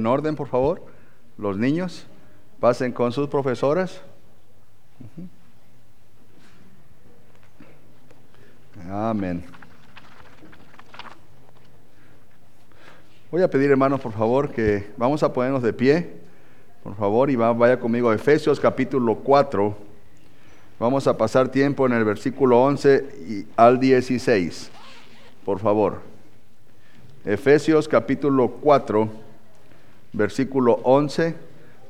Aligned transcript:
En 0.00 0.06
orden, 0.06 0.34
por 0.34 0.48
favor, 0.48 0.82
los 1.36 1.58
niños 1.58 2.06
pasen 2.58 2.90
con 2.90 3.12
sus 3.12 3.28
profesoras. 3.28 4.00
Amén. 8.88 9.44
Voy 13.30 13.42
a 13.42 13.50
pedir, 13.50 13.70
hermanos, 13.70 14.00
por 14.00 14.12
favor, 14.12 14.50
que 14.50 14.90
vamos 14.96 15.22
a 15.22 15.30
ponernos 15.30 15.62
de 15.62 15.74
pie, 15.74 16.14
por 16.82 16.96
favor, 16.96 17.28
y 17.28 17.36
vaya 17.36 17.78
conmigo 17.78 18.08
a 18.08 18.14
Efesios 18.14 18.58
capítulo 18.58 19.16
4. 19.16 19.76
Vamos 20.78 21.06
a 21.08 21.18
pasar 21.18 21.50
tiempo 21.50 21.84
en 21.84 21.92
el 21.92 22.06
versículo 22.06 22.62
11 22.62 23.04
y 23.28 23.46
al 23.54 23.78
16, 23.78 24.70
por 25.44 25.58
favor. 25.58 26.00
Efesios 27.26 27.86
capítulo 27.86 28.48
4, 28.62 29.29
versículo 30.12 30.80
11 30.84 31.34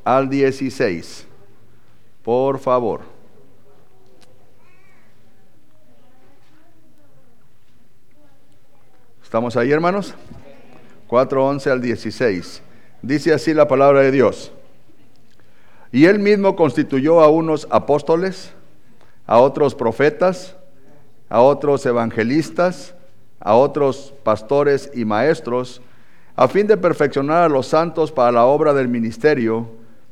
al 0.04 0.28
16, 0.28 1.26
por 2.22 2.58
favor. 2.58 3.00
¿Estamos 9.22 9.56
ahí, 9.56 9.70
hermanos? 9.70 10.14
4, 11.06 11.46
11 11.46 11.70
al 11.70 11.80
16. 11.80 12.62
Dice 13.02 13.32
así 13.32 13.54
la 13.54 13.68
palabra 13.68 14.00
de 14.00 14.10
Dios. 14.10 14.52
Y 15.92 16.06
él 16.06 16.18
mismo 16.18 16.56
constituyó 16.56 17.20
a 17.20 17.28
unos 17.28 17.66
apóstoles, 17.70 18.52
a 19.26 19.38
otros 19.38 19.74
profetas, 19.74 20.56
a 21.28 21.40
otros 21.40 21.86
evangelistas, 21.86 22.94
a 23.38 23.54
otros 23.54 24.12
pastores 24.24 24.90
y 24.94 25.04
maestros, 25.04 25.80
a 26.36 26.48
fin 26.48 26.66
de 26.66 26.76
perfeccionar 26.76 27.42
a 27.42 27.48
los 27.48 27.66
santos 27.66 28.12
para 28.12 28.32
la 28.32 28.44
obra 28.44 28.72
del 28.72 28.88
ministerio, 28.88 29.68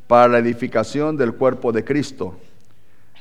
para 0.07 0.29
la 0.29 0.39
edificación 0.39 1.17
del 1.17 1.35
cuerpo 1.35 1.73
de 1.73 1.85
Cristo, 1.85 2.35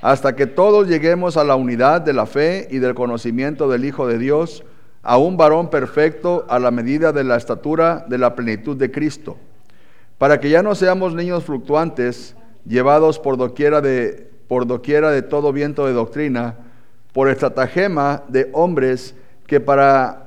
hasta 0.01 0.35
que 0.35 0.47
todos 0.47 0.87
lleguemos 0.87 1.37
a 1.37 1.43
la 1.43 1.55
unidad 1.55 2.01
de 2.01 2.13
la 2.13 2.25
fe 2.25 2.67
y 2.71 2.79
del 2.79 2.95
conocimiento 2.95 3.69
del 3.69 3.85
Hijo 3.85 4.07
de 4.07 4.17
Dios, 4.17 4.63
a 5.03 5.17
un 5.17 5.37
varón 5.37 5.69
perfecto 5.69 6.45
a 6.49 6.59
la 6.59 6.71
medida 6.71 7.11
de 7.11 7.23
la 7.23 7.37
estatura 7.37 8.05
de 8.09 8.17
la 8.17 8.35
plenitud 8.35 8.75
de 8.75 8.91
Cristo, 8.91 9.37
para 10.17 10.39
que 10.39 10.49
ya 10.49 10.63
no 10.63 10.75
seamos 10.75 11.13
niños 11.13 11.45
fluctuantes, 11.45 12.35
llevados 12.65 13.19
por 13.19 13.37
doquiera 13.37 13.81
de, 13.81 14.29
por 14.47 14.67
doquiera 14.67 15.11
de 15.11 15.21
todo 15.21 15.53
viento 15.53 15.85
de 15.85 15.93
doctrina, 15.93 16.55
por 17.13 17.29
estratagema 17.29 18.23
de 18.27 18.49
hombres 18.53 19.15
que 19.45 19.59
para 19.59 20.26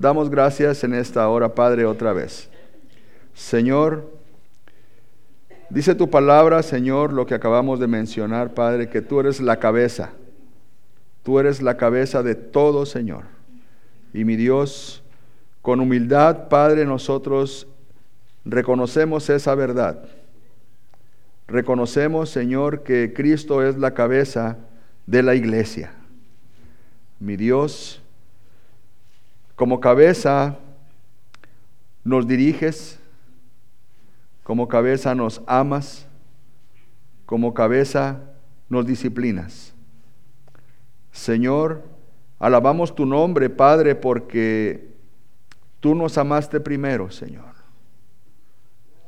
damos 0.00 0.30
gracias 0.30 0.82
en 0.82 0.94
esta 0.94 1.28
hora, 1.28 1.54
Padre, 1.54 1.84
otra 1.84 2.14
vez. 2.14 2.48
Señor, 3.34 4.10
dice 5.68 5.94
tu 5.94 6.08
palabra, 6.08 6.62
Señor, 6.62 7.12
lo 7.12 7.26
que 7.26 7.34
acabamos 7.34 7.78
de 7.78 7.86
mencionar, 7.86 8.54
Padre, 8.54 8.88
que 8.88 9.02
tú 9.02 9.20
eres 9.20 9.40
la 9.40 9.58
cabeza. 9.58 10.12
Tú 11.22 11.38
eres 11.38 11.60
la 11.60 11.76
cabeza 11.76 12.22
de 12.22 12.34
todo, 12.34 12.86
Señor. 12.86 13.24
Y 14.14 14.24
mi 14.24 14.36
Dios, 14.36 15.02
con 15.60 15.80
humildad, 15.80 16.48
Padre, 16.48 16.86
nosotros 16.86 17.66
reconocemos 18.46 19.28
esa 19.28 19.54
verdad. 19.54 20.02
Reconocemos, 21.46 22.30
Señor, 22.30 22.84
que 22.84 23.12
Cristo 23.12 23.62
es 23.62 23.76
la 23.76 23.92
cabeza 23.92 24.56
de 25.06 25.22
la 25.22 25.34
iglesia. 25.34 25.92
Mi 27.18 27.36
Dios, 27.36 27.99
como 29.60 29.78
cabeza 29.78 30.56
nos 32.02 32.26
diriges, 32.26 32.98
como 34.42 34.66
cabeza 34.68 35.14
nos 35.14 35.42
amas, 35.46 36.06
como 37.26 37.52
cabeza 37.52 38.22
nos 38.70 38.86
disciplinas. 38.86 39.74
Señor, 41.12 41.82
alabamos 42.38 42.94
tu 42.94 43.04
nombre, 43.04 43.50
Padre, 43.50 43.94
porque 43.94 44.94
tú 45.78 45.94
nos 45.94 46.16
amaste 46.16 46.58
primero, 46.58 47.10
Señor. 47.10 47.52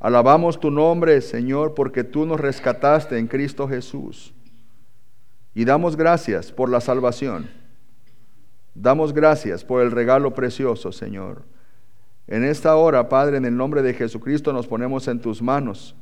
Alabamos 0.00 0.60
tu 0.60 0.70
nombre, 0.70 1.22
Señor, 1.22 1.72
porque 1.72 2.04
tú 2.04 2.26
nos 2.26 2.38
rescataste 2.38 3.16
en 3.16 3.26
Cristo 3.26 3.66
Jesús. 3.66 4.34
Y 5.54 5.64
damos 5.64 5.96
gracias 5.96 6.52
por 6.52 6.68
la 6.68 6.82
salvación. 6.82 7.61
Damos 8.74 9.12
gracias 9.12 9.64
por 9.64 9.82
el 9.82 9.90
regalo 9.90 10.34
precioso, 10.34 10.92
Señor. 10.92 11.42
En 12.26 12.44
esta 12.44 12.76
hora, 12.76 13.08
Padre, 13.08 13.36
en 13.36 13.44
el 13.44 13.56
nombre 13.56 13.82
de 13.82 13.94
Jesucristo 13.94 14.52
nos 14.52 14.66
ponemos 14.66 15.08
en 15.08 15.20
tus 15.20 15.42
manos, 15.42 15.94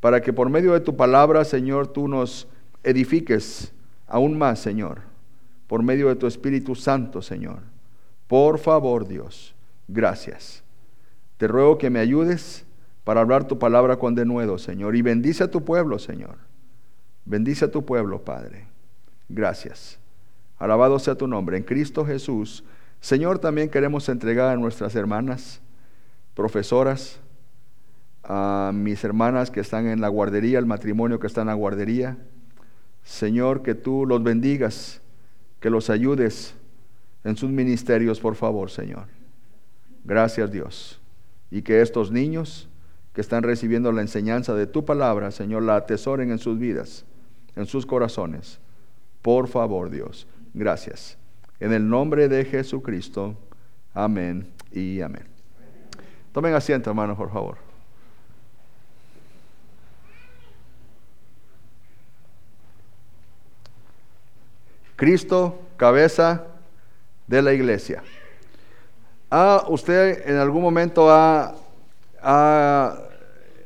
para 0.00 0.20
que 0.20 0.32
por 0.32 0.48
medio 0.50 0.72
de 0.72 0.80
tu 0.80 0.96
palabra, 0.96 1.44
Señor, 1.44 1.88
tú 1.88 2.06
nos 2.06 2.46
edifiques 2.84 3.72
aún 4.06 4.38
más, 4.38 4.60
Señor, 4.60 5.00
por 5.66 5.82
medio 5.82 6.08
de 6.08 6.16
tu 6.16 6.26
Espíritu 6.26 6.74
Santo, 6.74 7.22
Señor. 7.22 7.60
Por 8.28 8.58
favor, 8.58 9.08
Dios, 9.08 9.54
gracias. 9.88 10.62
Te 11.38 11.48
ruego 11.48 11.78
que 11.78 11.90
me 11.90 11.98
ayudes 11.98 12.64
para 13.04 13.20
hablar 13.20 13.46
tu 13.46 13.58
palabra 13.58 13.96
con 13.96 14.14
denuedo, 14.14 14.58
Señor, 14.58 14.94
y 14.94 15.02
bendice 15.02 15.44
a 15.44 15.50
tu 15.50 15.64
pueblo, 15.64 15.98
Señor. 15.98 16.36
Bendice 17.24 17.64
a 17.64 17.70
tu 17.70 17.84
pueblo, 17.84 18.24
Padre. 18.24 18.66
Gracias. 19.28 19.97
Alabado 20.58 20.98
sea 20.98 21.14
tu 21.14 21.26
nombre. 21.26 21.56
En 21.56 21.62
Cristo 21.62 22.04
Jesús, 22.04 22.64
Señor, 23.00 23.38
también 23.38 23.68
queremos 23.68 24.08
entregar 24.08 24.48
a 24.48 24.56
nuestras 24.56 24.94
hermanas, 24.94 25.60
profesoras, 26.34 27.20
a 28.24 28.72
mis 28.74 29.02
hermanas 29.04 29.50
que 29.50 29.60
están 29.60 29.86
en 29.86 30.00
la 30.00 30.08
guardería, 30.08 30.58
el 30.58 30.66
matrimonio 30.66 31.18
que 31.18 31.26
está 31.26 31.42
en 31.42 31.46
la 31.46 31.54
guardería. 31.54 32.18
Señor, 33.04 33.62
que 33.62 33.74
tú 33.74 34.04
los 34.04 34.22
bendigas, 34.22 35.00
que 35.60 35.70
los 35.70 35.90
ayudes 35.90 36.54
en 37.24 37.36
sus 37.36 37.50
ministerios, 37.50 38.20
por 38.20 38.34
favor, 38.34 38.70
Señor. 38.70 39.06
Gracias, 40.04 40.50
Dios. 40.50 41.00
Y 41.50 41.62
que 41.62 41.80
estos 41.80 42.10
niños 42.10 42.68
que 43.14 43.20
están 43.20 43.42
recibiendo 43.42 43.90
la 43.92 44.02
enseñanza 44.02 44.54
de 44.54 44.66
tu 44.66 44.84
palabra, 44.84 45.30
Señor, 45.30 45.62
la 45.62 45.76
atesoren 45.76 46.30
en 46.30 46.38
sus 46.38 46.58
vidas, 46.58 47.04
en 47.56 47.66
sus 47.66 47.86
corazones. 47.86 48.60
Por 49.22 49.48
favor, 49.48 49.90
Dios. 49.90 50.26
Gracias. 50.54 51.16
En 51.60 51.72
el 51.72 51.88
nombre 51.88 52.28
de 52.28 52.44
Jesucristo. 52.44 53.36
Amén 53.94 54.48
y 54.70 55.00
amén. 55.00 55.24
Tomen 56.32 56.54
asiento, 56.54 56.90
hermanos, 56.90 57.16
por 57.16 57.32
favor. 57.32 57.56
Cristo, 64.94 65.60
cabeza 65.76 66.44
de 67.26 67.42
la 67.42 67.52
iglesia. 67.52 68.02
¿Ha 69.30 69.64
usted 69.68 70.28
en 70.28 70.36
algún 70.36 70.62
momento 70.62 71.08
ha, 71.10 71.54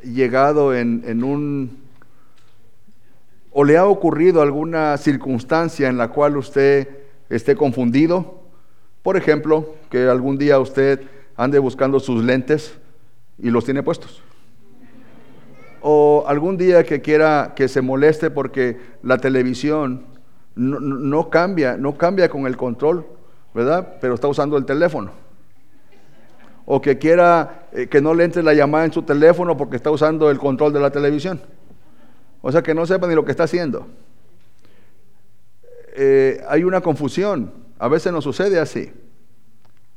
llegado 0.03 0.75
en 0.75 1.24
un 1.24 1.81
¿O 3.53 3.65
le 3.65 3.77
ha 3.77 3.87
ocurrido 3.87 4.41
alguna 4.41 4.97
circunstancia 4.97 5.89
en 5.89 5.99
la 5.99 6.09
cual 6.09 6.37
usted 6.39 6.89
esté 7.28 7.54
confundido? 7.54 8.41
Por 9.03 9.16
ejemplo, 9.16 9.75
que 9.91 10.09
algún 10.09 10.39
día 10.39 10.59
usted 10.59 11.03
ande 11.37 11.59
buscando 11.59 12.01
sus 12.01 12.25
lentes 12.25 12.78
y 13.39 13.51
los 13.51 13.65
tiene 13.65 13.83
puestos. 13.83 14.22
O 15.83 16.25
algún 16.27 16.57
día 16.57 16.84
que 16.84 17.03
quiera 17.03 17.53
que 17.54 17.69
se 17.69 17.83
moleste 17.83 18.31
porque 18.31 18.78
la 19.03 19.19
televisión 19.19 20.07
no, 20.54 21.28
cambia, 21.28 21.77
no 21.77 21.99
cambia 21.99 22.28
con 22.28 22.47
el 22.47 22.57
control, 22.57 23.04
¿verdad? 23.53 23.97
Pero 24.01 24.15
está 24.15 24.28
usando 24.28 24.57
el 24.57 24.65
teléfono. 24.65 25.10
O 26.65 26.81
que 26.81 26.97
quiera 26.97 27.66
eh, 27.72 27.89
que 27.89 28.01
no 28.01 28.15
le 28.15 28.25
entre 28.25 28.43
la 28.43 28.54
llamada 28.54 28.84
en 28.84 28.93
su 28.93 29.03
teléfono 29.03 29.57
porque 29.57 29.77
está 29.77 29.91
usando 29.91 30.31
el 30.31 30.39
control 30.39 30.72
de 30.72 30.81
la 30.81 30.91
televisión. 30.91 31.41
O 32.42 32.53
sea, 32.53 32.62
que 32.62 32.74
no 32.74 32.84
sepa 32.84 33.06
ni 33.06 33.15
lo 33.15 33.24
que 33.24 33.30
está 33.30 33.44
haciendo. 33.44 33.86
Eh, 35.94 36.42
hay 36.48 36.65
una 36.65 36.83
confusión. 36.83 37.53
A 37.78 37.89
veces 37.89 38.12
nos 38.12 38.24
sucede 38.24 38.59
así. 38.59 38.92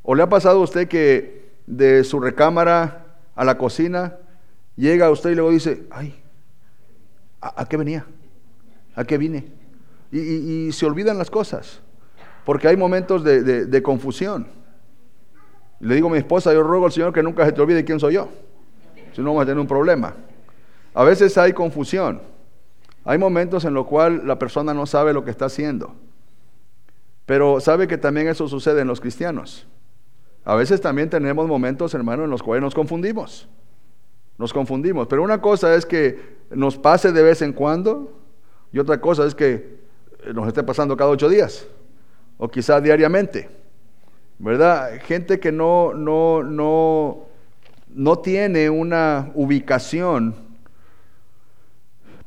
¿O 0.03 0.15
le 0.15 0.23
ha 0.23 0.29
pasado 0.29 0.59
a 0.59 0.63
usted 0.63 0.87
que 0.87 1.45
de 1.65 2.03
su 2.03 2.19
recámara 2.19 3.17
a 3.35 3.43
la 3.43 3.57
cocina 3.57 4.17
llega 4.75 5.09
usted 5.09 5.31
y 5.31 5.35
luego 5.35 5.51
dice, 5.51 5.83
ay, 5.89 6.15
¿a, 7.41 7.67
qué 7.67 7.77
venía? 7.77 8.05
¿A 8.95 9.03
qué 9.03 9.17
vine? 9.17 9.45
Y, 10.11 10.71
se 10.71 10.85
olvidan 10.85 11.17
las 11.17 11.29
cosas, 11.29 11.81
porque 12.45 12.67
hay 12.67 12.77
momentos 12.77 13.23
de, 13.23 13.83
confusión. 13.83 14.47
Le 15.79 15.95
digo 15.95 16.07
a 16.07 16.11
mi 16.11 16.17
esposa, 16.17 16.53
yo 16.53 16.63
ruego 16.63 16.85
al 16.85 16.91
Señor 16.91 17.11
que 17.11 17.21
nunca 17.21 17.45
se 17.45 17.51
te 17.51 17.61
olvide 17.61 17.83
quién 17.83 17.99
soy 17.99 18.13
yo, 18.13 18.29
si 19.13 19.21
no 19.21 19.29
vamos 19.29 19.43
a 19.43 19.45
tener 19.45 19.59
un 19.59 19.67
problema. 19.67 20.13
A 20.93 21.03
veces 21.03 21.37
hay 21.37 21.51
confusión, 21.51 22.21
hay 23.05 23.19
momentos 23.19 23.65
en 23.65 23.75
los 23.75 23.85
cuales 23.85 24.23
la 24.23 24.39
persona 24.39 24.73
no 24.73 24.87
sabe 24.87 25.13
lo 25.13 25.23
que 25.23 25.31
está 25.31 25.45
haciendo, 25.45 25.93
pero 27.27 27.59
sabe 27.59 27.87
que 27.87 27.99
también 27.99 28.27
eso 28.27 28.47
sucede 28.47 28.81
en 28.81 28.87
los 28.87 28.99
cristianos. 28.99 29.67
A 30.43 30.55
veces 30.55 30.81
también 30.81 31.09
tenemos 31.09 31.47
momentos, 31.47 31.93
hermano, 31.93 32.23
en 32.23 32.29
los 32.29 32.43
cuales 32.43 32.63
nos 32.63 32.75
confundimos. 32.75 33.47
Nos 34.37 34.53
confundimos. 34.53 35.07
Pero 35.07 35.23
una 35.23 35.41
cosa 35.41 35.73
es 35.75 35.85
que 35.85 36.37
nos 36.49 36.77
pase 36.77 37.11
de 37.11 37.23
vez 37.23 37.41
en 37.41 37.53
cuando 37.53 38.19
y 38.71 38.79
otra 38.79 38.99
cosa 38.99 39.25
es 39.25 39.33
que 39.33 39.79
nos 40.33 40.47
esté 40.47 40.61
pasando 40.63 40.97
cada 40.97 41.09
ocho 41.09 41.29
días 41.29 41.67
o 42.37 42.47
quizá 42.47 42.81
diariamente. 42.81 43.49
¿Verdad? 44.37 44.99
Gente 45.01 45.39
que 45.39 45.51
no, 45.51 45.93
no, 45.93 46.43
no, 46.43 47.25
no 47.87 48.19
tiene 48.19 48.69
una 48.69 49.31
ubicación 49.33 50.44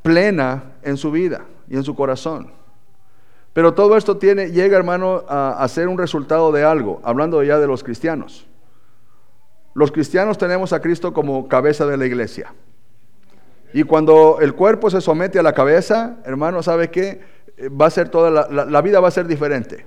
plena 0.09 0.63
en 0.83 0.97
su 0.97 1.11
vida 1.11 1.43
y 1.69 1.77
en 1.77 1.85
su 1.85 1.95
corazón. 1.95 2.51
Pero 3.53 3.75
todo 3.75 3.95
esto 3.95 4.17
tiene, 4.17 4.53
llega, 4.53 4.79
hermano, 4.79 5.23
a, 5.29 5.69
ser 5.69 5.87
un 5.87 5.99
resultado 5.99 6.51
de 6.51 6.65
algo, 6.65 7.03
hablando 7.05 7.43
ya 7.43 7.59
de 7.59 7.67
los 7.67 7.85
cristianos. 7.85 8.47
Los 9.75 9.93
cristianos 9.93 10.39
tenemos 10.39 10.73
a 10.73 10.81
Cristo 10.81 11.13
como 11.13 11.47
cabeza 11.47 11.85
de 11.85 11.99
la 11.99 12.07
iglesia. 12.07 12.55
Y 13.75 13.83
cuando 13.83 14.39
el 14.41 14.55
cuerpo 14.55 14.89
se 14.89 15.03
somete 15.03 15.39
a 15.39 15.43
la 15.43 15.53
cabeza, 15.53 16.17
hermano, 16.25 16.63
¿sabe 16.63 16.89
qué? 16.89 17.21
Va 17.79 17.85
a 17.85 17.91
ser 17.91 18.09
toda 18.09 18.31
la, 18.31 18.65
la, 18.65 18.81
vida 18.81 19.01
va 19.01 19.09
a 19.09 19.11
ser 19.11 19.27
diferente. 19.27 19.85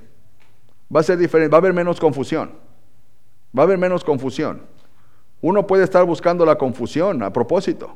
Va 0.95 0.99
a 0.99 1.03
ser 1.03 1.17
diferente, 1.17 1.51
va 1.51 1.57
a 1.57 1.61
haber 1.61 1.73
menos 1.73 1.99
confusión. 1.99 2.51
Va 3.57 3.63
a 3.63 3.65
haber 3.65 3.79
menos 3.79 4.03
confusión. 4.03 4.61
Uno 5.41 5.65
puede 5.65 5.83
estar 5.83 6.05
buscando 6.05 6.45
la 6.45 6.59
confusión 6.59 7.23
a 7.23 7.33
propósito, 7.33 7.95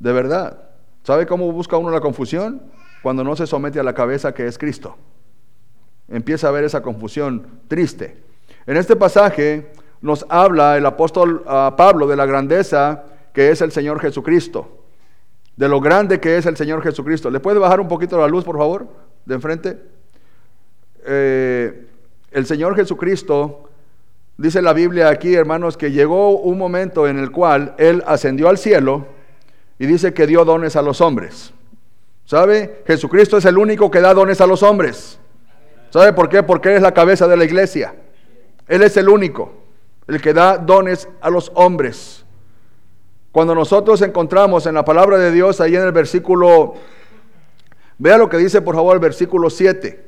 de 0.00 0.12
verdad. 0.12 0.65
¿Sabe 1.06 1.24
cómo 1.24 1.52
busca 1.52 1.76
uno 1.76 1.90
la 1.90 2.00
confusión? 2.00 2.60
Cuando 3.00 3.22
no 3.22 3.36
se 3.36 3.46
somete 3.46 3.78
a 3.78 3.84
la 3.84 3.92
cabeza 3.92 4.34
que 4.34 4.48
es 4.48 4.58
Cristo. 4.58 4.96
Empieza 6.08 6.48
a 6.48 6.50
ver 6.50 6.64
esa 6.64 6.82
confusión 6.82 7.46
triste. 7.68 8.16
En 8.66 8.76
este 8.76 8.96
pasaje 8.96 9.70
nos 10.00 10.26
habla 10.28 10.76
el 10.76 10.84
apóstol 10.84 11.44
ah, 11.46 11.74
Pablo 11.76 12.08
de 12.08 12.16
la 12.16 12.26
grandeza 12.26 13.04
que 13.32 13.50
es 13.50 13.60
el 13.60 13.70
Señor 13.70 14.00
Jesucristo 14.00 14.82
de 15.56 15.68
lo 15.68 15.80
grande 15.80 16.20
que 16.20 16.36
es 16.36 16.46
el 16.46 16.56
Señor 16.56 16.82
Jesucristo. 16.82 17.30
¿Le 17.30 17.40
puede 17.40 17.58
bajar 17.58 17.80
un 17.80 17.88
poquito 17.88 18.18
la 18.18 18.28
luz, 18.28 18.44
por 18.44 18.58
favor, 18.58 18.88
de 19.24 19.34
enfrente? 19.34 19.78
Eh, 21.06 21.86
el 22.30 22.46
Señor 22.46 22.76
Jesucristo, 22.76 23.70
dice 24.36 24.60
la 24.60 24.72
Biblia 24.72 25.08
aquí, 25.08 25.34
hermanos, 25.34 25.76
que 25.76 25.92
llegó 25.92 26.38
un 26.38 26.58
momento 26.58 27.08
en 27.08 27.18
el 27.18 27.30
cual 27.30 27.74
Él 27.78 28.02
ascendió 28.06 28.48
al 28.48 28.58
cielo 28.58 29.15
y 29.78 29.86
dice 29.86 30.14
que 30.14 30.26
dio 30.26 30.44
dones 30.44 30.76
a 30.76 30.82
los 30.82 31.00
hombres. 31.00 31.52
¿Sabe? 32.24 32.82
Jesucristo 32.86 33.36
es 33.36 33.44
el 33.44 33.56
único 33.56 33.90
que 33.90 34.00
da 34.00 34.12
dones 34.12 34.40
a 34.40 34.46
los 34.46 34.62
hombres. 34.62 35.18
¿Sabe 35.90 36.12
por 36.12 36.28
qué? 36.28 36.42
Porque 36.42 36.70
Él 36.70 36.76
es 36.76 36.82
la 36.82 36.92
cabeza 36.92 37.28
de 37.28 37.36
la 37.36 37.44
iglesia. 37.44 37.94
Él 38.66 38.82
es 38.82 38.96
el 38.96 39.08
único, 39.08 39.52
el 40.08 40.20
que 40.20 40.32
da 40.32 40.58
dones 40.58 41.08
a 41.20 41.30
los 41.30 41.52
hombres. 41.54 42.24
Cuando 43.30 43.54
nosotros 43.54 44.02
encontramos 44.02 44.66
en 44.66 44.74
la 44.74 44.84
palabra 44.84 45.18
de 45.18 45.30
Dios, 45.30 45.60
ahí 45.60 45.76
en 45.76 45.82
el 45.82 45.92
versículo, 45.92 46.74
vea 47.98 48.18
lo 48.18 48.28
que 48.28 48.38
dice 48.38 48.62
por 48.62 48.74
favor 48.74 48.94
el 48.94 49.00
versículo 49.00 49.50
7. 49.50 50.04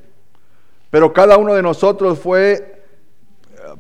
Pero 0.90 1.12
cada 1.12 1.36
uno 1.36 1.54
de 1.54 1.62
nosotros 1.62 2.18
fue, 2.18 2.82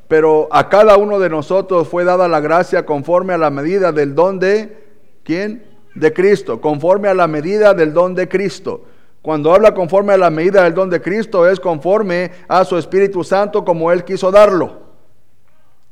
pero 0.06 0.48
a 0.52 0.68
cada 0.68 0.96
uno 0.96 1.18
de 1.18 1.30
nosotros 1.30 1.88
fue 1.88 2.04
dada 2.04 2.28
la 2.28 2.40
gracia 2.40 2.84
conforme 2.84 3.32
a 3.32 3.38
la 3.38 3.50
medida 3.50 3.90
del 3.90 4.14
don 4.14 4.38
de, 4.38 4.76
¿quién? 5.24 5.64
De 5.94 6.12
Cristo, 6.12 6.60
conforme 6.60 7.08
a 7.08 7.14
la 7.14 7.26
medida 7.26 7.74
del 7.74 7.92
don 7.92 8.14
de 8.14 8.28
Cristo. 8.28 8.84
Cuando 9.22 9.52
habla 9.52 9.74
conforme 9.74 10.12
a 10.12 10.18
la 10.18 10.30
medida 10.30 10.64
del 10.64 10.74
don 10.74 10.90
de 10.90 11.00
Cristo 11.00 11.48
es 11.48 11.58
conforme 11.58 12.30
a 12.46 12.64
su 12.64 12.78
Espíritu 12.78 13.24
Santo 13.24 13.64
como 13.64 13.90
Él 13.90 14.04
quiso 14.04 14.30
darlo. 14.30 14.88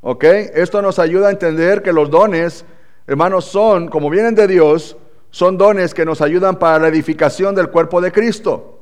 ¿Ok? 0.01 0.25
Esto 0.25 0.81
nos 0.81 0.99
ayuda 0.99 1.29
a 1.29 1.33
entender 1.33 1.83
que 1.83 1.93
los 1.93 2.11
dones 2.11 2.65
hermanos, 3.07 3.45
son, 3.45 3.89
como 3.89 4.11
vienen 4.11 4.35
de 4.35 4.47
Dios, 4.47 4.97
son 5.31 5.57
dones 5.57 5.95
que 5.95 6.05
nos 6.05 6.21
ayudan 6.21 6.59
para 6.59 6.79
la 6.79 6.89
edificación 6.89 7.55
del 7.55 7.71
cuerpo 7.71 8.01
de 8.01 8.13
Cristo. 8.13 8.81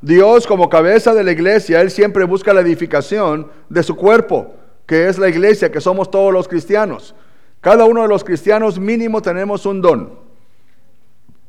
Dios 0.00 0.46
como 0.46 0.68
cabeza 0.68 1.14
de 1.14 1.24
la 1.24 1.32
iglesia, 1.32 1.80
Él 1.80 1.90
siempre 1.90 2.24
busca 2.24 2.52
la 2.52 2.60
edificación 2.60 3.50
de 3.68 3.82
su 3.82 3.96
cuerpo, 3.96 4.54
que 4.86 5.08
es 5.08 5.18
la 5.18 5.28
iglesia, 5.28 5.72
que 5.72 5.80
somos 5.80 6.10
todos 6.10 6.32
los 6.32 6.46
cristianos. 6.46 7.14
Cada 7.60 7.84
uno 7.84 8.02
de 8.02 8.08
los 8.08 8.22
cristianos 8.22 8.78
mínimo 8.78 9.20
tenemos 9.22 9.66
un 9.66 9.80
don. 9.80 10.27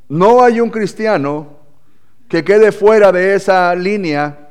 No 0.10 0.44
hay 0.44 0.60
un 0.60 0.72
cristiano 0.72 1.60
que 2.28 2.44
quede 2.44 2.72
fuera 2.72 3.12
de 3.12 3.36
esa 3.36 3.74
línea, 3.76 4.50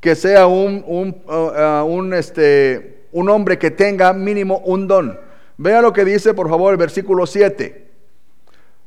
que 0.00 0.14
sea 0.14 0.46
un, 0.46 0.84
un, 0.86 1.22
uh, 1.26 1.32
uh, 1.32 1.84
un, 1.84 2.14
este, 2.14 3.06
un 3.12 3.28
hombre 3.28 3.58
que 3.58 3.72
tenga 3.72 4.12
mínimo 4.12 4.58
un 4.64 4.86
don. 4.86 5.18
Vea 5.58 5.82
lo 5.82 5.92
que 5.92 6.04
dice, 6.04 6.34
por 6.34 6.48
favor, 6.48 6.72
el 6.72 6.78
versículo 6.78 7.26
7. 7.26 7.90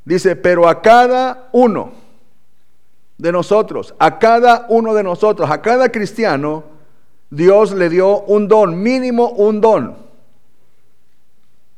Dice, 0.05 0.35
pero 0.37 0.69
a 0.69 0.81
cada 0.81 1.49
uno 1.51 1.91
de 3.17 3.31
nosotros, 3.31 3.93
a 3.99 4.19
cada 4.19 4.65
uno 4.69 4.93
de 4.93 5.03
nosotros, 5.03 5.49
a 5.49 5.61
cada 5.61 5.89
cristiano, 5.89 6.63
Dios 7.29 7.73
le 7.73 7.89
dio 7.89 8.21
un 8.21 8.47
don, 8.47 8.81
mínimo 8.81 9.29
un 9.29 9.59
don. 9.59 10.04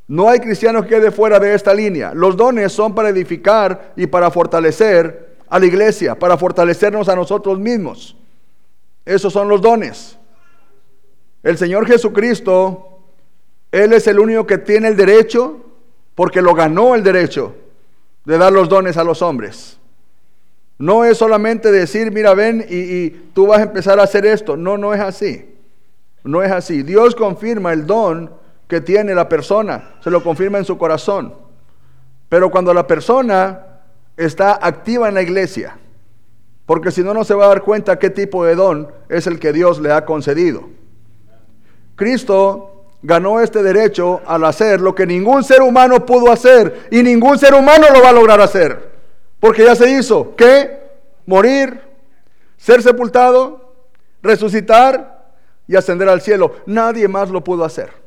No 0.08 0.30
hay 0.30 0.40
cristiano 0.40 0.84
que 0.84 0.90
quede 0.90 1.12
fuera 1.12 1.40
de 1.40 1.54
esta 1.54 1.74
línea. 1.74 2.14
Los 2.14 2.38
dones 2.38 2.72
son 2.72 2.96
para 2.96 3.10
edificar 3.10 3.94
y 3.96 4.08
para 4.08 4.32
fortalecer 4.32 5.36
a 5.50 5.60
la 5.60 5.66
iglesia, 5.66 6.16
para 6.16 6.38
fortalecernos 6.38 7.10
a 7.10 7.16
nosotros 7.16 7.60
mismos. 7.60 8.16
Esos 9.06 9.34
son 9.34 9.50
los 9.50 9.62
dones. 9.62 10.18
El 11.44 11.58
Señor 11.58 11.86
Jesucristo 11.86 12.98
él 13.72 13.94
es 13.94 14.08
el 14.08 14.20
único 14.20 14.46
que 14.48 14.58
tiene 14.58 14.88
el 14.88 14.96
derecho, 14.96 15.58
porque 16.16 16.42
lo 16.42 16.54
ganó 16.54 16.96
el 16.96 17.04
derecho, 17.04 17.56
de 18.26 18.38
dar 18.38 18.52
los 18.52 18.70
dones 18.70 18.98
a 18.98 19.04
los 19.04 19.22
hombres. 19.22 19.78
No 20.78 21.06
es 21.06 21.18
solamente 21.18 21.72
decir, 21.72 22.12
mira, 22.12 22.34
ven 22.34 22.66
y, 22.70 23.10
tú 23.34 23.48
vas 23.48 23.60
a 23.60 23.64
empezar 23.64 24.00
a 24.00 24.04
hacer 24.04 24.26
esto. 24.26 24.56
No, 24.56 24.78
no 24.78 24.94
es 24.94 25.02
así. 25.02 25.56
No 26.24 26.44
es 26.44 26.52
así. 26.52 26.84
Dios 26.84 27.16
confirma 27.16 27.74
el 27.74 27.86
don 27.86 28.32
que 28.68 28.82
tiene 28.82 29.16
la 29.16 29.30
persona, 29.30 29.96
se 30.02 30.12
lo 30.12 30.22
confirma 30.24 30.58
en 30.58 30.66
su 30.66 30.78
corazón. 30.78 31.34
Pero 32.30 32.52
cuando 32.52 32.74
la 32.74 32.86
persona 32.86 33.66
está 34.18 34.60
activa 34.62 35.08
en 35.08 35.14
la 35.14 35.22
iglesia, 35.22 35.78
porque 36.66 36.92
si 36.92 37.02
no, 37.02 37.14
no 37.14 37.24
se 37.24 37.34
va 37.34 37.46
a 37.46 37.50
dar 37.50 37.62
cuenta 37.62 37.98
qué 37.98 38.10
tipo 38.10 38.44
de 38.44 38.56
don 38.56 38.92
es 39.08 39.26
el 39.26 39.40
que 39.40 39.54
Dios 39.54 39.80
le 39.80 39.94
ha 39.94 40.06
concedido. 40.06 40.68
Cristo 41.96 42.86
ganó 43.02 43.40
este 43.40 43.64
derecho 43.64 44.22
al 44.26 44.44
hacer 44.44 44.82
lo 44.82 44.94
que 44.94 45.06
ningún 45.06 45.46
ser 45.46 45.62
humano 45.62 46.06
pudo 46.06 46.30
hacer 46.30 46.88
y 46.92 47.04
ningún 47.04 47.40
ser 47.40 47.54
humano 47.54 47.88
lo 47.94 48.02
va 48.02 48.10
a 48.10 48.14
lograr 48.14 48.42
hacer. 48.42 48.92
Porque 49.40 49.64
ya 49.64 49.76
se 49.76 49.90
hizo. 49.90 50.36
¿Qué? 50.36 50.78
Morir, 51.26 51.80
ser 52.58 52.84
sepultado, 52.84 53.74
resucitar 54.22 55.32
y 55.68 55.76
ascender 55.76 56.10
al 56.10 56.22
cielo. 56.22 56.56
Nadie 56.66 57.08
más 57.08 57.30
lo 57.30 57.44
pudo 57.44 57.64
hacer. 57.64 58.07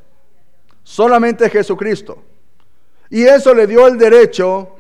Solamente 0.90 1.48
Jesucristo. 1.48 2.20
Y 3.10 3.22
eso 3.22 3.54
le 3.54 3.68
dio 3.68 3.86
el 3.86 3.96
derecho 3.96 4.74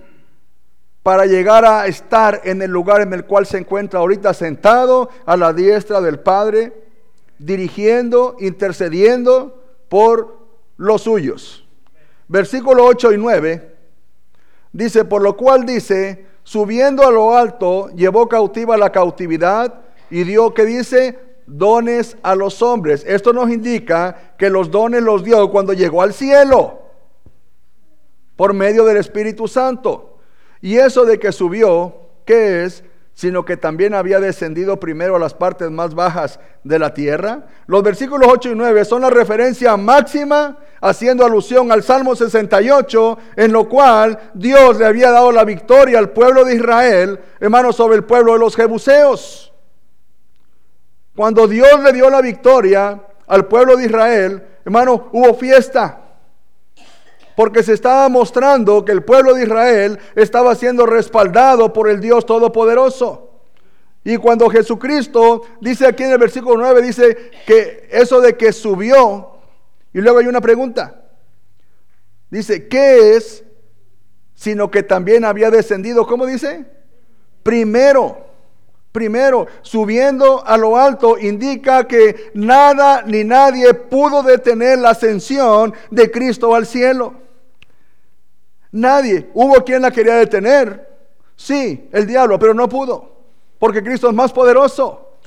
para 1.04 1.24
llegar 1.24 1.64
a 1.64 1.86
estar 1.86 2.40
en 2.42 2.62
el 2.62 2.70
lugar 2.72 3.00
en 3.00 3.12
el 3.12 3.24
cual 3.26 3.46
se 3.46 3.58
encuentra 3.58 4.00
ahorita 4.00 4.34
sentado 4.34 5.08
a 5.24 5.36
la 5.36 5.52
diestra 5.52 6.00
del 6.00 6.18
Padre, 6.18 6.72
dirigiendo, 7.38 8.34
intercediendo 8.40 9.62
por 9.88 10.36
los 10.78 11.02
suyos. 11.02 11.64
Versículo 12.26 12.86
8 12.86 13.12
y 13.12 13.16
9 13.16 13.76
dice, 14.72 15.04
por 15.04 15.22
lo 15.22 15.36
cual 15.36 15.64
dice, 15.64 16.26
subiendo 16.42 17.06
a 17.06 17.12
lo 17.12 17.36
alto, 17.36 17.88
llevó 17.90 18.28
cautiva 18.28 18.76
la 18.76 18.90
cautividad 18.90 19.82
y 20.10 20.24
dio, 20.24 20.54
que 20.54 20.64
dice, 20.64 21.29
dones 21.58 22.16
a 22.22 22.34
los 22.34 22.62
hombres. 22.62 23.04
Esto 23.06 23.32
nos 23.32 23.50
indica 23.50 24.34
que 24.38 24.50
los 24.50 24.70
dones 24.70 25.02
los 25.02 25.24
dio 25.24 25.50
cuando 25.50 25.72
llegó 25.72 26.02
al 26.02 26.12
cielo, 26.12 26.82
por 28.36 28.54
medio 28.54 28.84
del 28.84 28.96
Espíritu 28.96 29.48
Santo. 29.48 30.18
Y 30.60 30.76
eso 30.76 31.04
de 31.04 31.18
que 31.18 31.32
subió, 31.32 31.94
¿qué 32.24 32.64
es? 32.64 32.84
sino 33.20 33.44
que 33.44 33.58
también 33.58 33.92
había 33.92 34.18
descendido 34.18 34.80
primero 34.80 35.16
a 35.16 35.18
las 35.18 35.34
partes 35.34 35.70
más 35.70 35.94
bajas 35.94 36.40
de 36.64 36.78
la 36.78 36.94
tierra. 36.94 37.44
Los 37.66 37.82
versículos 37.82 38.26
8 38.32 38.52
y 38.52 38.54
9 38.54 38.82
son 38.86 39.02
la 39.02 39.10
referencia 39.10 39.76
máxima 39.76 40.56
haciendo 40.80 41.26
alusión 41.26 41.70
al 41.70 41.82
Salmo 41.82 42.16
68, 42.16 43.18
en 43.36 43.52
lo 43.52 43.68
cual 43.68 44.18
Dios 44.32 44.78
le 44.78 44.86
había 44.86 45.10
dado 45.10 45.32
la 45.32 45.44
victoria 45.44 45.98
al 45.98 46.12
pueblo 46.12 46.46
de 46.46 46.54
Israel, 46.54 47.20
hermano, 47.40 47.74
sobre 47.74 47.96
el 47.96 48.04
pueblo 48.04 48.32
de 48.32 48.38
los 48.38 48.56
jebuseos. 48.56 49.52
Cuando 51.20 51.46
Dios 51.46 51.78
le 51.84 51.92
dio 51.92 52.08
la 52.08 52.22
victoria 52.22 52.98
al 53.26 53.46
pueblo 53.46 53.76
de 53.76 53.84
Israel, 53.84 54.42
hermano, 54.64 55.10
hubo 55.12 55.34
fiesta 55.34 56.00
porque 57.36 57.62
se 57.62 57.74
estaba 57.74 58.08
mostrando 58.08 58.82
que 58.86 58.92
el 58.92 59.02
pueblo 59.02 59.34
de 59.34 59.42
Israel 59.42 59.98
estaba 60.14 60.54
siendo 60.54 60.86
respaldado 60.86 61.74
por 61.74 61.90
el 61.90 62.00
Dios 62.00 62.24
Todopoderoso. 62.24 63.42
Y 64.02 64.16
cuando 64.16 64.48
Jesucristo 64.48 65.42
dice 65.60 65.86
aquí 65.86 66.04
en 66.04 66.12
el 66.12 66.18
versículo 66.18 66.56
9, 66.56 66.80
dice 66.80 67.30
que 67.46 67.86
eso 67.90 68.22
de 68.22 68.38
que 68.38 68.50
subió, 68.50 69.32
y 69.92 70.00
luego 70.00 70.20
hay 70.20 70.26
una 70.26 70.40
pregunta, 70.40 71.02
dice, 72.30 72.66
¿qué 72.66 73.16
es? 73.16 73.44
Sino 74.34 74.70
que 74.70 74.82
también 74.82 75.26
había 75.26 75.50
descendido, 75.50 76.06
¿cómo 76.06 76.24
dice? 76.24 76.64
Primero, 77.42 78.29
primero, 78.92 79.46
subiendo 79.62 80.44
a 80.46 80.56
lo 80.56 80.76
alto, 80.76 81.18
indica 81.18 81.86
que 81.86 82.30
nada 82.34 83.02
ni 83.06 83.24
nadie 83.24 83.72
pudo 83.74 84.22
detener 84.22 84.78
la 84.78 84.90
ascensión 84.90 85.74
de 85.90 86.10
Cristo 86.10 86.54
al 86.54 86.66
cielo. 86.66 87.14
Nadie. 88.72 89.30
Hubo 89.34 89.64
quien 89.64 89.82
la 89.82 89.90
quería 89.90 90.14
detener. 90.16 90.88
Sí, 91.36 91.88
el 91.92 92.06
diablo, 92.06 92.38
pero 92.38 92.54
no 92.54 92.68
pudo. 92.68 93.16
Porque 93.58 93.82
Cristo 93.82 94.08
es 94.08 94.14
más 94.14 94.32
poderoso. 94.32 95.18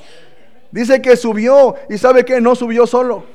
Dice 0.71 1.01
que 1.01 1.15
subió 1.15 1.75
y 1.89 1.97
sabe 1.97 2.25
que 2.25 2.41
no 2.41 2.55
subió 2.55 2.87
solo. 2.87 3.25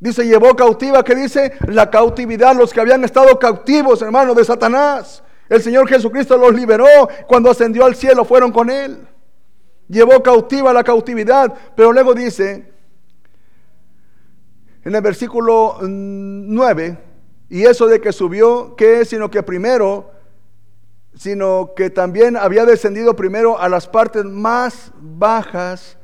Dice, 0.00 0.24
llevó 0.24 0.54
cautiva, 0.54 1.02
que 1.02 1.14
dice 1.14 1.54
la 1.66 1.90
cautividad, 1.90 2.54
los 2.54 2.72
que 2.72 2.80
habían 2.80 3.02
estado 3.02 3.38
cautivos, 3.38 4.00
hermanos, 4.00 4.36
de 4.36 4.44
Satanás. 4.44 5.24
El 5.48 5.62
Señor 5.62 5.88
Jesucristo 5.88 6.36
los 6.36 6.54
liberó. 6.54 6.86
Cuando 7.26 7.50
ascendió 7.50 7.84
al 7.84 7.94
cielo 7.94 8.24
fueron 8.24 8.52
con 8.52 8.70
Él. 8.70 9.06
Llevó 9.88 10.22
cautiva 10.22 10.72
la 10.72 10.84
cautividad. 10.84 11.54
Pero 11.74 11.92
luego 11.92 12.14
dice, 12.14 12.72
en 14.84 14.94
el 14.94 15.02
versículo 15.02 15.78
9, 15.82 16.90
mm, 16.90 17.08
y 17.50 17.64
eso 17.64 17.86
de 17.86 18.00
que 18.00 18.12
subió, 18.12 18.76
¿qué 18.76 19.00
es? 19.00 19.08
Sino 19.08 19.30
que 19.30 19.42
primero, 19.42 20.10
sino 21.14 21.72
que 21.74 21.90
también 21.90 22.36
había 22.36 22.66
descendido 22.66 23.16
primero 23.16 23.58
a 23.58 23.68
las 23.68 23.88
partes 23.88 24.24
más 24.24 24.92
bajas 25.00 25.96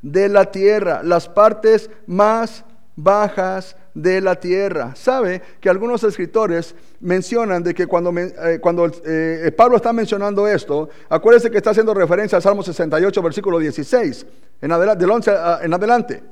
de 0.00 0.28
la 0.28 0.50
tierra, 0.50 1.02
las 1.02 1.28
partes 1.28 1.90
más 2.06 2.64
bajas 2.96 3.76
de 3.94 4.20
la 4.20 4.34
tierra. 4.40 4.94
Sabe 4.96 5.42
que 5.60 5.68
algunos 5.68 6.02
escritores 6.02 6.74
mencionan 7.00 7.62
de 7.62 7.74
que 7.74 7.86
cuando, 7.86 8.12
eh, 8.18 8.58
cuando 8.60 8.90
eh, 9.04 9.52
Pablo 9.56 9.76
está 9.76 9.92
mencionando 9.92 10.48
esto, 10.48 10.88
acuérdese 11.08 11.50
que 11.50 11.58
está 11.58 11.70
haciendo 11.70 11.94
referencia 11.94 12.36
al 12.36 12.42
Salmo 12.42 12.62
68, 12.62 13.22
versículo 13.22 13.58
16, 13.58 14.26
en 14.62 14.72
adelante, 14.72 15.00
del 15.00 15.10
11 15.10 15.30
en 15.62 15.74
adelante, 15.74 16.22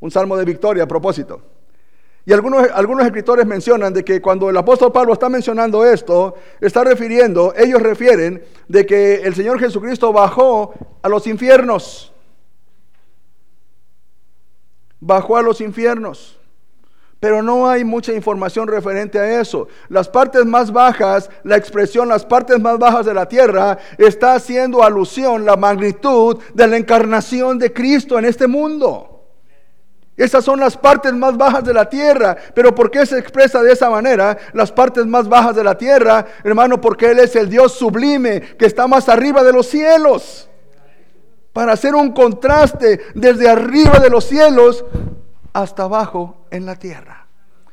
un 0.00 0.10
salmo 0.10 0.36
de 0.36 0.44
victoria 0.44 0.84
a 0.84 0.88
propósito. 0.88 1.40
Y 2.24 2.32
algunos, 2.32 2.68
algunos 2.72 3.04
escritores 3.04 3.46
mencionan 3.46 3.92
de 3.92 4.04
que 4.04 4.20
cuando 4.20 4.48
el 4.48 4.56
apóstol 4.56 4.92
Pablo 4.92 5.12
está 5.12 5.28
mencionando 5.28 5.84
esto, 5.84 6.36
está 6.60 6.84
refiriendo, 6.84 7.52
ellos 7.56 7.82
refieren 7.82 8.44
de 8.68 8.86
que 8.86 9.14
el 9.16 9.34
Señor 9.34 9.58
Jesucristo 9.58 10.12
bajó 10.12 10.72
a 11.02 11.08
los 11.08 11.26
infiernos. 11.26 12.11
Bajó 15.04 15.36
a 15.36 15.42
los 15.42 15.60
infiernos. 15.60 16.38
Pero 17.18 17.42
no 17.42 17.68
hay 17.68 17.82
mucha 17.82 18.12
información 18.12 18.68
referente 18.68 19.18
a 19.18 19.40
eso. 19.40 19.66
Las 19.88 20.08
partes 20.08 20.44
más 20.44 20.72
bajas, 20.72 21.28
la 21.42 21.56
expresión 21.56 22.08
las 22.08 22.24
partes 22.24 22.60
más 22.60 22.78
bajas 22.78 23.04
de 23.04 23.12
la 23.12 23.26
tierra, 23.26 23.78
está 23.98 24.34
haciendo 24.34 24.84
alusión 24.84 25.44
la 25.44 25.56
magnitud 25.56 26.38
de 26.54 26.66
la 26.68 26.76
encarnación 26.76 27.58
de 27.58 27.72
Cristo 27.72 28.16
en 28.16 28.26
este 28.26 28.46
mundo. 28.46 29.24
Esas 30.16 30.44
son 30.44 30.60
las 30.60 30.76
partes 30.76 31.12
más 31.12 31.36
bajas 31.36 31.64
de 31.64 31.74
la 31.74 31.88
tierra. 31.88 32.36
Pero 32.54 32.72
¿por 32.72 32.88
qué 32.88 33.04
se 33.04 33.18
expresa 33.18 33.60
de 33.60 33.72
esa 33.72 33.90
manera? 33.90 34.38
Las 34.52 34.70
partes 34.70 35.04
más 35.04 35.28
bajas 35.28 35.56
de 35.56 35.64
la 35.64 35.76
tierra, 35.76 36.24
hermano, 36.44 36.80
porque 36.80 37.10
Él 37.10 37.18
es 37.18 37.34
el 37.34 37.48
Dios 37.48 37.72
sublime 37.72 38.40
que 38.40 38.66
está 38.66 38.86
más 38.86 39.08
arriba 39.08 39.42
de 39.42 39.52
los 39.52 39.66
cielos. 39.66 40.48
Para 41.52 41.72
hacer 41.72 41.94
un 41.94 42.12
contraste 42.12 43.00
desde 43.14 43.48
arriba 43.48 43.98
de 43.98 44.10
los 44.10 44.24
cielos 44.24 44.84
hasta 45.52 45.84
abajo 45.84 46.46
en 46.50 46.64
la 46.66 46.76
tierra. 46.76 47.26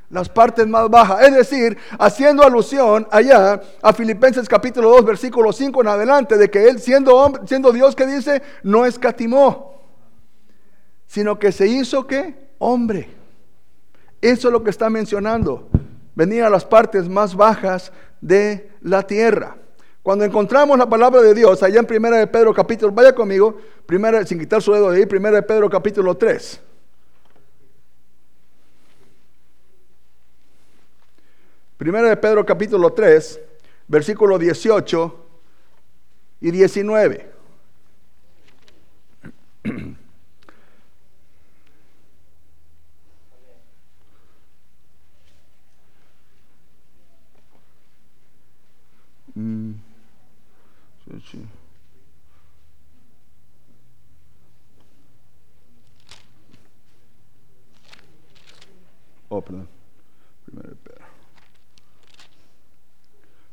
Las 0.09 0.27
partes 0.27 0.67
más 0.67 0.89
bajas. 0.89 1.27
Es 1.27 1.33
decir, 1.33 1.77
haciendo 1.98 2.43
alusión 2.43 3.07
allá 3.12 3.62
a 3.81 3.93
Filipenses 3.93 4.50
capítulo 4.50 4.89
2, 4.89 5.05
versículo 5.05 5.53
5 5.53 5.81
en 5.81 5.88
adelante, 5.88 6.38
de 6.38 6.50
que 6.50 6.67
Él 6.67 6.79
siendo, 6.79 7.31
siendo 7.45 7.71
Dios 7.71 7.95
que 7.95 8.07
dice, 8.07 8.41
no 8.63 8.86
escatimó 8.86 9.69
sino 11.09 11.39
que 11.39 11.51
se 11.51 11.67
hizo 11.67 12.05
qué? 12.05 12.51
Hombre. 12.59 13.09
Eso 14.21 14.48
es 14.48 14.51
lo 14.51 14.63
que 14.63 14.69
está 14.69 14.91
mencionando. 14.91 15.67
Venir 16.13 16.43
a 16.43 16.51
las 16.51 16.65
partes 16.65 17.09
más 17.09 17.36
bajas 17.36 17.91
de 18.21 18.69
la 18.81 19.01
tierra. 19.01 19.57
Cuando 20.01 20.23
encontramos 20.23 20.77
la 20.77 20.87
palabra 20.87 21.21
de 21.21 21.33
Dios 21.33 21.61
allá 21.61 21.79
en 21.79 21.85
Primera 21.85 22.17
de 22.17 22.27
Pedro 22.27 22.53
capítulo, 22.53 22.91
vaya 22.91 23.13
conmigo, 23.13 23.59
primera, 23.85 24.25
sin 24.25 24.39
quitar 24.39 24.61
su 24.61 24.71
dedo 24.71 24.91
de 24.91 24.99
ahí, 24.99 25.05
Primera 25.05 25.35
de 25.37 25.43
Pedro 25.43 25.69
capítulo 25.69 26.15
3. 26.15 26.61
Primera 31.77 32.09
de 32.09 32.17
Pedro 32.17 32.45
capítulo 32.45 32.91
3, 32.91 33.39
versículo 33.87 34.37
18 34.37 35.25
y 36.41 36.51
19. 36.51 37.31
Mm. 49.35 49.88
Oh, 59.29 59.43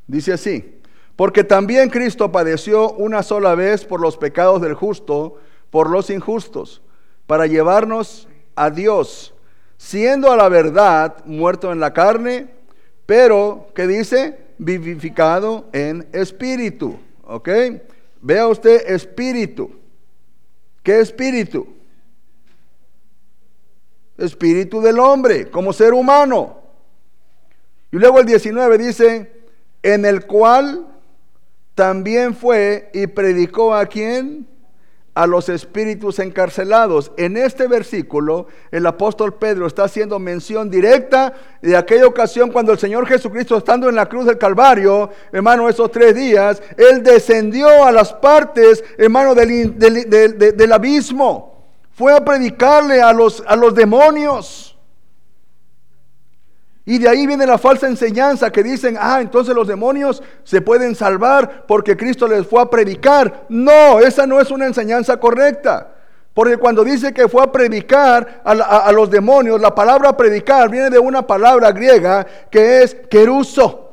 Dice 0.07 0.33
así, 0.33 0.81
porque 1.17 1.45
también 1.45 1.91
Cristo 1.91 2.31
padeció 2.31 2.93
una 2.93 3.23
sola 3.23 3.55
vez 3.55 3.85
por 3.85 4.01
los 4.01 4.17
pecados 4.17 4.63
del 4.63 4.75
justo, 4.75 5.37
por 5.71 5.91
los 5.91 6.11
injustos, 6.11 6.81
para 7.27 7.47
llevarnos 7.47 8.29
a 8.55 8.71
Dios, 8.71 9.35
siendo 9.77 10.31
a 10.31 10.37
la 10.37 10.49
verdad 10.49 11.25
muerto 11.25 11.73
en 11.73 11.81
la 11.81 11.93
carne, 11.93 12.49
pero, 13.05 13.69
¿qué 13.75 13.87
dice? 13.87 14.47
vivificado 14.59 15.67
en 15.73 16.09
espíritu. 16.13 16.99
¿Ok? 17.27 17.49
Vea 18.23 18.47
usted 18.47 18.91
espíritu. 18.91 19.71
¿Qué 20.83 21.01
espíritu? 21.01 21.67
Espíritu 24.17 24.81
del 24.81 24.99
hombre, 24.99 25.51
como 25.51 25.73
ser 25.73 25.93
humano. 25.93 26.63
Y 27.91 27.97
luego 27.97 28.21
el 28.21 28.27
19 28.27 28.79
dice, 28.79 29.33
en 29.83 30.05
el 30.05 30.27
cual 30.27 30.87
también 31.75 32.35
fue 32.35 32.91
y 32.95 33.07
predicó 33.07 33.75
a 33.75 33.87
quién? 33.87 34.47
A 35.17 35.27
los 35.27 35.49
espíritus 35.49 36.19
encarcelados. 36.19 37.11
En 37.17 37.39
este 37.39 37.67
versículo, 37.67 38.49
el 38.71 38.87
apóstol 38.87 39.33
Pedro 39.33 39.67
está 39.67 39.85
haciendo 39.85 40.19
mención 40.19 40.71
directa 40.71 41.33
de 41.63 41.75
aquella 41.75 42.07
ocasión 42.07 42.53
cuando 42.53 42.73
el 42.73 42.79
Señor 42.79 43.07
Jesucristo, 43.07 43.57
estando 43.57 43.89
en 43.89 43.95
la 43.95 44.11
cruz 44.11 44.27
del 44.27 44.37
Calvario, 44.37 45.09
hermano, 45.33 45.71
esos 45.71 45.91
tres 45.91 46.15
días, 46.15 46.63
Él 46.77 47.03
descendió 47.03 47.87
a 47.87 47.93
las 47.93 48.13
partes, 48.13 48.85
hermano, 48.99 49.35
del, 49.35 49.79
del, 49.79 50.73
abismo. 50.73 51.65
Fue 51.93 52.13
a 52.13 52.23
predicarle 52.23 53.01
a 53.01 53.15
los, 53.15 53.43
a 53.47 53.57
los 53.57 53.75
demonios. 53.75 54.76
Y 56.89 56.99
de 56.99 57.09
ahí 57.09 57.27
viene 57.27 57.45
la 57.45 57.59
falsa 57.59 57.89
enseñanza 57.89 58.53
que 58.53 58.63
dicen, 58.63 58.97
ah, 58.99 59.21
entonces 59.21 59.53
los 59.57 59.67
demonios 59.67 60.23
se 60.45 60.61
pueden 60.61 60.95
salvar 60.95 61.67
porque 61.67 61.97
Cristo 61.97 62.29
les 62.29 62.47
fue 62.47 62.63
a 62.63 62.71
predicar. 62.71 63.45
No, 63.49 63.99
esa 63.99 64.25
no 64.25 64.41
es 64.41 64.53
una 64.53 64.67
enseñanza 64.67 65.19
correcta. 65.19 65.95
Porque 66.33 66.59
cuando 66.59 66.85
dice 66.85 67.13
que 67.13 67.29
fue 67.29 67.43
a 67.43 67.51
predicar 67.51 68.41
a, 68.45 68.93
los 68.93 69.11
demonios, 69.11 69.61
la 69.61 69.75
palabra 69.75 70.17
predicar 70.17 70.71
viene 70.71 70.89
de 70.89 70.99
una 71.01 71.27
palabra 71.27 71.73
griega 71.73 72.25
que 72.51 72.83
es 72.83 72.95
queruso. 73.11 73.91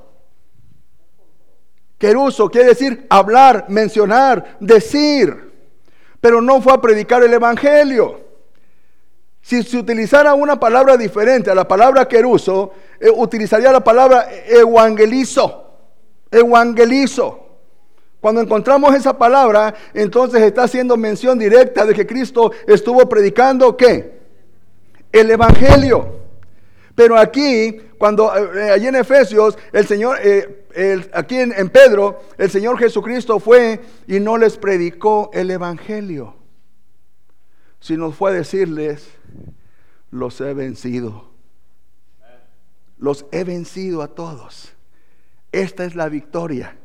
Queruso 1.98 2.48
quiere 2.52 2.68
decir 2.68 3.08
hablar, 3.10 3.66
mencionar, 3.70 4.58
decir, 4.60 5.52
pero 6.22 6.42
no 6.42 6.62
fue 6.62 6.74
a 6.74 6.82
predicar 6.82 7.24
el 7.24 7.34
Evangelio. 7.34 8.23
Si 9.44 9.62
se 9.62 9.78
utilizara 9.78 10.34
una 10.34 10.58
palabra 10.58 10.96
diferente 10.96 11.52
a 11.52 11.56
la 11.56 11.68
palabra 11.68 12.08
queruso, 12.08 12.72
eh, 12.98 13.10
utilizaría 13.14 13.74
la 13.74 13.84
palabra 13.84 14.26
evangelizo. 14.48 15.66
Evangelizo. 16.32 17.42
Cuando 18.22 18.40
encontramos 18.40 18.96
esa 18.96 19.18
palabra, 19.18 19.74
entonces 19.94 20.42
está 20.44 20.64
haciendo 20.64 20.96
mención 20.96 21.38
directa 21.38 21.86
de 21.86 21.94
que 21.94 22.08
Cristo 22.08 22.54
estuvo 22.66 23.10
predicando 23.10 23.76
qué? 23.76 24.18
El 25.12 25.30
Evangelio. 25.30 26.22
Pero 26.96 27.18
aquí, 27.18 27.82
cuando 27.98 28.34
eh, 28.34 28.72
allí 28.72 28.88
en 28.88 28.96
Efesios, 28.96 29.58
el 29.74 29.86
Señor, 29.86 30.20
eh, 30.24 31.10
aquí 31.12 31.38
en, 31.38 31.52
en 31.52 31.68
Pedro, 31.68 32.22
el 32.38 32.50
Señor 32.50 32.80
Jesucristo 32.80 33.42
fue 33.42 33.82
y 34.08 34.22
no 34.22 34.38
les 34.38 34.56
predicó 34.56 35.30
el 35.34 35.52
Evangelio, 35.52 36.34
sino 37.84 38.13
fue 38.13 38.32
a 38.32 38.34
decirles, 38.36 39.10
los 40.10 40.40
he 40.40 40.54
vencido. 40.54 41.25
Los 42.98 43.25
he 43.34 43.44
vencido 43.44 44.02
a 44.02 44.08
todos. 44.08 44.72
Esta 45.52 45.84
es 45.84 45.94
la 45.94 46.08
victoria 46.08 46.78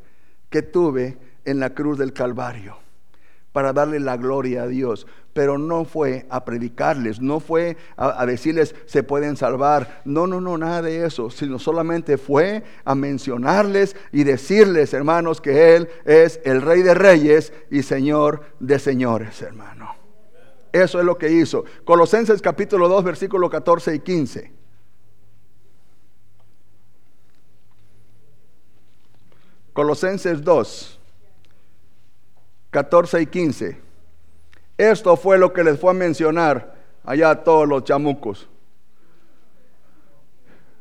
que 0.49 0.61
tuve 0.61 1.17
en 1.45 1.61
la 1.61 1.73
cruz 1.73 1.97
del 1.97 2.11
Calvario 2.11 2.79
para 3.53 3.71
darle 3.71 4.01
la 4.01 4.17
gloria 4.17 4.63
a 4.63 4.67
Dios. 4.67 5.07
Pero 5.31 5.57
no 5.57 5.85
fue 5.85 6.25
a 6.29 6.43
predicarles, 6.43 7.21
no 7.21 7.39
fue 7.39 7.77
a, 7.95 8.25
decirles 8.25 8.75
se 8.85 9.01
pueden 9.01 9.37
salvar. 9.37 10.01
No, 10.03 10.27
no, 10.27 10.41
no, 10.41 10.57
nada 10.57 10.81
de 10.81 11.05
eso. 11.05 11.29
Sino 11.29 11.59
solamente 11.59 12.17
fue 12.17 12.65
a 12.83 12.93
mencionarles 12.93 13.95
y 14.11 14.25
decirles, 14.25 14.93
hermanos, 14.93 15.39
que 15.39 15.77
Él 15.77 15.87
es 16.03 16.41
el 16.43 16.61
Rey 16.61 16.81
de 16.81 16.93
Reyes 16.93 17.53
y 17.71 17.83
Señor 17.83 18.41
de 18.59 18.79
Señores, 18.79 19.41
hermano. 19.41 19.98
Eso 20.71 20.99
es 20.99 21.05
lo 21.05 21.17
que 21.17 21.31
hizo. 21.31 21.65
Colosenses 21.85 22.41
capítulo 22.41 22.87
2, 22.87 23.03
versículos 23.03 23.49
14 23.49 23.95
y 23.95 23.99
15. 23.99 24.51
Colosenses 29.73 30.43
2, 30.43 30.99
14 32.71 33.21
y 33.21 33.25
15. 33.25 33.81
Esto 34.77 35.15
fue 35.17 35.37
lo 35.37 35.53
que 35.53 35.63
les 35.63 35.79
fue 35.79 35.91
a 35.91 35.93
mencionar 35.93 36.75
allá 37.03 37.31
a 37.31 37.43
todos 37.43 37.67
los 37.67 37.83
chamucos. 37.83 38.49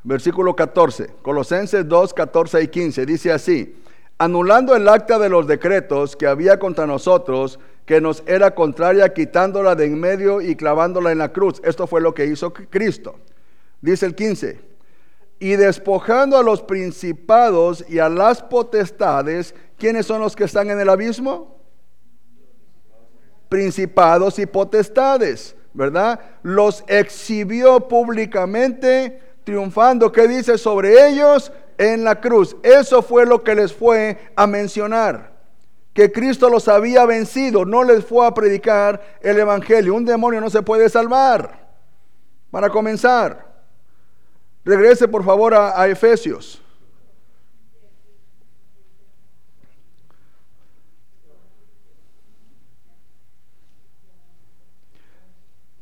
Versículo 0.04 0.54
14, 0.54 1.14
Colosenses 1.23 1.88
2, 1.88 2.14
14 2.14 2.62
y 2.62 2.68
15. 2.68 3.07
Dice 3.07 3.33
así, 3.33 3.83
anulando 4.18 4.75
el 4.75 4.88
acta 4.88 5.18
de 5.18 5.28
los 5.28 5.47
decretos 5.47 6.16
que 6.16 6.26
había 6.26 6.59
contra 6.59 6.87
nosotros, 6.87 7.59
que 7.88 8.02
nos 8.02 8.23
era 8.26 8.54
contraria, 8.54 9.14
quitándola 9.14 9.75
de 9.75 9.87
en 9.87 9.99
medio 9.99 10.42
y 10.42 10.54
clavándola 10.54 11.11
en 11.11 11.16
la 11.16 11.33
cruz. 11.33 11.59
Esto 11.64 11.87
fue 11.87 12.02
lo 12.02 12.12
que 12.12 12.26
hizo 12.26 12.52
Cristo. 12.52 13.18
Dice 13.80 14.04
el 14.04 14.14
15, 14.14 14.61
y 15.38 15.57
despojando 15.57 16.37
a 16.37 16.42
los 16.42 16.61
principados 16.61 17.83
y 17.88 17.99
a 17.99 18.11
las 18.11 18.42
potestades, 18.42 19.54
¿quiénes 19.78 20.04
son 20.04 20.21
los 20.21 20.37
que 20.37 20.45
están 20.45 20.68
en 20.68 20.78
el 20.78 20.90
abismo? 20.90 21.57
Principados 23.49 24.38
y 24.38 24.45
potestades, 24.45 25.57
¿verdad? 25.73 26.21
Los 26.42 26.85
exhibió 26.88 27.88
públicamente, 27.88 29.18
triunfando, 29.45 30.12
¿qué 30.12 30.28
dice 30.28 30.59
sobre 30.59 31.09
ellos? 31.09 31.50
En 31.78 32.04
la 32.04 32.21
cruz. 32.21 32.54
Eso 32.62 33.00
fue 33.00 33.25
lo 33.25 33.42
que 33.42 33.54
les 33.54 33.73
fue 33.73 34.18
a 34.37 34.47
mencionar 34.47 35.38
que 35.99 36.12
Cristo 36.12 36.49
los 36.49 36.69
había 36.69 37.05
vencido, 37.07 37.64
no 37.64 37.83
les 37.83 38.05
fue 38.05 38.25
a 38.25 38.33
predicar 38.33 39.19
el 39.21 39.37
Evangelio. 39.37 39.97
Un 39.97 40.05
demonio 40.05 40.40
no 40.40 40.49
se 40.49 40.62
puede 40.62 40.88
salvar. 40.88 41.67
Para 42.52 42.71
comenzar, 42.71 43.64
regrese 44.64 45.09
por 45.09 45.25
favor 45.25 45.55
a, 45.55 45.88
Efesios. 45.88 46.62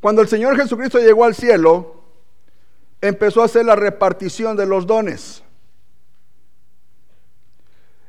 Cuando 0.01 0.23
el 0.23 0.29
Señor 0.29 0.57
Jesucristo 0.57 0.99
llegó 0.99 1.27
al 1.27 1.35
cielo, 1.35 2.05
empezó 3.03 3.43
a 3.43 3.45
hacer 3.45 3.67
la 3.67 3.77
repartición 3.77 4.57
de 4.57 4.65
los 4.65 4.87
dones. 4.87 5.43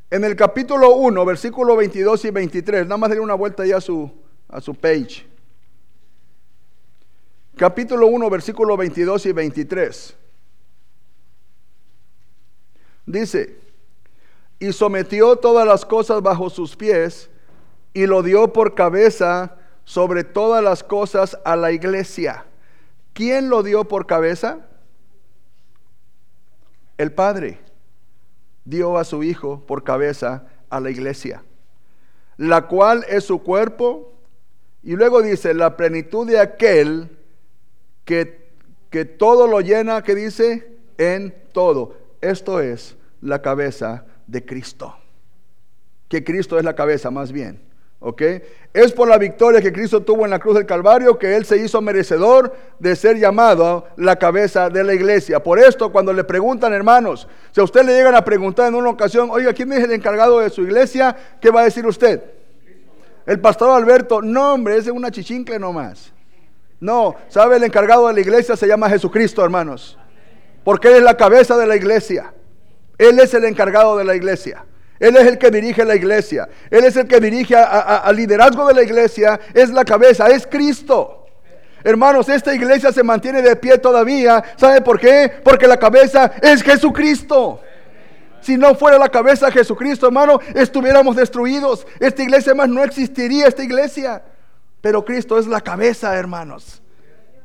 En 0.10 0.24
el 0.24 0.38
capítulo 0.38 0.96
1, 0.96 1.26
versículo 1.26 1.76
22 1.76 2.26
y 2.26 2.32
23, 2.32 2.86
nada 2.86 2.98
más 2.98 3.10
darle 3.10 3.24
una 3.24 3.34
vuelta 3.34 3.66
ya 3.66 3.78
a 3.78 3.82
su, 3.82 4.10
a 4.48 4.62
su 4.62 4.74
page. 4.74 5.28
Capítulo 7.58 8.08
1, 8.08 8.30
versículo 8.30 8.78
22 8.78 9.26
y 9.26 9.32
23. 9.34 10.16
Dice, 13.06 13.58
y 14.60 14.72
sometió 14.72 15.36
todas 15.36 15.68
las 15.68 15.86
cosas 15.86 16.22
bajo 16.22 16.50
sus 16.50 16.78
pies 16.78 17.30
y 17.94 18.06
lo 18.06 18.24
dio 18.24 18.54
por 18.54 18.76
cabeza 18.76 19.58
sobre 19.84 20.24
todas 20.24 20.64
las 20.64 20.84
cosas 20.84 21.38
a 21.44 21.58
la 21.58 21.74
iglesia. 21.74 22.46
¿Quién 23.12 23.50
lo 23.50 23.62
dio 23.62 23.86
por 23.86 24.08
cabeza? 24.08 24.60
El 26.98 27.12
Padre 27.12 27.67
dio 28.68 28.98
a 28.98 29.06
su 29.06 29.24
Hijo 29.24 29.66
por 29.66 29.84
cabeza 29.84 30.46
a 30.70 30.80
la 30.80 30.90
iglesia, 30.90 31.44
la 32.36 32.68
cual 32.68 33.06
es 33.08 33.24
su 33.24 33.42
cuerpo, 33.42 34.14
y 34.84 34.96
luego 34.96 35.22
dice, 35.22 35.54
la 35.54 35.76
plenitud 35.78 36.28
de 36.28 36.40
aquel 36.40 37.18
que, 38.06 38.52
que 38.90 39.06
todo 39.06 39.48
lo 39.48 39.62
llena, 39.62 40.04
que 40.04 40.16
dice, 40.16 40.78
en 40.98 41.34
todo. 41.52 41.96
Esto 42.22 42.60
es 42.60 42.96
la 43.22 43.42
cabeza 43.42 44.06
de 44.28 44.46
Cristo. 44.46 44.96
Que 46.08 46.24
Cristo 46.24 46.58
es 46.58 46.64
la 46.64 46.76
cabeza 46.76 47.12
más 47.12 47.32
bien. 47.32 47.67
¿Ok? 48.00 48.22
Es 48.74 48.92
por 48.92 49.08
la 49.08 49.18
victoria 49.18 49.60
que 49.60 49.74
Cristo 49.74 50.04
tuvo 50.04 50.24
en 50.24 50.30
la 50.30 50.38
cruz 50.38 50.56
del 50.56 50.68
Calvario 50.68 51.18
que 51.18 51.36
Él 51.36 51.46
se 51.46 51.58
hizo 51.58 51.82
merecedor 51.82 52.56
de 52.78 52.96
ser 52.96 53.18
llamado 53.18 53.88
la 53.96 54.18
cabeza 54.18 54.70
de 54.70 54.84
la 54.84 54.94
iglesia. 54.94 55.42
Por 55.42 55.58
esto, 55.58 55.92
cuando 55.92 56.14
le 56.14 56.24
preguntan, 56.24 56.74
hermanos, 56.74 57.28
si 57.52 57.60
a 57.60 57.64
usted 57.64 57.84
le 57.84 57.94
llegan 57.94 58.14
a 58.14 58.24
preguntar 58.24 58.68
en 58.68 58.76
una 58.76 58.92
ocasión, 58.92 59.30
oiga, 59.32 59.52
¿quién 59.52 59.74
es 59.74 59.84
el 59.84 59.92
encargado 59.94 60.40
de 60.40 60.52
su 60.52 60.62
iglesia? 60.62 61.16
¿Qué 61.42 61.50
va 61.50 61.62
a 61.62 61.64
decir 61.64 61.88
usted? 61.88 62.22
El 63.26 63.40
pastor 63.42 63.72
Alberto, 63.72 64.22
no, 64.22 64.54
hombre, 64.54 64.78
es 64.78 64.88
una 64.88 65.10
chichincle 65.10 65.58
nomás. 65.58 66.14
No, 66.80 67.16
¿sabe? 67.30 67.58
El 67.58 67.64
encargado 67.64 68.08
de 68.08 68.14
la 68.14 68.20
iglesia 68.20 68.56
se 68.56 68.68
llama 68.68 68.90
Jesucristo, 68.90 69.44
hermanos. 69.44 69.98
Porque 70.64 70.90
Él 70.90 70.98
es 70.98 71.04
la 71.04 71.18
cabeza 71.18 71.58
de 71.58 71.66
la 71.66 71.76
iglesia. 71.76 72.32
Él 73.00 73.20
es 73.20 73.34
el 73.34 73.46
encargado 73.46 73.98
de 73.98 74.06
la 74.06 74.16
iglesia. 74.16 74.67
Él 75.00 75.16
es 75.16 75.28
el 75.28 75.38
que 75.38 75.52
dirige 75.52 75.86
la 75.86 75.96
iglesia. 75.96 76.50
Él 76.70 76.86
es 76.86 76.96
el 76.96 77.08
que 77.08 77.20
dirige 77.20 77.56
al 77.56 78.16
liderazgo 78.16 78.68
de 78.68 78.74
la 78.74 78.84
iglesia. 78.84 79.40
Es 79.54 79.70
la 79.70 79.86
cabeza, 79.86 80.28
es 80.28 80.48
Cristo. 80.48 81.26
Hermanos, 81.84 82.28
esta 82.30 82.54
iglesia 82.54 82.92
se 82.92 83.04
mantiene 83.04 83.42
de 83.42 83.56
pie 83.56 83.78
todavía. 83.78 84.44
¿Sabe 84.58 84.82
por 84.82 85.00
qué? 85.00 85.32
Porque 85.44 85.68
la 85.68 85.78
cabeza 85.78 86.32
es 86.42 86.64
Jesucristo. 86.64 87.62
Si 88.42 88.58
no 88.58 88.76
fuera 88.76 88.98
la 88.98 89.10
cabeza 89.10 89.52
Jesucristo, 89.52 90.08
hermano, 90.08 90.40
estuviéramos 90.56 91.16
destruidos. 91.16 91.86
Esta 92.00 92.24
iglesia 92.24 92.56
más 92.56 92.70
no 92.70 92.84
existiría, 92.84 93.48
esta 93.48 93.64
iglesia. 93.64 94.24
Pero 94.82 95.06
Cristo 95.06 95.38
es 95.38 95.48
la 95.48 95.62
cabeza, 95.62 96.16
hermanos. 96.18 96.82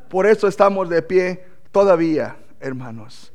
Por 0.08 0.26
eso 0.26 0.48
estamos 0.48 0.88
de 0.88 1.02
pie 1.02 1.44
todavía, 1.70 2.36
hermanos. 2.60 3.32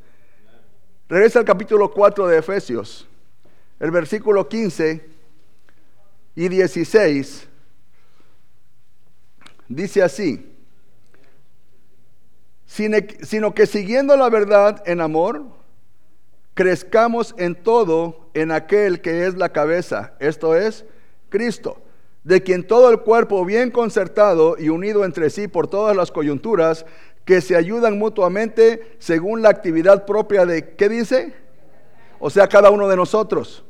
Regresa 1.10 1.40
al 1.40 1.46
capítulo 1.46 1.92
4 1.92 2.28
de 2.28 2.38
Efesios 2.40 3.08
el 3.80 3.92
versículo 3.92 4.48
15 4.48 5.06
y 6.36 6.50
16 6.50 7.48
dice 9.68 10.04
así, 10.04 10.54
sino 12.66 13.54
que 13.54 13.66
siguiendo 13.66 14.16
la 14.18 14.30
verdad 14.30 14.84
en 14.86 15.02
amor, 15.02 15.46
crezcamos 16.54 17.34
en 17.38 17.56
todo 17.56 18.30
en 18.34 18.52
aquel 18.52 19.02
que 19.02 19.26
es 19.26 19.36
la 19.36 19.50
cabeza, 19.50 20.14
esto 20.20 20.56
es 20.56 20.86
Cristo, 21.30 21.82
de 22.24 22.42
quien 22.44 22.66
todo 22.66 22.90
el 22.90 23.00
cuerpo 23.00 23.46
bien 23.46 23.72
concertado 23.72 24.58
y 24.60 24.70
unido 24.70 25.06
entre 25.06 25.30
sí 25.30 25.48
por 25.48 25.68
todas 25.68 25.96
las 25.96 26.12
coyunturas, 26.12 26.86
que 27.26 27.42
se 27.42 27.56
ayudan 27.56 27.98
mutuamente 27.98 28.96
según 29.00 29.42
la 29.42 29.50
actividad 29.50 30.06
propia 30.06 30.46
de, 30.46 30.76
¿qué 30.76 30.88
dice? 30.88 31.34
O 32.20 32.30
sea, 32.30 32.48
cada 32.48 32.70
uno 32.70 32.88
de 32.88 32.96
nosotros 32.96 33.66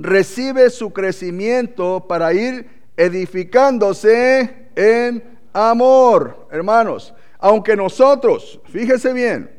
recibe 0.00 0.70
su 0.70 0.92
crecimiento 0.92 2.06
para 2.08 2.32
ir 2.32 2.68
edificándose 2.96 4.68
en 4.74 5.38
amor, 5.52 6.48
hermanos. 6.50 7.12
Aunque 7.38 7.76
nosotros, 7.76 8.60
fíjese 8.70 9.12
bien, 9.12 9.50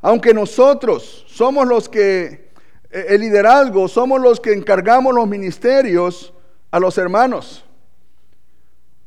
aunque 0.00 0.32
nosotros 0.32 1.24
somos 1.28 1.66
los 1.66 1.88
que 1.88 2.50
eh, 2.90 3.06
el 3.08 3.20
liderazgo, 3.20 3.88
somos 3.88 4.20
los 4.20 4.38
que 4.38 4.52
encargamos 4.52 5.12
los 5.12 5.26
ministerios 5.26 6.32
a 6.70 6.78
los 6.78 6.96
hermanos. 6.96 7.64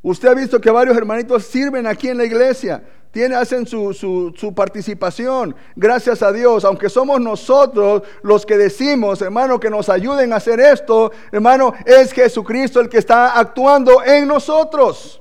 Usted 0.01 0.27
ha 0.27 0.33
visto 0.33 0.59
que 0.59 0.69
varios 0.69 0.97
hermanitos 0.97 1.45
sirven 1.45 1.87
aquí 1.87 2.09
en 2.09 2.17
la 2.17 2.25
iglesia, 2.25 2.83
tienen, 3.17 3.39
hacen 3.39 3.65
su, 3.65 3.95
su, 3.95 4.53
participación, 4.53 5.55
gracias 5.75 6.21
a 6.21 6.31
Dios, 6.31 6.63
aunque 6.63 6.87
somos 6.87 7.19
nosotros 7.19 8.03
los 8.21 8.45
que 8.45 8.59
decimos, 8.59 9.23
hermano, 9.23 9.59
que 9.59 9.71
nos 9.71 9.89
ayuden 9.89 10.33
a 10.33 10.35
hacer 10.35 10.59
esto, 10.59 11.11
hermano, 11.31 11.73
es 11.83 12.13
Jesucristo 12.13 12.79
el 12.79 12.89
que 12.89 12.99
está 12.99 13.39
actuando 13.39 14.03
en 14.03 14.27
nosotros, 14.27 15.19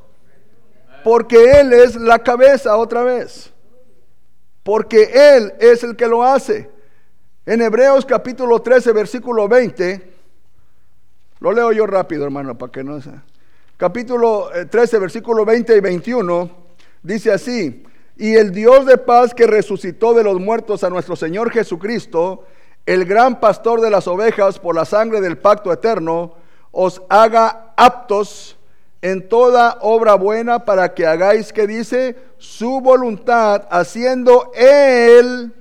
porque 1.05 1.59
Él 1.59 1.73
es 1.73 1.97
la 1.97 2.19
cabeza 2.19 2.77
otra 2.77 3.03
vez, 3.03 3.51
porque 4.63 5.11
Él 5.35 5.55
es 5.59 5.83
el 5.83 5.97
que 5.97 6.07
lo 6.07 6.23
hace. 6.23 6.69
En 7.47 7.63
Hebreos 7.63 8.05
capítulo 8.05 8.61
13, 8.61 8.93
versículo 8.93 9.49
20, 9.49 10.13
lo 11.41 11.51
leo 11.51 11.73
yo 11.73 11.87
rápido, 11.87 12.27
hermano, 12.27 12.59
para 12.59 12.71
que 12.71 12.85
no 12.85 13.01
sea. 13.01 13.25
Capítulo 13.79 14.51
13, 14.71 14.97
eh, 14.97 15.01
versículo 15.01 15.47
20 15.47 15.75
y 15.75 15.81
21, 15.81 16.66
dice 17.07 17.33
así, 17.33 17.85
y 18.17 18.35
el 18.35 18.53
Dios 18.53 18.87
de 18.87 18.99
paz 18.99 19.35
que 19.35 19.47
resucitó 19.47 20.15
de 20.15 20.25
los 20.25 20.41
muertos 20.41 20.85
a 20.85 20.91
nuestro 20.91 21.17
Señor 21.17 21.51
Jesucristo, 21.51 22.45
el 22.85 23.05
gran 23.05 23.41
pastor 23.41 23.81
de 23.81 23.91
las 23.91 24.07
ovejas 24.07 24.59
por 24.59 24.75
la 24.75 24.85
sangre 24.85 25.21
del 25.21 25.39
pacto 25.39 25.73
eterno, 25.73 26.35
os 26.71 27.03
haga 27.09 27.73
aptos 27.77 28.59
en 29.03 29.29
toda 29.29 29.79
obra 29.81 30.15
buena 30.15 30.65
para 30.65 30.95
que 30.95 31.07
hagáis, 31.07 31.53
que 31.53 31.67
dice, 31.67 32.17
su 32.39 32.81
voluntad, 32.81 33.67
haciendo 33.71 34.53
Él 34.55 35.53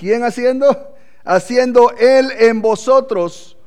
¿Quién 0.00 0.24
haciendo? 0.24 0.94
Haciendo 1.24 1.90
Él 1.98 2.32
en 2.38 2.62
vosotros 2.62 3.58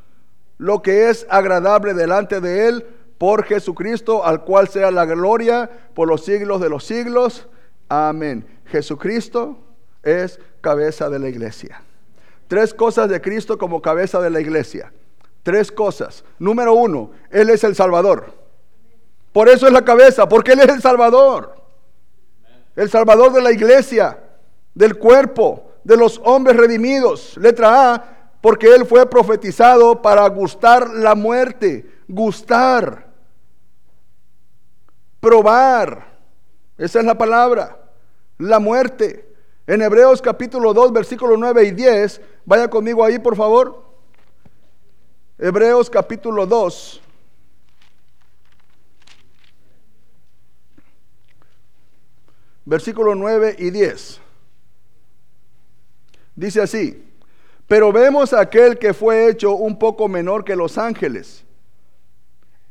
lo 0.58 0.82
que 0.82 1.12
es 1.12 1.28
agradable 1.30 1.93
delante 1.93 2.41
de 2.41 2.67
Él 2.67 2.88
por 3.24 3.46
Jesucristo, 3.46 4.26
al 4.26 4.44
cual 4.44 4.68
sea 4.68 4.92
la 4.92 5.06
gloria 5.06 5.70
por 5.94 6.10
los 6.10 6.26
siglos 6.26 6.60
de 6.60 6.68
los 6.68 6.84
siglos. 6.84 7.48
Amén. 7.88 8.46
Jesucristo 8.66 9.60
es 10.04 10.42
cabeza 10.60 11.10
de 11.10 11.20
la 11.20 11.30
iglesia. 11.30 11.82
Tres 12.50 12.74
cosas 12.74 13.08
de 13.08 13.22
Cristo 13.22 13.58
como 13.58 13.82
cabeza 13.82 14.20
de 14.20 14.30
la 14.30 14.42
iglesia. 14.42 14.92
Tres 15.42 15.72
cosas. 15.72 16.26
Número 16.38 16.74
uno, 16.74 17.12
Él 17.32 17.50
es 17.50 17.64
el 17.64 17.76
Salvador. 17.76 18.34
Por 19.32 19.48
eso 19.48 19.68
es 19.68 19.72
la 19.72 19.86
cabeza, 19.86 20.28
porque 20.28 20.52
Él 20.52 20.60
es 20.60 20.68
el 20.68 20.82
Salvador. 20.82 21.56
El 22.76 22.90
Salvador 22.90 23.32
de 23.32 23.42
la 23.42 23.54
iglesia, 23.54 24.20
del 24.74 24.98
cuerpo, 24.98 25.72
de 25.86 25.96
los 25.96 26.20
hombres 26.26 26.58
redimidos. 26.58 27.38
Letra 27.38 27.94
A, 27.94 28.06
porque 28.42 28.76
Él 28.76 28.86
fue 28.86 29.10
profetizado 29.10 30.02
para 30.02 30.28
gustar 30.28 30.90
la 30.90 31.16
muerte, 31.16 31.90
gustar, 32.10 33.03
probar. 35.24 36.06
Esa 36.78 37.00
es 37.00 37.06
la 37.06 37.18
palabra, 37.18 37.80
la 38.38 38.60
muerte. 38.60 39.34
En 39.66 39.82
Hebreos 39.82 40.22
capítulo 40.22 40.74
2, 40.74 40.92
versículos 40.92 41.40
9 41.40 41.64
y 41.64 41.72
10, 41.72 42.20
vaya 42.44 42.70
conmigo 42.70 43.06
ahí 43.06 43.18
por 43.20 43.38
favor. 43.38 43.86
Hebreos 45.38 45.90
capítulo 45.90 46.46
2. 46.46 47.02
Versículos 52.66 53.16
9 53.16 53.56
y 53.60 53.70
10. 53.70 54.20
Dice 56.36 56.62
así, 56.62 57.02
pero 57.66 57.94
vemos 57.94 58.34
a 58.34 58.42
aquel 58.42 58.78
que 58.78 58.94
fue 58.94 59.30
hecho 59.30 59.54
un 59.54 59.80
poco 59.80 60.10
menor 60.10 60.44
que 60.44 60.58
los 60.58 60.78
ángeles, 60.78 61.46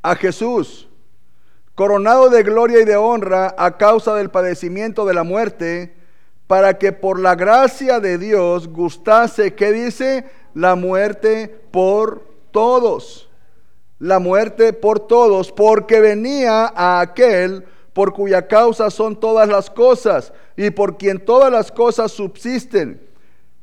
a 0.03 0.15
Jesús, 0.15 0.87
coronado 1.74 2.28
de 2.28 2.42
gloria 2.42 2.80
y 2.80 2.85
de 2.85 2.96
honra 2.96 3.54
a 3.58 3.76
causa 3.76 4.14
del 4.14 4.30
padecimiento 4.30 5.04
de 5.04 5.14
la 5.14 5.24
muerte, 5.24 5.94
para 6.46 6.78
que 6.78 6.92
por 6.92 7.18
la 7.18 7.35
gracia 7.35 8.00
de 8.00 8.18
Dios 8.18 8.68
gustase, 8.68 9.54
¿qué 9.54 9.72
dice? 9.72 10.26
La 10.54 10.74
muerte 10.74 11.48
por 11.70 12.26
todos. 12.50 13.30
La 13.98 14.18
muerte 14.18 14.72
por 14.72 15.00
todos, 15.00 15.52
porque 15.52 16.00
venía 16.00 16.72
a 16.74 17.00
aquel 17.00 17.64
por 17.92 18.12
cuya 18.12 18.48
causa 18.48 18.90
son 18.90 19.18
todas 19.18 19.48
las 19.48 19.70
cosas 19.70 20.32
y 20.56 20.70
por 20.70 20.98
quien 20.98 21.24
todas 21.24 21.52
las 21.52 21.70
cosas 21.70 22.12
subsisten 22.12 23.12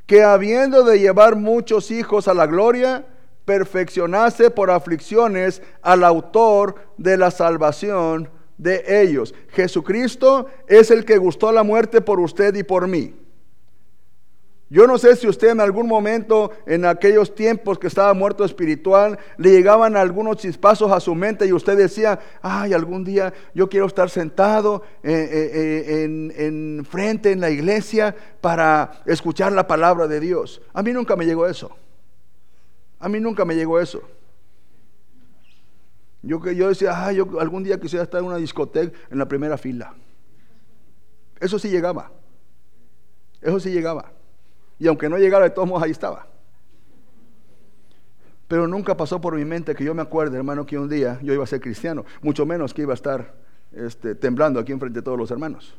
que 0.10 0.24
habiendo 0.24 0.84
de 0.84 1.00
llevar 1.00 1.36
muchos 1.36 1.92
hijos 1.92 2.28
a 2.28 2.34
la 2.34 2.48
gloria, 2.48 3.06
perfeccionase 3.50 4.52
por 4.52 4.70
aflicciones 4.70 5.64
al 5.82 6.04
autor 6.04 6.76
de 6.98 7.18
la 7.18 7.32
salvación 7.32 8.30
de 8.60 9.02
ellos. 9.02 9.34
Jesucristo 9.48 10.46
es 10.68 10.92
el 10.92 11.04
que 11.04 11.18
gustó 11.18 11.52
la 11.52 11.64
muerte 11.64 12.00
por 12.00 12.20
usted 12.20 12.54
y 12.54 12.62
por 12.62 12.88
mí. 12.88 13.16
Yo 14.70 14.86
no 14.86 15.00
sé 15.00 15.16
si 15.16 15.28
usted 15.28 15.50
en 15.50 15.62
algún 15.62 15.88
momento, 15.88 16.52
en 16.68 16.86
aquellos 16.86 17.34
tiempos 17.34 17.80
que 17.80 17.88
estaba 17.88 18.14
muerto 18.14 18.46
espiritual, 18.46 19.18
le 19.38 19.50
llegaban 19.50 19.98
algunos 19.98 20.38
chispazos 20.38 20.92
a 20.92 21.00
su 21.00 21.16
mente 21.16 21.48
y 21.48 21.52
usted 21.52 21.76
decía, 21.76 22.20
ay, 22.44 22.74
algún 22.74 23.04
día 23.04 23.34
yo 23.56 23.68
quiero 23.68 23.88
estar 23.88 24.12
sentado 24.12 24.84
eh, 25.02 25.12
eh, 25.12 25.52
eh, 25.56 26.04
en, 26.04 26.34
en, 26.38 26.86
frente 26.86 27.32
en 27.32 27.40
la 27.40 27.50
iglesia 27.50 28.16
para 28.42 29.02
escuchar 29.08 29.54
la 29.54 29.66
palabra 29.66 30.06
de 30.06 30.20
Dios. 30.20 30.62
A 30.72 30.84
mí 30.84 30.94
nunca 30.94 31.16
me 31.16 31.26
llegó 31.26 31.48
eso. 31.48 31.76
A 33.00 33.08
mí 33.10 33.20
nunca 33.20 33.46
me 33.46 33.56
llegó 33.56 33.80
eso. 33.80 34.02
Yo, 36.22 36.44
yo 36.52 36.68
decía, 36.68 37.06
ay, 37.06 37.18
yo 37.18 37.40
algún 37.40 37.64
día 37.64 37.80
quisiera 37.80 38.04
estar 38.04 38.20
en 38.20 38.28
una 38.28 38.38
discoteca 38.38 38.98
en 39.10 39.18
la 39.18 39.28
primera 39.28 39.58
fila. 39.58 39.96
Eso 41.40 41.58
sí 41.58 41.70
llegaba. 41.70 42.12
Eso 43.42 43.60
sí 43.60 43.72
llegaba. 43.72 44.12
Y 44.78 44.88
aunque 44.88 45.08
no 45.10 45.18
llegara 45.18 45.46
de 45.46 45.52
todos 45.52 45.68
modos, 45.68 45.84
ahí 45.84 45.92
estaba. 45.92 46.28
Pero 48.48 48.68
nunca 48.68 48.98
pasó 48.98 49.22
por 49.22 49.36
mi 49.36 49.46
mente 49.46 49.76
que 49.76 49.84
yo 49.84 49.94
me 49.94 50.02
acuerde, 50.02 50.36
hermano, 50.36 50.66
que 50.66 50.78
un 50.78 50.90
día 50.90 51.20
yo 51.22 51.34
iba 51.34 51.44
a 51.44 51.48
ser 51.48 51.62
cristiano, 51.62 52.04
mucho 52.22 52.46
menos 52.46 52.74
que 52.74 52.82
iba 52.82 52.94
a 52.94 52.96
estar 52.96 53.36
este, 53.72 54.16
temblando 54.16 54.60
aquí 54.60 54.72
enfrente 54.72 55.00
de 55.00 55.04
todos 55.04 55.18
los 55.18 55.32
hermanos. 55.32 55.76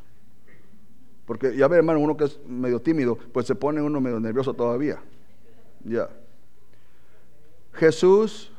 Porque 1.27 1.57
ya 1.57 1.69
ve, 1.69 1.79
hermano, 1.79 2.01
uno 2.01 2.17
que 2.17 2.25
es 2.25 2.41
medio 2.47 2.81
tímido, 2.81 3.17
pues 3.33 3.47
se 3.47 3.55
pone 3.55 3.83
uno 3.83 4.01
medio 4.01 4.21
nervioso 4.21 4.55
todavía. 4.55 4.99
Ya. 5.85 6.09
Jesús 7.73 8.51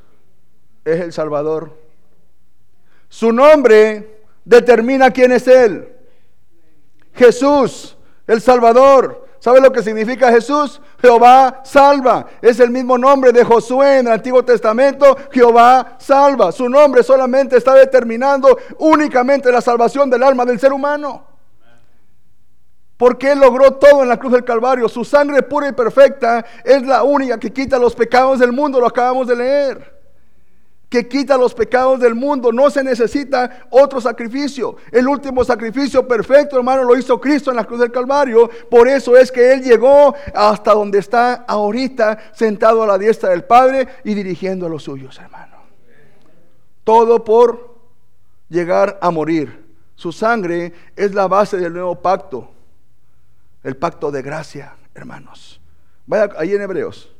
es 0.85 0.99
el 0.99 1.13
Salvador. 1.13 1.77
Su 3.09 3.31
nombre 3.31 4.23
determina 4.45 5.11
quién 5.11 5.31
es 5.31 5.47
Él. 5.47 5.95
Jesús, 7.13 7.97
el 8.27 8.41
Salvador. 8.41 9.27
¿Sabe 9.39 9.59
lo 9.59 9.71
que 9.71 9.81
significa 9.81 10.31
Jesús? 10.31 10.79
Jehová 11.01 11.61
salva. 11.63 12.27
Es 12.43 12.59
el 12.59 12.69
mismo 12.69 12.95
nombre 12.95 13.31
de 13.31 13.43
Josué 13.43 13.97
en 13.97 14.05
el 14.05 14.13
Antiguo 14.13 14.45
Testamento. 14.45 15.17
Jehová 15.31 15.95
salva. 15.97 16.51
Su 16.51 16.69
nombre 16.69 17.01
solamente 17.01 17.57
está 17.57 17.73
determinando 17.73 18.55
únicamente 18.77 19.51
la 19.51 19.59
salvación 19.59 20.11
del 20.11 20.21
alma 20.21 20.45
del 20.45 20.59
ser 20.59 20.71
humano. 20.71 21.30
Porque 23.01 23.31
Él 23.31 23.39
logró 23.39 23.71
todo 23.71 24.03
en 24.03 24.09
la 24.09 24.19
cruz 24.19 24.33
del 24.33 24.43
Calvario. 24.43 24.87
Su 24.87 25.03
sangre 25.03 25.41
pura 25.41 25.67
y 25.67 25.71
perfecta 25.71 26.45
es 26.63 26.85
la 26.85 27.01
única 27.01 27.39
que 27.39 27.51
quita 27.51 27.79
los 27.79 27.95
pecados 27.95 28.37
del 28.37 28.51
mundo. 28.51 28.79
Lo 28.79 28.85
acabamos 28.85 29.25
de 29.25 29.35
leer 29.35 29.99
que 30.87 31.07
quita 31.07 31.35
los 31.35 31.55
pecados 31.55 31.99
del 31.99 32.13
mundo. 32.13 32.51
No 32.51 32.69
se 32.69 32.83
necesita 32.83 33.65
otro 33.71 33.99
sacrificio. 33.99 34.75
El 34.91 35.07
último 35.07 35.43
sacrificio 35.43 36.07
perfecto, 36.07 36.57
hermano, 36.57 36.83
lo 36.83 36.95
hizo 36.95 37.19
Cristo 37.19 37.49
en 37.49 37.57
la 37.57 37.63
cruz 37.63 37.79
del 37.79 37.91
Calvario. 37.91 38.47
Por 38.69 38.87
eso 38.87 39.17
es 39.17 39.31
que 39.31 39.51
Él 39.51 39.63
llegó 39.63 40.13
hasta 40.35 40.75
donde 40.75 40.99
está 40.99 41.43
ahorita, 41.47 42.19
sentado 42.33 42.83
a 42.83 42.85
la 42.85 42.99
diestra 42.99 43.31
del 43.31 43.45
Padre 43.45 43.87
y 44.03 44.13
dirigiendo 44.13 44.67
a 44.67 44.69
los 44.69 44.83
suyos, 44.83 45.17
hermano. 45.17 45.55
Todo 46.83 47.23
por 47.23 47.77
llegar 48.47 48.99
a 49.01 49.09
morir. 49.09 49.65
Su 49.95 50.11
sangre 50.11 50.71
es 50.95 51.15
la 51.15 51.27
base 51.27 51.57
del 51.57 51.73
nuevo 51.73 51.95
pacto. 51.95 52.60
El 53.63 53.77
pacto 53.77 54.11
de 54.11 54.21
gracia, 54.21 54.75
hermanos. 54.95 55.61
Vaya 56.07 56.29
ahí 56.37 56.53
en 56.53 56.61
Hebreos, 56.61 57.13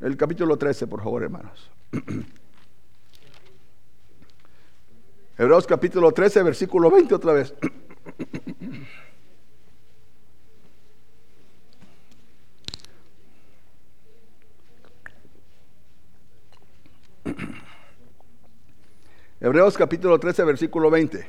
el 0.00 0.16
capítulo 0.16 0.56
13, 0.56 0.86
por 0.86 1.02
favor, 1.02 1.22
hermanos. 1.24 1.70
Hebreos 5.36 5.66
capítulo 5.66 6.12
13, 6.12 6.42
versículo 6.42 6.90
20 6.90 7.14
otra 7.14 7.32
vez. 7.32 7.54
Hebreos 19.40 19.76
capítulo 19.78 20.20
13, 20.20 20.44
versículo 20.44 20.90
20. 20.90 21.26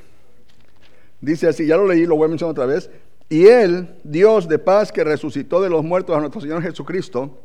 Dice 1.21 1.47
así, 1.47 1.65
ya 1.65 1.77
lo 1.77 1.87
leí, 1.87 2.05
lo 2.05 2.17
voy 2.17 2.25
a 2.25 2.29
mencionar 2.29 2.51
otra 2.51 2.65
vez. 2.65 2.89
Y 3.31 3.47
Él, 3.47 3.95
Dios 4.03 4.49
de 4.49 4.59
paz 4.59 4.91
que 4.91 5.05
resucitó 5.05 5.61
de 5.61 5.69
los 5.69 5.85
muertos 5.85 6.17
a 6.17 6.19
nuestro 6.19 6.41
Señor 6.41 6.61
Jesucristo, 6.61 7.39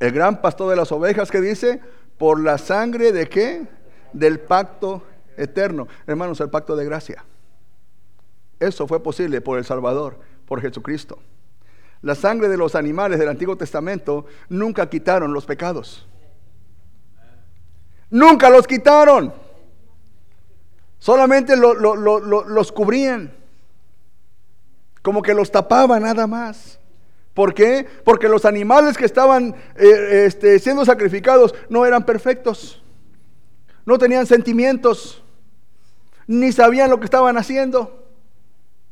El 0.00 0.10
gran 0.10 0.40
pastor 0.40 0.70
de 0.70 0.76
las 0.76 0.90
ovejas 0.90 1.30
que 1.30 1.42
dice, 1.42 1.82
por 2.16 2.40
la 2.40 2.56
sangre 2.56 3.12
de 3.12 3.28
qué? 3.28 3.68
Del 4.14 4.40
pacto 4.40 5.02
eterno. 5.36 5.86
Hermanos, 6.06 6.40
el 6.40 6.48
pacto 6.48 6.74
de 6.76 6.86
gracia. 6.86 7.26
Eso 8.58 8.88
fue 8.88 9.02
posible 9.02 9.42
por 9.42 9.58
el 9.58 9.66
Salvador, 9.66 10.18
por 10.46 10.62
Jesucristo. 10.62 11.18
La 12.00 12.14
sangre 12.14 12.48
de 12.48 12.56
los 12.56 12.74
animales 12.74 13.18
del 13.18 13.28
Antiguo 13.28 13.54
Testamento 13.54 14.24
nunca 14.48 14.88
quitaron 14.88 15.34
los 15.34 15.44
pecados. 15.44 16.08
Nunca 18.08 18.48
los 18.48 18.66
quitaron. 18.66 19.34
Solamente 20.98 21.54
los 21.54 22.72
cubrían. 22.72 23.41
Como 25.02 25.20
que 25.22 25.34
los 25.34 25.50
tapaban 25.50 26.02
nada 26.02 26.26
más. 26.26 26.78
¿Por 27.34 27.54
qué? 27.54 27.86
Porque 28.04 28.28
los 28.28 28.44
animales 28.44 28.96
que 28.96 29.04
estaban 29.04 29.54
eh, 29.76 30.24
este, 30.26 30.58
siendo 30.58 30.84
sacrificados 30.84 31.54
no 31.68 31.84
eran 31.84 32.04
perfectos. 32.04 32.82
No 33.84 33.98
tenían 33.98 34.26
sentimientos. 34.26 35.22
Ni 36.26 36.52
sabían 36.52 36.90
lo 36.90 36.98
que 36.98 37.06
estaban 37.06 37.36
haciendo. 37.36 38.02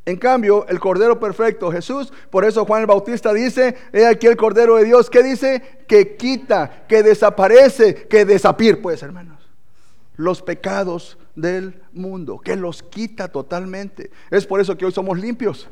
En 0.06 0.16
cambio, 0.16 0.66
el 0.68 0.80
Cordero 0.80 1.20
Perfecto, 1.20 1.70
Jesús, 1.70 2.12
por 2.30 2.44
eso 2.44 2.64
Juan 2.64 2.80
el 2.80 2.86
Bautista 2.86 3.32
dice, 3.34 3.76
he 3.92 4.06
aquí 4.06 4.26
el 4.26 4.36
Cordero 4.36 4.76
de 4.76 4.84
Dios, 4.84 5.10
¿qué 5.10 5.22
dice? 5.22 5.62
Que 5.86 6.16
quita, 6.16 6.84
que 6.88 7.02
desaparece, 7.02 8.08
que 8.08 8.24
desapir, 8.24 8.80
pues 8.80 9.02
hermanos, 9.02 9.38
los 10.16 10.40
pecados 10.40 11.18
del 11.36 11.82
mundo, 11.92 12.38
que 12.38 12.56
los 12.56 12.82
quita 12.82 13.28
totalmente. 13.28 14.10
Es 14.30 14.46
por 14.46 14.60
eso 14.60 14.76
que 14.76 14.86
hoy 14.86 14.92
somos 14.92 15.18
limpios, 15.18 15.68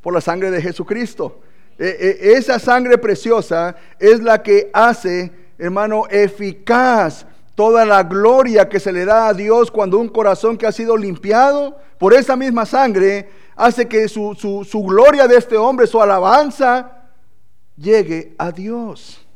por 0.00 0.14
la 0.14 0.20
sangre 0.20 0.50
de 0.50 0.62
Jesucristo. 0.62 1.40
E, 1.78 2.18
e, 2.20 2.32
esa 2.32 2.58
sangre 2.58 2.98
preciosa 2.98 3.76
es 3.98 4.20
la 4.20 4.42
que 4.42 4.70
hace, 4.72 5.30
hermano, 5.58 6.04
eficaz 6.10 7.26
toda 7.58 7.84
la 7.84 8.04
gloria 8.04 8.68
que 8.68 8.78
se 8.78 8.92
le 8.92 9.04
da 9.04 9.26
a 9.26 9.34
Dios 9.34 9.70
cuando 9.70 9.98
un 9.98 10.08
corazón 10.08 10.56
que 10.56 10.66
ha 10.66 10.70
sido 10.70 10.96
limpiado 10.96 11.76
por 11.98 12.14
esa 12.14 12.36
misma 12.36 12.64
sangre 12.64 13.28
hace 13.56 13.88
que 13.88 14.06
su, 14.06 14.36
su, 14.64 14.82
gloria 14.84 15.26
de 15.26 15.36
este 15.36 15.56
hombre, 15.56 15.88
su 15.88 16.00
alabanza, 16.00 17.08
llegue 17.76 18.36
a 18.38 18.52
Dios. 18.52 19.26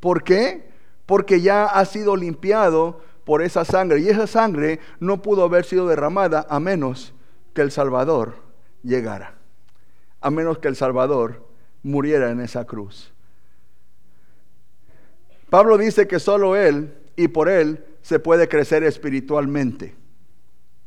¿Por 0.00 0.24
qué? 0.24 0.70
Porque 1.04 1.42
ya 1.42 1.66
ha 1.66 1.84
sido 1.84 2.16
limpiado 2.16 3.00
por 3.24 3.42
esa 3.42 3.66
sangre. 3.66 4.00
Y 4.00 4.08
esa 4.08 4.26
sangre 4.26 4.80
no 4.98 5.20
pudo 5.20 5.44
haber 5.44 5.66
sido 5.66 5.86
derramada 5.86 6.46
a 6.48 6.58
menos 6.58 7.12
que 7.52 7.60
el 7.60 7.70
Salvador 7.70 8.36
llegara. 8.82 9.35
A 10.26 10.30
menos 10.30 10.58
que 10.58 10.66
el 10.66 10.74
Salvador 10.74 11.46
muriera 11.84 12.32
en 12.32 12.40
esa 12.40 12.64
cruz. 12.64 13.12
Pablo 15.50 15.78
dice 15.78 16.08
que 16.08 16.18
solo 16.18 16.56
Él 16.56 16.92
y 17.14 17.28
por 17.28 17.48
Él 17.48 17.84
se 18.02 18.18
puede 18.18 18.48
crecer 18.48 18.82
espiritualmente 18.82 19.94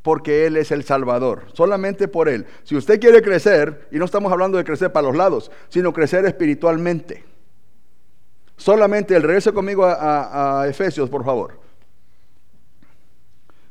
porque 0.01 0.45
Él 0.45 0.57
es 0.57 0.71
el 0.71 0.83
Salvador, 0.83 1.43
solamente 1.53 2.09
por 2.09 2.27
Él. 2.27 2.47
Si 2.63 2.75
usted 2.75 2.99
quiere 2.99 3.21
crecer, 3.21 3.87
y 3.91 3.97
no 3.97 4.03
estamos 4.03 4.29
hablando 4.29 4.57
de 4.57 4.65
crecer 4.65 4.91
para 4.91 5.07
los 5.07 5.15
lados, 5.15 5.51
sino 5.69 5.93
crecer 5.93 6.25
espiritualmente, 6.25 7.23
solamente 8.57 9.15
Él, 9.15 9.23
regrese 9.23 9.53
conmigo 9.53 9.85
a, 9.85 10.65
Efesios, 10.67 11.09
por 11.09 11.23
favor. 11.23 11.61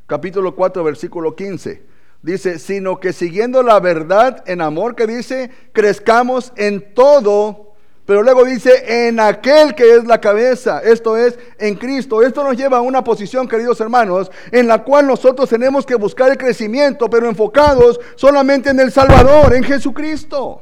Capítulo 0.07 0.55
4, 0.55 0.83
versículo 0.83 1.35
15. 1.35 1.98
Dice, 2.21 2.59
sino 2.59 2.99
que 2.99 3.13
siguiendo 3.13 3.63
la 3.63 3.79
verdad 3.79 4.43
en 4.45 4.61
amor, 4.61 4.95
que 4.95 5.07
dice, 5.07 5.51
crezcamos 5.71 6.51
en 6.55 6.93
todo 6.93 7.69
pero 8.09 8.23
luego 8.23 8.43
dice, 8.43 9.07
en 9.07 9.19
aquel 9.19 9.75
que 9.75 9.93
es 9.93 10.03
la 10.05 10.19
cabeza, 10.19 10.81
esto 10.83 11.15
es, 11.15 11.37
en 11.59 11.75
Cristo. 11.75 12.23
Esto 12.23 12.43
nos 12.43 12.57
lleva 12.57 12.77
a 12.77 12.81
una 12.81 13.03
posición, 13.03 13.47
queridos 13.47 13.79
hermanos, 13.81 14.31
en 14.51 14.67
la 14.67 14.83
cual 14.83 15.05
nosotros 15.05 15.47
tenemos 15.47 15.85
que 15.85 15.93
buscar 15.93 16.31
el 16.31 16.37
crecimiento, 16.39 17.07
pero 17.07 17.29
enfocados 17.29 17.99
solamente 18.15 18.71
en 18.71 18.79
el 18.79 18.91
Salvador, 18.91 19.53
en 19.53 19.63
Jesucristo. 19.63 20.59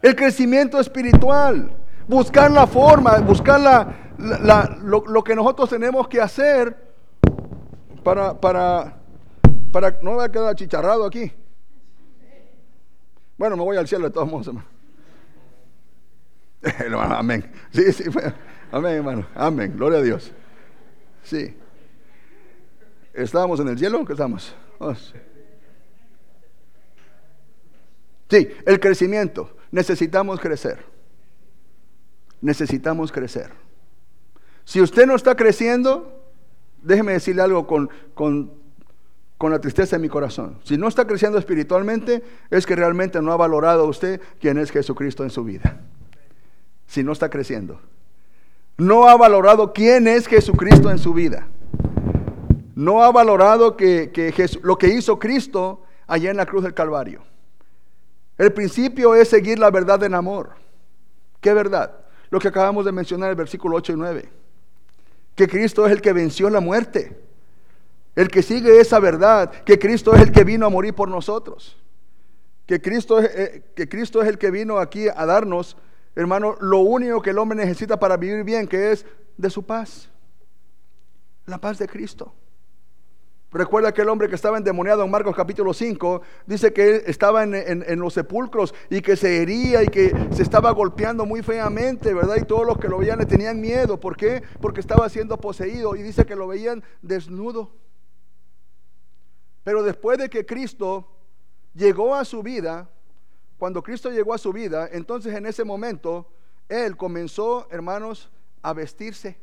El 0.00 0.14
crecimiento 0.14 0.78
espiritual. 0.78 1.72
Buscar 2.06 2.52
la 2.52 2.68
forma, 2.68 3.18
buscar 3.18 3.58
la, 3.58 4.78
lo, 4.84 5.24
que 5.24 5.34
nosotros 5.34 5.68
tenemos 5.68 6.06
que 6.06 6.20
hacer 6.20 6.76
para, 8.04 8.40
para, 8.40 8.95
para, 9.72 9.98
no 10.02 10.14
me 10.16 10.24
a 10.24 10.28
quedar 10.28 10.48
achicharrado 10.48 11.04
aquí. 11.04 11.32
Bueno, 13.36 13.56
me 13.56 13.62
voy 13.62 13.76
al 13.76 13.86
cielo 13.86 14.06
de 14.06 14.10
todos 14.10 14.28
modos, 14.28 14.46
hermano. 14.48 14.66
amén. 17.16 17.50
Sí, 17.70 17.92
sí, 17.92 18.04
amén, 18.72 18.96
hermano. 18.96 19.26
Amén. 19.34 19.74
Gloria 19.76 19.98
a 19.98 20.02
Dios. 20.02 20.32
Sí. 21.22 21.54
¿Estábamos 23.12 23.60
en 23.60 23.68
el 23.68 23.78
cielo 23.78 24.04
qué 24.04 24.12
estamos? 24.12 24.54
Oh, 24.78 24.94
sí, 28.28 28.48
el 28.66 28.80
crecimiento. 28.80 29.56
Necesitamos 29.70 30.38
crecer. 30.40 30.84
Necesitamos 32.40 33.10
crecer. 33.10 33.50
Si 34.64 34.80
usted 34.80 35.06
no 35.06 35.14
está 35.14 35.34
creciendo, 35.34 36.22
déjeme 36.82 37.12
decirle 37.12 37.42
algo 37.42 37.66
con, 37.66 37.88
con, 38.14 38.52
con 39.38 39.50
la 39.50 39.60
tristeza 39.60 39.96
de 39.96 40.02
mi 40.02 40.08
corazón. 40.08 40.58
Si 40.64 40.78
no 40.78 40.88
está 40.88 41.06
creciendo 41.06 41.38
espiritualmente, 41.38 42.22
es 42.50 42.64
que 42.66 42.76
realmente 42.76 43.20
no 43.20 43.32
ha 43.32 43.36
valorado 43.36 43.82
a 43.82 43.88
usted 43.88 44.20
quién 44.40 44.58
es 44.58 44.70
Jesucristo 44.70 45.22
en 45.22 45.30
su 45.30 45.44
vida 45.44 45.80
si 46.86 47.02
no 47.02 47.12
está 47.12 47.28
creciendo. 47.28 47.80
No 48.78 49.08
ha 49.08 49.16
valorado 49.16 49.72
quién 49.72 50.06
es 50.06 50.26
Jesucristo 50.26 50.90
en 50.90 50.98
su 50.98 51.12
vida. 51.12 51.48
No 52.74 53.02
ha 53.02 53.10
valorado 53.10 53.76
que, 53.76 54.10
lo 54.62 54.76
que 54.76 54.88
hizo 54.88 55.18
Cristo 55.18 55.82
allá 56.06 56.30
en 56.30 56.36
la 56.36 56.46
cruz 56.46 56.62
del 56.62 56.74
Calvario. 56.74 57.22
El 58.36 58.52
principio 58.52 59.14
es 59.14 59.28
seguir 59.28 59.58
la 59.58 59.70
verdad 59.70 60.02
en 60.04 60.14
amor. 60.14 60.50
¿Qué 61.40 61.54
verdad? 61.54 61.92
Lo 62.28 62.38
que 62.38 62.48
acabamos 62.48 62.84
de 62.84 62.92
mencionar 62.92 63.28
en 63.28 63.30
el 63.30 63.36
versículo 63.36 63.76
8 63.76 63.92
y 63.94 63.96
9. 63.96 64.28
Que 65.34 65.48
Cristo 65.48 65.86
es 65.86 65.92
el 65.92 66.02
que 66.02 66.12
venció 66.12 66.50
la 66.50 66.60
muerte. 66.60 67.18
El 68.16 68.28
que 68.28 68.42
sigue 68.42 68.80
esa 68.80 68.98
verdad, 68.98 69.50
que 69.64 69.78
Cristo 69.78 70.12
es 70.14 70.22
el 70.22 70.32
que 70.32 70.42
vino 70.42 70.66
a 70.66 70.70
morir 70.70 70.94
por 70.94 71.08
nosotros. 71.08 71.76
Que 72.66 72.82
Cristo 72.82 73.20
es, 73.20 73.30
eh, 73.36 73.62
que 73.76 73.88
Cristo 73.88 74.20
es 74.20 74.28
el 74.28 74.38
que 74.38 74.50
vino 74.50 74.78
aquí 74.78 75.06
a 75.08 75.24
darnos 75.24 75.76
hermano, 76.16 76.56
lo 76.60 76.78
único 76.78 77.20
que 77.20 77.30
el 77.30 77.38
hombre 77.38 77.58
necesita 77.58 78.00
para 78.00 78.16
vivir 78.16 78.42
bien, 78.42 78.66
que 78.66 78.90
es 78.90 79.06
de 79.36 79.50
su 79.50 79.62
paz. 79.64 80.08
La 81.44 81.58
paz 81.58 81.78
de 81.78 81.86
Cristo. 81.86 82.32
Recuerda 83.52 83.90
aquel 83.90 84.08
hombre 84.08 84.28
que 84.28 84.34
estaba 84.34 84.58
endemoniado 84.58 85.04
en 85.04 85.10
Marcos 85.10 85.36
capítulo 85.36 85.72
5, 85.72 86.20
dice 86.46 86.72
que 86.72 87.04
estaba 87.06 87.44
en, 87.44 88.00
los 88.00 88.14
sepulcros 88.14 88.74
y 88.90 89.00
que 89.00 89.16
se 89.16 89.40
hería 89.40 89.82
y 89.82 89.86
que 89.86 90.12
se 90.32 90.42
estaba 90.42 90.72
golpeando 90.72 91.24
muy 91.24 91.42
feamente, 91.42 92.12
¿verdad? 92.12 92.36
Y 92.40 92.44
todos 92.44 92.66
los 92.66 92.78
que 92.78 92.88
lo 92.88 92.98
veían 92.98 93.18
le 93.18 93.26
tenían 93.26 93.60
miedo. 93.60 94.00
¿Por 94.00 94.16
qué? 94.16 94.42
Porque 94.60 94.80
estaba 94.80 95.08
siendo 95.08 95.38
poseído 95.38 95.94
y 95.96 96.02
dice 96.02 96.26
que 96.26 96.34
lo 96.34 96.48
veían 96.48 96.82
desnudo. 97.02 97.70
Pero 99.66 99.82
después 99.82 100.16
de 100.16 100.30
que 100.30 100.46
Cristo 100.46 101.08
llegó 101.74 102.14
a 102.14 102.24
su 102.24 102.40
vida, 102.40 102.88
cuando 103.58 103.82
Cristo 103.82 104.12
llegó 104.12 104.32
a 104.32 104.38
su 104.38 104.52
vida, 104.52 104.88
entonces 104.92 105.34
en 105.34 105.44
ese 105.44 105.64
momento 105.64 106.30
Él 106.68 106.96
comenzó, 106.96 107.66
hermanos, 107.72 108.30
a 108.62 108.72
vestirse. 108.72 109.36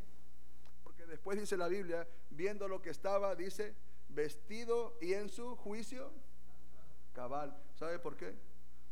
Porque 0.82 1.04
después 1.04 1.38
dice 1.38 1.58
la 1.58 1.68
Biblia, 1.68 2.08
viendo 2.30 2.68
lo 2.68 2.80
que 2.80 2.88
estaba, 2.88 3.34
dice, 3.34 3.74
vestido 4.08 4.96
y 5.02 5.12
en 5.12 5.28
su 5.28 5.56
juicio 5.56 6.10
cabal. 7.12 7.54
¿Sabe 7.78 7.98
por 7.98 8.16
qué? 8.16 8.34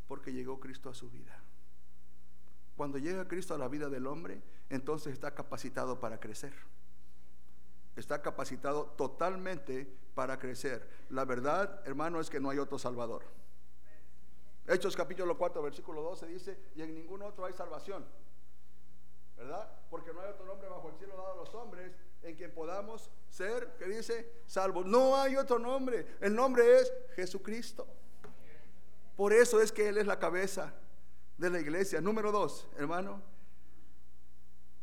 Porque 0.09 0.35
llegó 0.35 0.61
Cristo 0.61 0.91
a 0.91 0.95
su 0.95 1.09
vida. 1.09 1.43
Cuando 2.77 2.99
llega 2.99 3.27
Cristo 3.27 3.55
a 3.55 3.59
la 3.59 3.69
vida 3.69 3.89
del 3.89 4.07
hombre, 4.07 4.43
entonces 4.69 5.15
está 5.15 5.35
capacitado 5.35 5.99
para 5.99 6.21
crecer. 6.21 6.53
Está 7.97 8.23
capacitado 8.23 8.87
totalmente 8.97 9.87
para 10.15 10.39
crecer. 10.39 10.89
La 11.11 11.25
verdad, 11.25 11.83
hermano, 11.87 12.21
es 12.21 12.31
que 12.31 12.41
no 12.41 12.51
hay 12.51 12.59
otro 12.59 12.79
Salvador. 12.79 13.23
Hechos 14.67 14.97
capítulo 14.97 15.37
4, 15.37 15.63
versículo 15.63 16.03
12 16.03 16.27
dice, 16.27 16.59
y 16.75 16.83
en 16.83 16.95
ningún 16.95 17.23
otro 17.23 17.45
hay 17.45 17.53
salvación. 17.53 18.07
¿Verdad? 19.37 19.69
Porque 19.91 20.13
no 20.13 20.21
hay 20.21 20.31
otro 20.31 20.47
nombre 20.47 20.69
bajo 20.69 20.89
el 20.89 20.97
cielo 20.97 21.17
dado 21.17 21.33
a 21.33 21.37
los 21.37 21.55
hombres 21.55 21.93
en 22.23 22.37
quien 22.37 22.53
podamos 22.53 23.11
ser, 23.29 23.75
que 23.77 23.87
dice, 23.87 24.43
salvos. 24.47 24.87
No 24.87 25.17
hay 25.17 25.37
otro 25.37 25.59
nombre. 25.59 26.17
El 26.21 26.35
nombre 26.35 26.81
es 26.81 26.93
Jesucristo. 27.17 27.87
Por 29.17 29.33
eso 29.33 29.61
es 29.61 29.73
que 29.73 29.89
Él 29.89 29.99
es 29.99 30.07
la 30.07 30.19
cabeza 30.19 30.73
de 31.37 31.51
la 31.51 31.61
iglesia. 31.61 32.01
Número 32.01 32.31
dos, 32.31 32.69
hermano, 32.77 33.21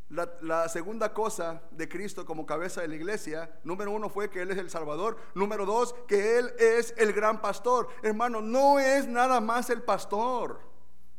la, 0.10 0.68
segunda 0.70 1.14
cosa 1.14 1.62
de 1.72 1.88
Cristo 1.88 2.26
como 2.26 2.46
cabeza 2.46 2.82
de 2.82 2.88
la 2.88 2.96
iglesia, 2.96 3.60
número 3.64 3.92
uno 3.92 4.10
fue 4.10 4.30
que 4.30 4.42
Él 4.42 4.52
es 4.52 4.58
el 4.58 4.70
Salvador. 4.70 5.18
Número 5.36 5.66
dos, 5.66 5.94
que 6.08 6.40
Él 6.40 6.52
es 6.58 6.94
el 6.98 7.14
gran 7.14 7.42
pastor. 7.42 7.88
Hermano, 8.02 8.42
no 8.42 8.80
es 8.80 9.08
nada 9.08 9.40
más 9.40 9.70
el 9.70 9.84
pastor 9.84 10.60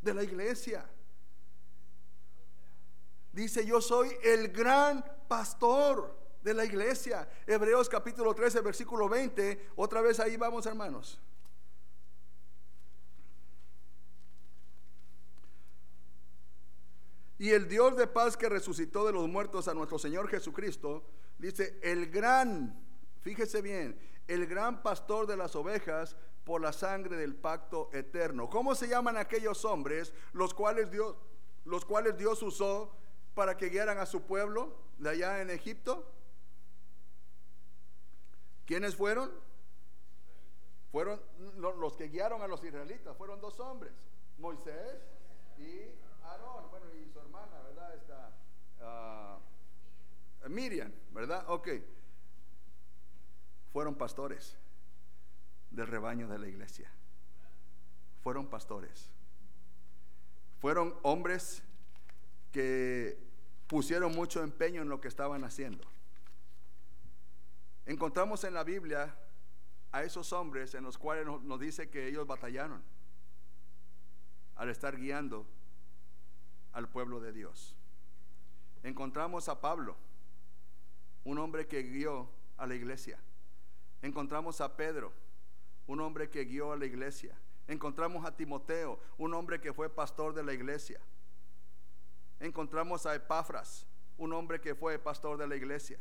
de 0.02 0.14
la 0.14 0.24
iglesia. 0.24 0.88
Dice, 3.32 3.64
yo 3.64 3.80
soy 3.80 4.10
el 4.24 4.48
gran 4.48 5.04
pastor 5.28 6.18
de 6.42 6.54
la 6.54 6.64
iglesia. 6.64 7.28
Hebreos 7.46 7.88
capítulo 7.88 8.34
13, 8.34 8.60
versículo 8.60 9.08
20. 9.08 9.70
Otra 9.76 10.00
vez 10.00 10.18
ahí 10.18 10.36
vamos, 10.36 10.66
hermanos. 10.66 11.20
Y 17.40 17.52
el 17.52 17.68
Dios 17.68 17.96
de 17.96 18.06
paz 18.06 18.36
que 18.36 18.50
resucitó 18.50 19.06
de 19.06 19.12
los 19.12 19.26
muertos 19.26 19.66
a 19.66 19.72
nuestro 19.72 19.98
Señor 19.98 20.28
Jesucristo, 20.28 21.02
dice, 21.38 21.80
el 21.82 22.10
gran, 22.10 22.78
fíjese 23.22 23.62
bien, 23.62 23.98
el 24.28 24.46
gran 24.46 24.82
pastor 24.82 25.26
de 25.26 25.38
las 25.38 25.56
ovejas 25.56 26.18
por 26.44 26.60
la 26.60 26.74
sangre 26.74 27.16
del 27.16 27.34
pacto 27.34 27.88
eterno. 27.94 28.50
¿Cómo 28.50 28.74
se 28.74 28.88
llaman 28.88 29.16
aquellos 29.16 29.64
hombres 29.64 30.12
los 30.34 30.52
cuales 30.52 30.90
Dios, 30.90 31.16
los 31.64 31.86
cuales 31.86 32.18
Dios 32.18 32.42
usó 32.42 32.94
para 33.32 33.56
que 33.56 33.70
guiaran 33.70 33.96
a 33.96 34.04
su 34.04 34.20
pueblo 34.20 34.76
de 34.98 35.08
allá 35.08 35.40
en 35.40 35.48
Egipto? 35.48 36.12
¿Quiénes 38.66 38.94
fueron? 38.94 39.32
Fueron 40.92 41.18
los 41.56 41.96
que 41.96 42.08
guiaron 42.08 42.42
a 42.42 42.46
los 42.46 42.62
israelitas, 42.62 43.16
fueron 43.16 43.40
dos 43.40 43.58
hombres, 43.60 43.94
Moisés 44.36 45.00
y 45.56 45.88
Aarón, 46.30 46.70
bueno, 46.70 46.86
y 46.94 47.10
su 47.12 47.18
hermana, 47.18 47.60
¿verdad? 47.62 47.94
Esta, 47.94 48.30
ah, 48.80 49.38
Miriam, 50.50 50.92
¿verdad? 51.12 51.44
Ok. 51.48 51.68
Fueron 53.72 53.94
pastores 53.94 54.56
del 55.70 55.86
rebaño 55.86 56.28
de 56.28 56.38
la 56.38 56.48
iglesia. 56.48 56.90
Fueron 58.22 58.48
pastores. 58.48 59.10
Fueron 60.60 60.94
hombres 61.02 61.62
que 62.52 63.18
pusieron 63.66 64.12
mucho 64.12 64.42
empeño 64.42 64.82
en 64.82 64.88
lo 64.88 65.00
que 65.00 65.08
estaban 65.08 65.44
haciendo. 65.44 65.84
Encontramos 67.86 68.44
en 68.44 68.54
la 68.54 68.64
Biblia 68.64 69.16
a 69.92 70.02
esos 70.02 70.32
hombres 70.32 70.74
en 70.74 70.84
los 70.84 70.98
cuales 70.98 71.26
nos, 71.26 71.60
dice 71.60 71.88
que 71.88 72.06
ellos 72.06 72.26
batallaron 72.26 72.82
al 74.56 74.68
estar 74.68 74.96
guiando 74.96 75.46
al 76.72 76.88
pueblo 76.88 77.20
de 77.20 77.32
Dios. 77.32 77.76
Encontramos 78.82 79.48
a 79.48 79.60
Pablo, 79.60 79.96
un 81.24 81.38
hombre 81.38 81.66
que 81.66 81.82
guió 81.82 82.28
a 82.56 82.66
la 82.66 82.74
iglesia. 82.74 83.18
Encontramos 84.02 84.60
a 84.60 84.76
Pedro, 84.76 85.12
un 85.86 86.00
hombre 86.00 86.30
que 86.30 86.44
guió 86.44 86.72
a 86.72 86.76
la 86.76 86.86
iglesia. 86.86 87.36
Encontramos 87.68 88.24
a 88.24 88.36
Timoteo, 88.36 88.98
un 89.18 89.34
hombre 89.34 89.60
que 89.60 89.72
fue 89.72 89.88
pastor 89.88 90.34
de 90.34 90.42
la 90.42 90.52
iglesia. 90.52 91.00
Encontramos 92.40 93.06
a 93.06 93.14
Epafras, 93.14 93.86
un 94.16 94.32
hombre 94.32 94.60
que 94.60 94.74
fue 94.74 94.98
pastor 94.98 95.36
de 95.38 95.46
la 95.46 95.56
iglesia 95.56 95.98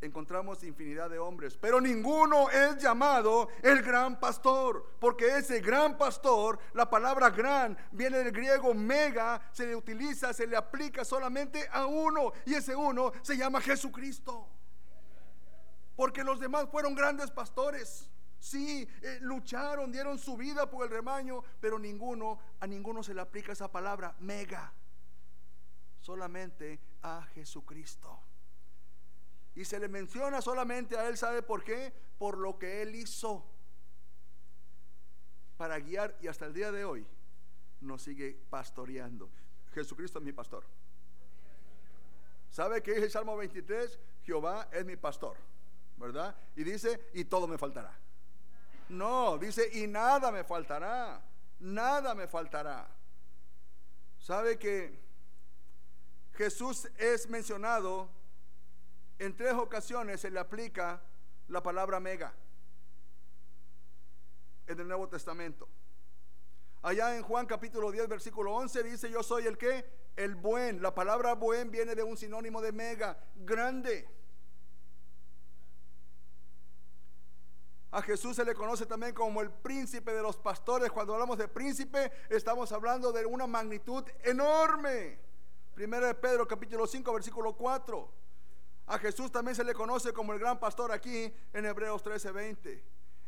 encontramos 0.00 0.64
infinidad 0.64 1.10
de 1.10 1.18
hombres, 1.18 1.56
pero 1.56 1.80
ninguno 1.80 2.48
es 2.50 2.78
llamado 2.78 3.48
el 3.62 3.82
gran 3.82 4.18
pastor, 4.18 4.96
porque 4.98 5.36
ese 5.36 5.60
gran 5.60 5.98
pastor, 5.98 6.58
la 6.72 6.88
palabra 6.88 7.30
gran 7.30 7.76
viene 7.92 8.18
del 8.18 8.32
griego 8.32 8.72
mega, 8.74 9.40
se 9.52 9.66
le 9.66 9.76
utiliza, 9.76 10.32
se 10.32 10.46
le 10.46 10.56
aplica 10.56 11.04
solamente 11.04 11.68
a 11.70 11.86
uno, 11.86 12.32
y 12.46 12.54
ese 12.54 12.74
uno 12.74 13.12
se 13.22 13.36
llama 13.36 13.60
Jesucristo. 13.60 14.48
Porque 15.96 16.24
los 16.24 16.40
demás 16.40 16.66
fueron 16.70 16.94
grandes 16.94 17.30
pastores. 17.30 18.08
Sí, 18.38 18.88
eh, 19.02 19.18
lucharon, 19.20 19.92
dieron 19.92 20.18
su 20.18 20.34
vida 20.34 20.70
por 20.70 20.84
el 20.84 20.90
rebaño, 20.90 21.42
pero 21.60 21.78
ninguno, 21.78 22.38
a 22.58 22.66
ninguno 22.66 23.02
se 23.02 23.12
le 23.12 23.20
aplica 23.20 23.52
esa 23.52 23.70
palabra 23.70 24.16
mega. 24.18 24.72
Solamente 26.00 26.80
a 27.02 27.22
Jesucristo. 27.34 28.29
Y 29.54 29.64
se 29.64 29.78
le 29.78 29.88
menciona 29.88 30.40
solamente 30.40 30.96
a 30.96 31.08
él, 31.08 31.16
¿sabe 31.16 31.42
por 31.42 31.64
qué? 31.64 31.92
Por 32.18 32.38
lo 32.38 32.58
que 32.58 32.82
él 32.82 32.94
hizo 32.94 33.44
para 35.56 35.78
guiar 35.78 36.16
y 36.20 36.28
hasta 36.28 36.46
el 36.46 36.54
día 36.54 36.72
de 36.72 36.84
hoy 36.84 37.06
nos 37.80 38.02
sigue 38.02 38.40
pastoreando. 38.48 39.28
Jesucristo 39.74 40.18
es 40.18 40.24
mi 40.24 40.32
pastor. 40.32 40.64
¿Sabe 42.50 42.82
qué 42.82 42.92
dice 42.92 43.04
el 43.06 43.10
Salmo 43.10 43.36
23? 43.36 43.98
Jehová 44.22 44.68
es 44.72 44.84
mi 44.84 44.96
pastor, 44.96 45.36
¿verdad? 45.96 46.34
Y 46.56 46.64
dice, 46.64 47.10
y 47.14 47.24
todo 47.24 47.46
me 47.46 47.58
faltará. 47.58 47.96
No, 48.88 49.38
dice, 49.38 49.68
y 49.72 49.86
nada 49.86 50.32
me 50.32 50.44
faltará. 50.44 51.22
Nada 51.60 52.14
me 52.14 52.26
faltará. 52.26 52.88
¿Sabe 54.18 54.58
que 54.58 54.98
Jesús 56.32 56.88
es 56.96 57.28
mencionado 57.28 58.08
en 59.20 59.36
tres 59.36 59.52
ocasiones 59.52 60.18
se 60.18 60.30
le 60.30 60.40
aplica 60.40 61.02
la 61.48 61.62
palabra 61.62 62.00
mega 62.00 62.32
en 64.66 64.80
el 64.80 64.88
Nuevo 64.88 65.08
Testamento. 65.08 65.68
Allá 66.80 67.14
en 67.14 67.22
Juan 67.22 67.44
capítulo 67.44 67.92
10, 67.92 68.08
versículo 68.08 68.54
11 68.54 68.82
dice, 68.82 69.10
yo 69.10 69.22
soy 69.22 69.46
el 69.46 69.58
que, 69.58 69.84
el 70.16 70.36
buen. 70.36 70.80
La 70.80 70.94
palabra 70.94 71.34
buen 71.34 71.70
viene 71.70 71.94
de 71.94 72.02
un 72.02 72.16
sinónimo 72.16 72.62
de 72.62 72.72
mega, 72.72 73.22
grande. 73.36 74.08
A 77.90 78.00
Jesús 78.00 78.36
se 78.36 78.44
le 78.46 78.54
conoce 78.54 78.86
también 78.86 79.12
como 79.12 79.42
el 79.42 79.50
príncipe 79.50 80.14
de 80.14 80.22
los 80.22 80.38
pastores. 80.38 80.90
Cuando 80.90 81.12
hablamos 81.12 81.36
de 81.36 81.48
príncipe, 81.48 82.10
estamos 82.30 82.72
hablando 82.72 83.12
de 83.12 83.26
una 83.26 83.46
magnitud 83.46 84.02
enorme. 84.24 85.18
Primero 85.74 86.06
de 86.06 86.14
Pedro 86.14 86.48
capítulo 86.48 86.86
5, 86.86 87.12
versículo 87.12 87.54
4. 87.54 88.19
A 88.90 88.98
Jesús 88.98 89.30
también 89.30 89.54
se 89.54 89.62
le 89.62 89.72
conoce 89.72 90.12
como 90.12 90.32
el 90.32 90.40
gran 90.40 90.58
pastor 90.58 90.90
aquí 90.90 91.32
en 91.52 91.64
Hebreos 91.64 92.02
13:20. 92.02 92.82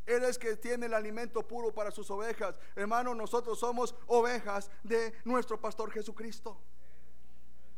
Él 0.07 0.25
es 0.25 0.37
que 0.37 0.57
tiene 0.57 0.87
el 0.87 0.95
alimento 0.95 1.47
puro 1.47 1.73
para 1.73 1.93
sus 1.93 2.11
ovejas. 2.11 2.57
Hermano, 2.75 3.15
nosotros 3.15 3.61
somos 3.61 3.95
ovejas 4.09 4.73
de 4.83 5.15
nuestro 5.25 5.61
pastor 5.61 5.93
Jesucristo. 5.93 6.61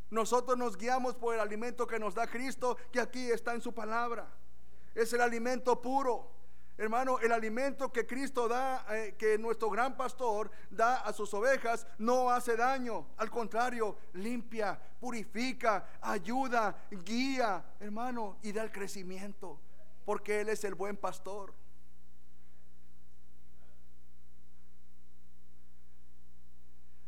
Nosotros 0.09 0.57
nos 0.57 0.79
guiamos 0.79 1.15
por 1.15 1.35
el 1.35 1.41
alimento 1.43 1.87
que 1.87 1.99
nos 1.99 2.15
da 2.15 2.27
Cristo, 2.27 2.79
que 2.91 3.01
aquí 3.01 3.31
está 3.31 3.53
en 3.53 3.61
su 3.61 3.75
palabra. 3.75 4.35
Es 4.95 5.13
el 5.13 5.21
alimento 5.21 5.83
puro. 5.83 6.31
Hermano, 6.77 7.21
el 7.21 7.31
alimento 7.31 7.93
que 7.93 8.05
Cristo 8.05 8.49
da, 8.49 8.85
eh, 8.91 9.15
que 9.17 9.39
nuestro 9.39 9.71
gran 9.71 9.97
pastor 9.97 10.51
da 10.71 10.97
a 11.03 11.13
sus 11.13 11.33
ovejas, 11.33 11.87
no 11.99 12.31
hace 12.31 12.57
daño. 12.57 13.07
Al 13.17 13.31
contrario, 13.31 13.97
limpia, 14.15 14.81
purifica, 14.99 15.99
ayuda, 16.01 16.77
guía, 16.91 17.65
hermano, 17.79 18.39
y 18.43 18.51
da 18.51 18.65
el 18.65 18.73
crecimiento. 18.73 19.61
Porque 20.05 20.41
Él 20.41 20.49
es 20.49 20.65
el 20.65 20.75
buen 20.75 20.97
pastor. 20.97 21.55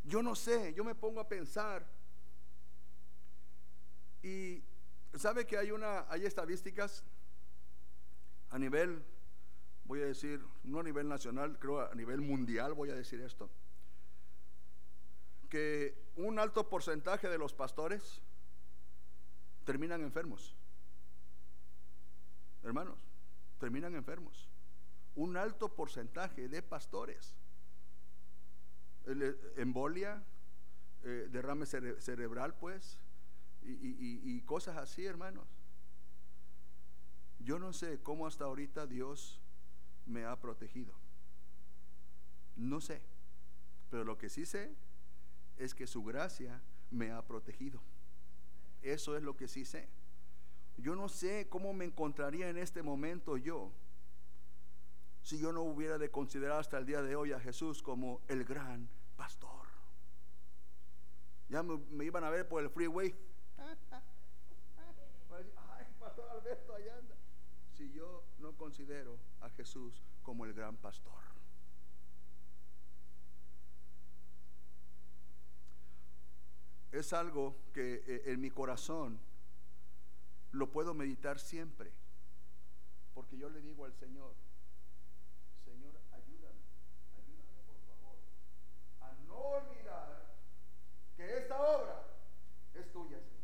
Yo 0.05 0.23
no 0.23 0.33
sé, 0.33 0.73
yo 0.73 0.85
me 0.85 0.95
pongo 0.95 1.19
a 1.19 1.27
pensar. 1.27 1.85
Y 4.23 4.63
sabe 5.13 5.45
que 5.45 5.57
hay 5.57 5.71
una, 5.71 6.05
hay 6.09 6.25
estadísticas 6.25 7.03
a 8.49 8.57
nivel 8.57 9.03
voy 9.87 10.01
a 10.01 10.05
decir, 10.05 10.43
no 10.63 10.81
a 10.81 10.83
nivel 10.83 11.07
nacional, 11.07 11.57
creo 11.59 11.79
a 11.79 11.95
nivel 11.95 12.21
mundial 12.21 12.73
voy 12.73 12.89
a 12.89 12.95
decir 12.95 13.21
esto, 13.21 13.49
que 15.49 15.97
un 16.17 16.39
alto 16.39 16.69
porcentaje 16.69 17.29
de 17.29 17.37
los 17.37 17.53
pastores 17.53 18.21
terminan 19.63 20.01
enfermos. 20.01 20.55
Hermanos, 22.63 22.99
terminan 23.59 23.95
enfermos. 23.95 24.49
Un 25.15 25.37
alto 25.37 25.73
porcentaje 25.73 26.49
de 26.49 26.61
pastores. 26.61 27.35
Embolia, 29.55 30.21
eh, 31.03 31.27
derrame 31.31 31.65
cerebral, 31.65 32.55
pues, 32.55 32.99
y 33.63 34.41
cosas 34.41 34.77
así, 34.77 35.05
hermanos. 35.05 35.47
Yo 37.39 37.57
no 37.57 37.71
sé 37.71 38.01
cómo 38.01 38.27
hasta 38.27 38.45
ahorita 38.45 38.85
Dios 38.85 39.39
me 40.07 40.25
ha 40.25 40.39
protegido. 40.39 40.93
No 42.55 42.81
sé, 42.81 43.01
pero 43.91 44.03
lo 44.03 44.17
que 44.17 44.29
sí 44.29 44.45
sé 44.45 44.73
es 45.57 45.75
que 45.75 45.87
su 45.87 46.03
gracia 46.03 46.61
me 46.89 47.11
ha 47.11 47.21
protegido. 47.21 47.81
Eso 48.81 49.15
es 49.15 49.23
lo 49.23 49.35
que 49.35 49.47
sí 49.47 49.65
sé. 49.65 49.87
Yo 50.77 50.95
no 50.95 51.09
sé 51.09 51.47
cómo 51.49 51.73
me 51.73 51.85
encontraría 51.85 52.49
en 52.49 52.57
este 52.57 52.83
momento 52.83 53.37
yo 53.37 53.71
si 55.27 55.37
yo 55.39 55.51
no 55.51 55.63
hubiera 55.63 55.97
de 55.97 56.09
considerar 56.09 56.59
hasta 56.59 56.77
el 56.77 56.85
día 56.85 57.01
de 57.01 57.17
hoy 57.17 57.33
a 57.33 57.39
Jesús 57.41 57.83
como 57.83 58.21
el 58.29 58.45
gran 58.45 58.87
pastor. 59.17 59.67
Ya 61.49 61.63
me, 61.63 62.05
iban 62.05 62.23
a 62.23 62.29
ver 62.29 62.47
por 62.47 62.63
el 62.63 62.69
freeway. 62.69 63.13
Ay, 63.57 63.75
pastor 65.99 66.29
Alberto, 66.29 66.73
allá 66.73 66.97
anda 66.97 67.16
si 67.77 67.91
yo 67.91 68.23
no 68.39 68.53
considero 68.57 69.19
a 69.41 69.49
Jesús 69.51 70.03
como 70.23 70.45
el 70.45 70.53
gran 70.53 70.75
pastor? 70.77 71.27
es 76.91 77.13
algo 77.13 77.55
que 77.73 78.03
eh, 78.07 78.23
en 78.31 78.41
mi 78.41 78.49
corazón 78.49 79.19
lo 80.51 80.71
puedo 80.71 80.93
meditar 80.93 81.39
siempre. 81.39 81.91
Porque 83.13 83.37
yo 83.37 83.49
le 83.49 83.61
digo 83.61 83.85
al 83.85 83.93
Señor, 83.93 84.33
Señor, 85.63 85.99
ayúdame, 86.11 86.61
ayúdame 87.17 87.61
por 87.67 87.79
favor 87.81 88.17
a 89.01 89.13
no 89.27 89.35
olvidar 89.35 90.37
que 91.15 91.37
esta 91.37 91.61
obra 91.61 92.03
es 92.73 92.91
tuya, 92.91 93.19
Señor. 93.19 93.37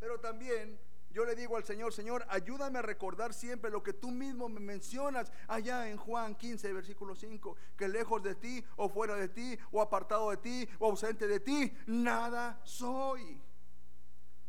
Pero 0.00 0.20
también 0.20 0.78
yo 1.12 1.24
le 1.24 1.34
digo 1.34 1.56
al 1.56 1.64
Señor, 1.64 1.92
Señor, 1.92 2.24
ayúdame 2.28 2.78
a 2.78 2.82
recordar 2.82 3.34
siempre 3.34 3.70
lo 3.70 3.82
que 3.82 3.92
tú 3.92 4.10
mismo 4.10 4.48
me 4.48 4.60
mencionas 4.60 5.30
allá 5.46 5.88
en 5.88 5.96
Juan 5.96 6.34
15, 6.34 6.72
versículo 6.72 7.14
5, 7.14 7.56
que 7.76 7.88
lejos 7.88 8.22
de 8.22 8.34
ti 8.34 8.64
o 8.76 8.88
fuera 8.88 9.14
de 9.16 9.28
ti 9.28 9.58
o 9.70 9.80
apartado 9.80 10.30
de 10.30 10.38
ti 10.38 10.68
o 10.78 10.86
ausente 10.86 11.26
de 11.26 11.40
ti, 11.40 11.72
nada 11.86 12.60
soy. 12.64 13.40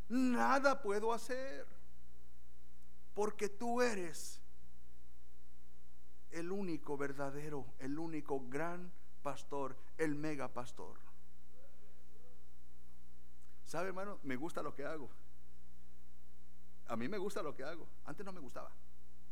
Nada 0.10 0.82
puedo 0.82 1.14
hacer. 1.14 1.68
Porque 3.14 3.50
tú 3.50 3.82
eres 3.82 4.42
el 6.32 6.52
único 6.52 6.98
verdadero, 6.98 7.66
el 7.80 8.00
único 8.00 8.48
gran 8.48 8.92
pastor, 9.22 9.78
el 9.98 10.16
mega 10.16 10.48
pastor. 10.48 10.98
¿Sabe, 13.66 13.88
hermano? 13.88 14.20
Me 14.24 14.36
gusta 14.36 14.62
lo 14.62 14.74
que 14.74 14.86
hago. 14.86 15.10
A 16.94 16.96
mí 16.96 17.10
me 17.10 17.18
gusta 17.18 17.42
lo 17.42 17.56
que 17.56 17.64
hago. 17.64 17.90
Antes 18.06 18.24
no 18.24 18.32
me 18.32 18.40
gustaba. 18.40 18.72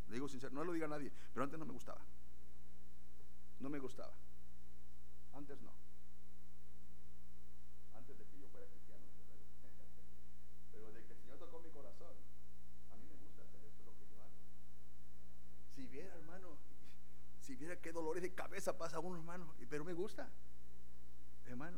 Le 0.07 0.15
digo 0.15 0.27
sincero, 0.27 0.51
no 0.51 0.63
lo 0.63 0.73
diga 0.73 0.87
a 0.87 0.89
nadie, 0.89 1.11
pero 1.31 1.43
antes 1.43 1.59
no 1.59 1.65
me 1.67 1.73
gustaba. 1.73 2.01
No 3.59 3.69
me 3.69 3.77
gustaba. 3.77 4.11
Antes 5.33 5.61
no. 5.61 5.71
Antes 7.93 8.17
de 8.17 8.25
que 8.25 8.39
yo 8.39 8.47
fuera 8.49 8.65
cristiano. 8.65 9.05
Pero 10.71 10.91
de 10.91 11.05
que 11.05 11.13
el 11.13 11.19
Señor 11.19 11.37
tocó 11.37 11.59
mi 11.59 11.69
corazón, 11.69 12.15
a 12.91 12.97
mí 12.97 13.05
me 13.07 13.15
gusta 13.17 13.43
hacer 13.43 13.63
esto, 13.63 13.83
lo 13.83 13.95
que 13.95 14.09
yo 14.09 14.19
hago. 14.23 14.33
Si 15.75 15.85
viera, 15.85 16.15
hermano, 16.15 16.57
si 17.41 17.55
viera 17.55 17.79
qué 17.79 17.91
dolores 17.91 18.23
de 18.23 18.33
cabeza 18.33 18.75
pasa 18.75 18.97
a 18.97 19.01
uno, 19.01 19.17
hermano, 19.17 19.53
pero 19.69 19.85
me 19.85 19.93
gusta, 19.93 20.31
hermano, 21.45 21.77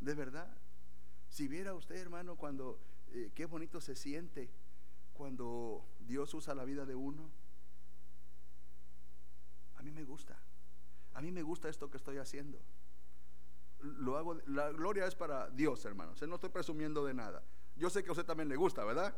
de 0.00 0.14
verdad. 0.14 0.56
Si 1.28 1.48
viera 1.48 1.74
usted, 1.74 1.96
hermano, 1.96 2.36
cuando 2.36 2.80
eh, 3.08 3.30
qué 3.34 3.44
bonito 3.44 3.82
se 3.82 3.94
siente 3.94 4.48
cuando 5.16 5.84
Dios 6.00 6.32
usa 6.34 6.54
la 6.54 6.64
vida 6.64 6.84
de 6.84 6.94
uno? 6.94 7.30
A 9.76 9.82
mí 9.82 9.90
me 9.90 10.04
gusta. 10.04 10.36
A 11.14 11.20
mí 11.20 11.32
me 11.32 11.42
gusta 11.42 11.68
esto 11.68 11.90
que 11.90 11.96
estoy 11.96 12.18
haciendo. 12.18 12.60
Lo 13.80 14.16
hago, 14.16 14.34
la 14.46 14.70
gloria 14.70 15.06
es 15.06 15.14
para 15.14 15.48
Dios, 15.50 15.84
hermanos. 15.84 16.20
No 16.22 16.34
estoy 16.34 16.50
presumiendo 16.50 17.04
de 17.04 17.14
nada. 17.14 17.42
Yo 17.76 17.90
sé 17.90 18.02
que 18.02 18.08
a 18.08 18.12
usted 18.12 18.24
también 18.24 18.48
le 18.48 18.56
gusta, 18.56 18.84
¿verdad? 18.84 19.14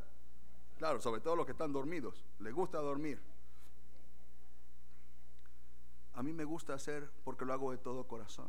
Claro, 0.79 1.01
sobre 1.01 1.21
todo 1.21 1.37
los 1.37 1.47
que 1.47 1.53
están 1.53 1.73
dormidos. 1.73 2.25
Le 2.39 2.53
gusta 2.53 2.79
dormir. 2.79 3.21
A 6.15 6.23
mí 6.23 6.33
me 6.33 6.45
gusta 6.45 6.75
hacer 6.75 7.11
porque 7.25 7.45
lo 7.45 7.53
hago 7.53 7.71
de 7.71 7.79
todo 7.79 8.07
corazón. 8.07 8.49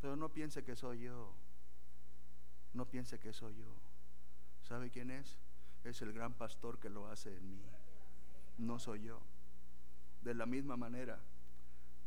Pero 0.00 0.16
no 0.16 0.30
piense 0.30 0.64
que 0.64 0.76
soy 0.76 1.00
yo. 1.00 1.32
No 2.72 2.86
piense 2.86 3.18
que 3.18 3.32
soy 3.32 3.56
yo. 3.56 3.66
¿Sabe 4.70 4.88
quién 4.88 5.10
es? 5.10 5.36
Es 5.82 6.00
el 6.00 6.12
gran 6.12 6.32
pastor 6.32 6.78
que 6.78 6.88
lo 6.88 7.08
hace 7.08 7.36
en 7.36 7.50
mí. 7.50 7.60
No 8.58 8.78
soy 8.78 9.02
yo. 9.02 9.20
De 10.22 10.32
la 10.32 10.46
misma 10.46 10.76
manera, 10.76 11.18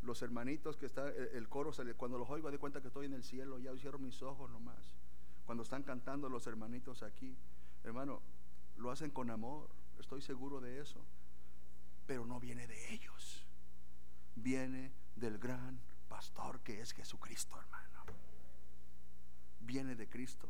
los 0.01 0.21
hermanitos 0.21 0.77
que 0.77 0.85
están, 0.85 1.11
el 1.33 1.49
coro, 1.49 1.73
cuando 1.97 2.17
los 2.17 2.29
oigo, 2.29 2.49
de 2.49 2.57
cuenta 2.57 2.79
que 2.79 2.87
estoy 2.87 3.07
en 3.07 3.15
el 3.15 3.25
cielo, 3.25 3.59
ya 3.59 3.75
cierro 3.75 3.99
mis 3.99 4.21
ojos 4.21 4.49
nomás. 4.49 4.95
Cuando 5.45 5.63
están 5.63 5.83
cantando 5.83 6.29
los 6.29 6.47
hermanitos 6.47 7.03
aquí, 7.03 7.35
hermano, 7.83 8.21
lo 8.77 8.91
hacen 8.91 9.11
con 9.11 9.29
amor, 9.29 9.67
estoy 9.99 10.21
seguro 10.21 10.61
de 10.61 10.79
eso. 10.79 11.03
Pero 12.07 12.25
no 12.25 12.39
viene 12.39 12.65
de 12.65 12.93
ellos, 12.93 13.45
viene 14.37 14.93
del 15.17 15.37
gran 15.37 15.81
pastor 16.07 16.61
que 16.61 16.79
es 16.79 16.93
Jesucristo, 16.93 17.59
hermano. 17.59 18.05
Viene 19.59 19.97
de 19.97 20.07
Cristo 20.07 20.47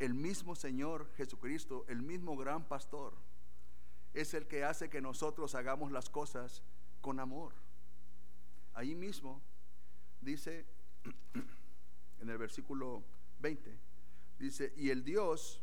el 0.00 0.14
mismo 0.14 0.56
Señor 0.56 1.12
Jesucristo, 1.14 1.84
el 1.86 2.02
mismo 2.02 2.36
gran 2.36 2.64
pastor, 2.64 3.14
es 4.14 4.34
el 4.34 4.48
que 4.48 4.64
hace 4.64 4.88
que 4.88 5.00
nosotros 5.00 5.54
hagamos 5.54 5.92
las 5.92 6.08
cosas 6.08 6.62
con 7.02 7.20
amor. 7.20 7.52
Ahí 8.72 8.94
mismo 8.94 9.40
dice 10.22 10.64
en 12.20 12.30
el 12.30 12.38
versículo 12.38 13.04
20, 13.40 13.78
dice, 14.38 14.72
y 14.74 14.88
el 14.88 15.04
Dios, 15.04 15.62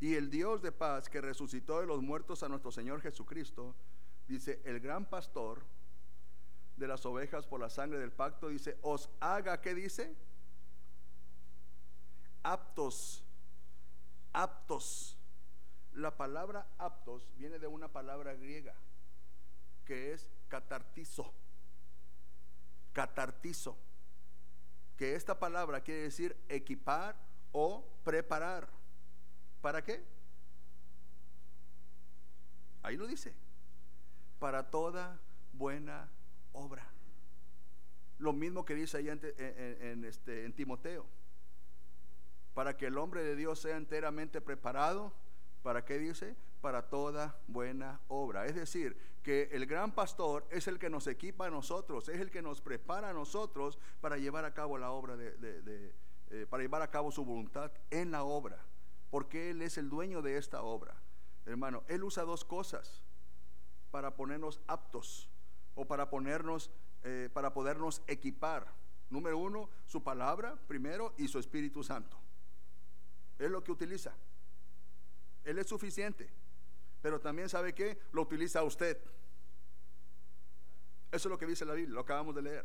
y 0.00 0.14
el 0.14 0.30
Dios 0.30 0.62
de 0.62 0.70
paz 0.70 1.08
que 1.10 1.20
resucitó 1.20 1.80
de 1.80 1.86
los 1.86 2.00
muertos 2.00 2.44
a 2.44 2.48
nuestro 2.48 2.70
Señor 2.70 3.00
Jesucristo, 3.00 3.74
dice, 4.28 4.62
el 4.64 4.78
gran 4.78 5.10
pastor 5.10 5.64
de 6.76 6.86
las 6.86 7.04
ovejas 7.06 7.44
por 7.46 7.58
la 7.58 7.70
sangre 7.70 7.98
del 7.98 8.12
pacto, 8.12 8.48
dice, 8.48 8.78
os 8.82 9.10
haga, 9.20 9.60
¿qué 9.60 9.74
dice? 9.74 10.16
Aptos, 12.42 13.24
aptos. 14.32 15.18
La 15.94 16.16
palabra 16.16 16.66
aptos 16.78 17.28
viene 17.36 17.58
de 17.58 17.66
una 17.66 17.88
palabra 17.88 18.34
griega 18.34 18.74
que 19.84 20.12
es 20.12 20.30
catartizo. 20.48 21.32
Catartizo. 22.92 23.76
Que 24.96 25.14
esta 25.16 25.38
palabra 25.38 25.82
quiere 25.82 26.02
decir 26.02 26.36
equipar 26.48 27.16
o 27.52 27.84
preparar. 28.04 28.68
¿Para 29.60 29.82
qué? 29.82 30.02
Ahí 32.82 32.96
lo 32.96 33.06
dice. 33.06 33.34
Para 34.38 34.70
toda 34.70 35.20
buena 35.52 36.08
obra. 36.52 36.86
Lo 38.18 38.32
mismo 38.32 38.64
que 38.64 38.74
dice 38.74 38.98
ahí 38.98 39.08
en, 39.08 40.04
este, 40.04 40.44
en 40.44 40.52
Timoteo 40.54 41.06
para 42.54 42.76
que 42.76 42.86
el 42.86 42.98
hombre 42.98 43.22
de 43.22 43.36
Dios 43.36 43.60
sea 43.60 43.76
enteramente 43.76 44.40
preparado. 44.40 45.12
¿Para 45.62 45.84
qué 45.84 45.98
dice? 45.98 46.36
Para 46.60 46.88
toda 46.88 47.38
buena 47.46 48.00
obra. 48.08 48.46
Es 48.46 48.54
decir, 48.54 48.96
que 49.22 49.48
el 49.52 49.66
gran 49.66 49.92
pastor 49.92 50.46
es 50.50 50.66
el 50.66 50.78
que 50.78 50.90
nos 50.90 51.06
equipa 51.06 51.46
a 51.46 51.50
nosotros, 51.50 52.08
es 52.08 52.20
el 52.20 52.30
que 52.30 52.42
nos 52.42 52.60
prepara 52.60 53.10
a 53.10 53.12
nosotros 53.12 53.78
para 54.00 54.16
llevar 54.16 54.44
a 54.44 54.52
cabo 54.52 54.78
la 54.78 54.90
obra 54.90 55.16
de, 55.16 55.94
eh, 56.30 56.46
para 56.48 56.62
llevar 56.62 56.82
a 56.82 56.90
cabo 56.90 57.12
su 57.12 57.24
voluntad 57.24 57.70
en 57.90 58.10
la 58.10 58.24
obra, 58.24 58.58
porque 59.10 59.50
Él 59.50 59.62
es 59.62 59.78
el 59.78 59.88
dueño 59.88 60.22
de 60.22 60.36
esta 60.36 60.62
obra. 60.62 61.00
Hermano, 61.46 61.84
Él 61.88 62.02
usa 62.02 62.24
dos 62.24 62.44
cosas 62.44 63.02
para 63.90 64.16
ponernos 64.16 64.60
aptos 64.66 65.28
o 65.74 65.86
para 65.86 66.10
ponernos, 66.10 66.70
eh, 67.04 67.28
para 67.32 67.52
podernos 67.52 68.02
equipar. 68.06 68.66
Número 69.10 69.38
uno, 69.38 69.68
su 69.86 70.02
palabra 70.02 70.56
primero 70.66 71.14
y 71.18 71.28
su 71.28 71.38
Espíritu 71.38 71.84
Santo. 71.84 72.21
Es 73.42 73.50
lo 73.50 73.64
que 73.64 73.72
utiliza. 73.72 74.14
Él 75.42 75.58
es 75.58 75.66
suficiente. 75.66 76.30
Pero 77.00 77.20
también 77.20 77.48
sabe 77.48 77.74
que 77.74 77.98
lo 78.12 78.22
utiliza 78.22 78.62
usted. 78.62 78.96
Eso 81.10 81.28
es 81.28 81.30
lo 81.30 81.38
que 81.38 81.46
dice 81.46 81.64
la 81.64 81.74
Biblia, 81.74 81.94
lo 81.94 82.00
acabamos 82.00 82.34
de 82.36 82.42
leer. 82.42 82.64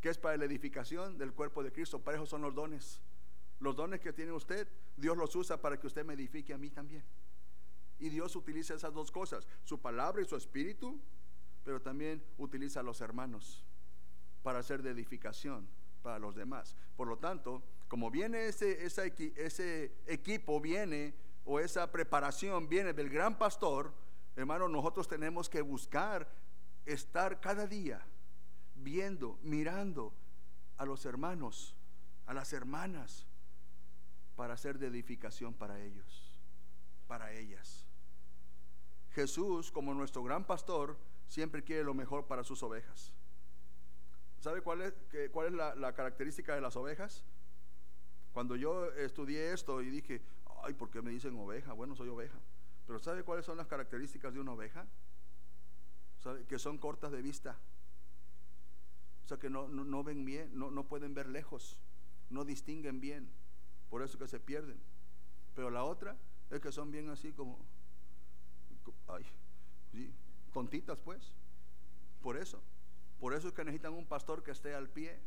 Que 0.00 0.10
es 0.10 0.18
para 0.18 0.36
la 0.36 0.44
edificación 0.44 1.18
del 1.18 1.32
cuerpo 1.32 1.64
de 1.64 1.72
Cristo. 1.72 1.98
Para 2.00 2.16
eso 2.16 2.26
son 2.26 2.42
los 2.42 2.54
dones. 2.54 3.00
Los 3.58 3.74
dones 3.74 4.00
que 4.00 4.12
tiene 4.12 4.30
usted, 4.30 4.68
Dios 4.96 5.16
los 5.16 5.34
usa 5.34 5.60
para 5.60 5.80
que 5.80 5.88
usted 5.88 6.04
me 6.04 6.14
edifique 6.14 6.54
a 6.54 6.58
mí 6.58 6.70
también. 6.70 7.04
Y 7.98 8.10
Dios 8.10 8.36
utiliza 8.36 8.74
esas 8.74 8.94
dos 8.94 9.10
cosas, 9.10 9.48
su 9.64 9.80
palabra 9.80 10.22
y 10.22 10.24
su 10.24 10.36
espíritu, 10.36 11.00
pero 11.64 11.82
también 11.82 12.22
utiliza 12.38 12.78
a 12.78 12.84
los 12.84 13.00
hermanos 13.00 13.64
para 14.44 14.60
hacer 14.60 14.82
de 14.82 14.90
edificación 14.90 15.68
para 16.02 16.20
los 16.20 16.36
demás. 16.36 16.76
Por 16.96 17.08
lo 17.08 17.18
tanto, 17.18 17.64
como 17.88 18.10
viene 18.10 18.46
ese, 18.46 18.84
ese 18.84 19.92
equipo, 20.06 20.60
viene, 20.60 21.14
o 21.44 21.58
esa 21.58 21.90
preparación 21.90 22.68
viene 22.68 22.92
del 22.92 23.08
gran 23.08 23.38
pastor, 23.38 23.92
hermano, 24.36 24.68
nosotros 24.68 25.08
tenemos 25.08 25.48
que 25.48 25.62
buscar 25.62 26.28
estar 26.84 27.40
cada 27.40 27.66
día 27.66 28.04
viendo, 28.74 29.38
mirando 29.42 30.12
a 30.76 30.84
los 30.84 31.04
hermanos, 31.06 31.74
a 32.26 32.34
las 32.34 32.52
hermanas, 32.52 33.26
para 34.36 34.54
hacer 34.54 34.78
de 34.78 34.86
edificación 34.86 35.52
para 35.54 35.80
ellos, 35.80 36.38
para 37.06 37.32
ellas. 37.32 37.86
Jesús, 39.10 39.72
como 39.72 39.94
nuestro 39.94 40.22
gran 40.22 40.44
pastor, 40.44 40.96
siempre 41.26 41.64
quiere 41.64 41.82
lo 41.82 41.94
mejor 41.94 42.26
para 42.26 42.44
sus 42.44 42.62
ovejas. 42.62 43.12
¿Sabe 44.38 44.62
cuál 44.62 44.82
es, 44.82 44.94
cuál 45.32 45.48
es 45.48 45.52
la, 45.52 45.92
característica 45.92 46.54
de 46.54 46.60
las 46.60 46.76
ovejas? 46.76 47.24
Cuando 48.38 48.54
yo 48.54 48.92
estudié 48.92 49.52
esto 49.52 49.82
y 49.82 49.90
dije, 49.90 50.22
ay, 50.62 50.72
¿por 50.72 50.90
qué 50.90 51.02
me 51.02 51.10
dicen 51.10 51.36
oveja? 51.36 51.72
Bueno, 51.72 51.96
soy 51.96 52.08
oveja. 52.08 52.38
Pero 52.86 53.00
¿sabe 53.00 53.24
cuáles 53.24 53.44
son 53.44 53.56
las 53.56 53.66
características 53.66 54.32
de 54.32 54.38
una 54.38 54.52
oveja? 54.52 54.86
¿sabe? 56.22 56.44
que 56.44 56.56
son 56.56 56.78
cortas 56.78 57.10
de 57.10 57.20
vista. 57.20 57.58
O 59.24 59.26
sea, 59.26 59.38
que 59.38 59.50
no, 59.50 59.66
no, 59.66 59.82
no 59.82 60.04
ven 60.04 60.24
bien, 60.24 60.56
no, 60.56 60.70
no 60.70 60.84
pueden 60.84 61.14
ver 61.14 61.28
lejos, 61.28 61.76
no 62.30 62.44
distinguen 62.44 63.00
bien. 63.00 63.28
Por 63.90 64.02
eso 64.02 64.16
que 64.20 64.28
se 64.28 64.38
pierden. 64.38 64.78
Pero 65.56 65.68
la 65.68 65.82
otra 65.82 66.16
es 66.48 66.60
que 66.60 66.70
son 66.70 66.92
bien 66.92 67.10
así 67.10 67.32
como, 67.32 67.58
ay, 69.08 69.26
tontitas 70.52 71.00
pues. 71.00 71.32
Por 72.22 72.36
eso. 72.36 72.62
Por 73.18 73.34
eso 73.34 73.48
es 73.48 73.54
que 73.54 73.64
necesitan 73.64 73.94
un 73.94 74.06
pastor 74.06 74.44
que 74.44 74.52
esté 74.52 74.76
al 74.76 74.88
pie, 74.88 75.18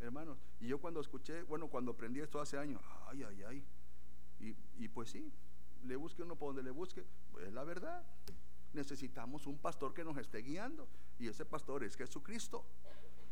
hermanos. 0.00 0.38
Y 0.60 0.68
yo 0.68 0.80
cuando 0.80 1.00
escuché, 1.00 1.42
bueno, 1.42 1.68
cuando 1.68 1.92
aprendí 1.92 2.20
esto 2.20 2.40
hace 2.40 2.58
años, 2.58 2.80
ay, 3.06 3.22
ay, 3.22 3.42
ay. 3.42 3.64
Y, 4.40 4.56
y 4.84 4.88
pues 4.88 5.10
sí, 5.10 5.32
le 5.84 5.96
busque 5.96 6.22
uno 6.22 6.36
por 6.36 6.48
donde 6.48 6.62
le 6.62 6.70
busque, 6.70 7.04
pues 7.32 7.46
es 7.46 7.52
la 7.52 7.64
verdad. 7.64 8.04
Necesitamos 8.72 9.46
un 9.46 9.58
pastor 9.58 9.94
que 9.94 10.04
nos 10.04 10.16
esté 10.16 10.38
guiando. 10.38 10.88
Y 11.18 11.28
ese 11.28 11.44
pastor 11.44 11.84
es 11.84 11.96
Jesucristo. 11.96 12.64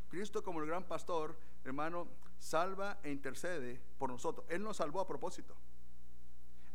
Cristo 0.09 0.43
como 0.43 0.61
el 0.61 0.67
gran 0.67 0.85
pastor, 0.85 1.37
hermano, 1.65 2.09
salva 2.39 2.99
e 3.03 3.11
intercede 3.11 3.81
por 3.99 4.11
nosotros. 4.11 4.47
Él 4.49 4.63
nos 4.63 4.77
salvó 4.77 5.01
a 5.01 5.07
propósito. 5.07 5.55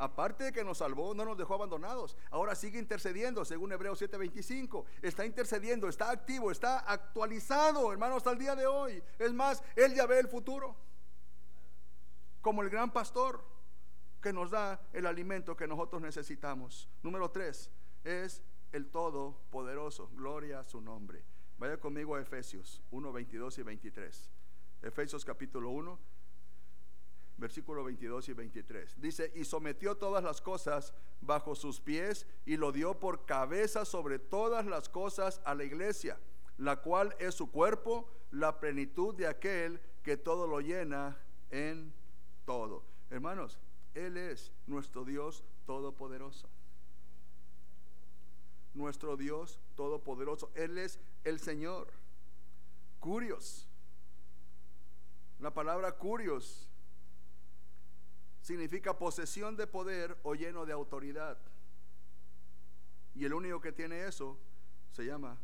Aparte 0.01 0.45
de 0.45 0.51
que 0.51 0.63
nos 0.63 0.79
salvó, 0.79 1.13
no 1.13 1.23
nos 1.23 1.37
dejó 1.37 1.53
abandonados. 1.53 2.17
Ahora 2.31 2.55
sigue 2.55 2.79
intercediendo, 2.79 3.45
según 3.45 3.71
Hebreos 3.71 4.01
7:25. 4.01 4.85
Está 5.03 5.27
intercediendo, 5.27 5.87
está 5.87 6.09
activo, 6.09 6.49
está 6.49 6.79
actualizado, 6.79 7.91
hermano, 7.91 8.15
hasta 8.15 8.31
el 8.31 8.39
día 8.39 8.55
de 8.55 8.65
hoy. 8.65 9.03
Es 9.19 9.31
más, 9.31 9.63
Él 9.75 9.93
ya 9.93 10.07
ve 10.07 10.17
el 10.17 10.27
futuro. 10.27 10.75
Como 12.41 12.63
el 12.63 12.71
gran 12.71 12.91
pastor 12.91 13.45
que 14.23 14.33
nos 14.33 14.49
da 14.49 14.81
el 14.91 15.05
alimento 15.05 15.55
que 15.55 15.67
nosotros 15.67 16.01
necesitamos. 16.01 16.89
Número 17.03 17.29
tres, 17.29 17.69
es 18.03 18.41
el 18.71 18.89
Todopoderoso. 18.89 20.09
Gloria 20.15 20.61
a 20.61 20.63
su 20.63 20.81
nombre. 20.81 21.23
Vaya 21.59 21.79
conmigo 21.79 22.15
a 22.15 22.21
Efesios 22.21 22.81
1, 22.89 23.13
22 23.13 23.59
y 23.59 23.61
23. 23.61 24.31
Efesios 24.81 25.23
capítulo 25.23 25.69
1, 25.69 25.99
versículo 27.41 27.83
22 27.83 28.29
y 28.29 28.33
23. 28.33 29.01
Dice, 29.01 29.31
y 29.35 29.43
sometió 29.43 29.97
todas 29.97 30.23
las 30.23 30.39
cosas 30.39 30.93
bajo 31.19 31.55
sus 31.55 31.81
pies 31.81 32.25
y 32.45 32.55
lo 32.55 32.71
dio 32.71 32.97
por 32.99 33.25
cabeza 33.25 33.83
sobre 33.83 34.19
todas 34.19 34.65
las 34.65 34.87
cosas 34.87 35.41
a 35.43 35.53
la 35.53 35.65
iglesia, 35.65 36.17
la 36.57 36.77
cual 36.77 37.13
es 37.19 37.35
su 37.35 37.51
cuerpo, 37.51 38.07
la 38.31 38.59
plenitud 38.59 39.13
de 39.15 39.27
aquel 39.27 39.81
que 40.03 40.15
todo 40.15 40.47
lo 40.47 40.61
llena 40.61 41.19
en 41.49 41.93
todo. 42.45 42.85
Hermanos, 43.09 43.59
Él 43.93 44.15
es 44.15 44.53
nuestro 44.67 45.03
Dios 45.03 45.43
todopoderoso 45.65 46.47
nuestro 48.73 49.17
Dios 49.17 49.59
todopoderoso. 49.75 50.49
Él 50.55 50.77
es 50.77 50.99
el 51.23 51.39
Señor. 51.39 51.91
Curios. 52.99 53.67
La 55.39 55.53
palabra 55.53 55.93
curios 55.93 56.70
significa 58.41 58.97
posesión 58.97 59.55
de 59.55 59.67
poder 59.67 60.17
o 60.23 60.35
lleno 60.35 60.65
de 60.65 60.73
autoridad. 60.73 61.37
Y 63.13 63.25
el 63.25 63.33
único 63.33 63.59
que 63.59 63.71
tiene 63.71 64.05
eso 64.05 64.37
se 64.91 65.05
llama, 65.05 65.37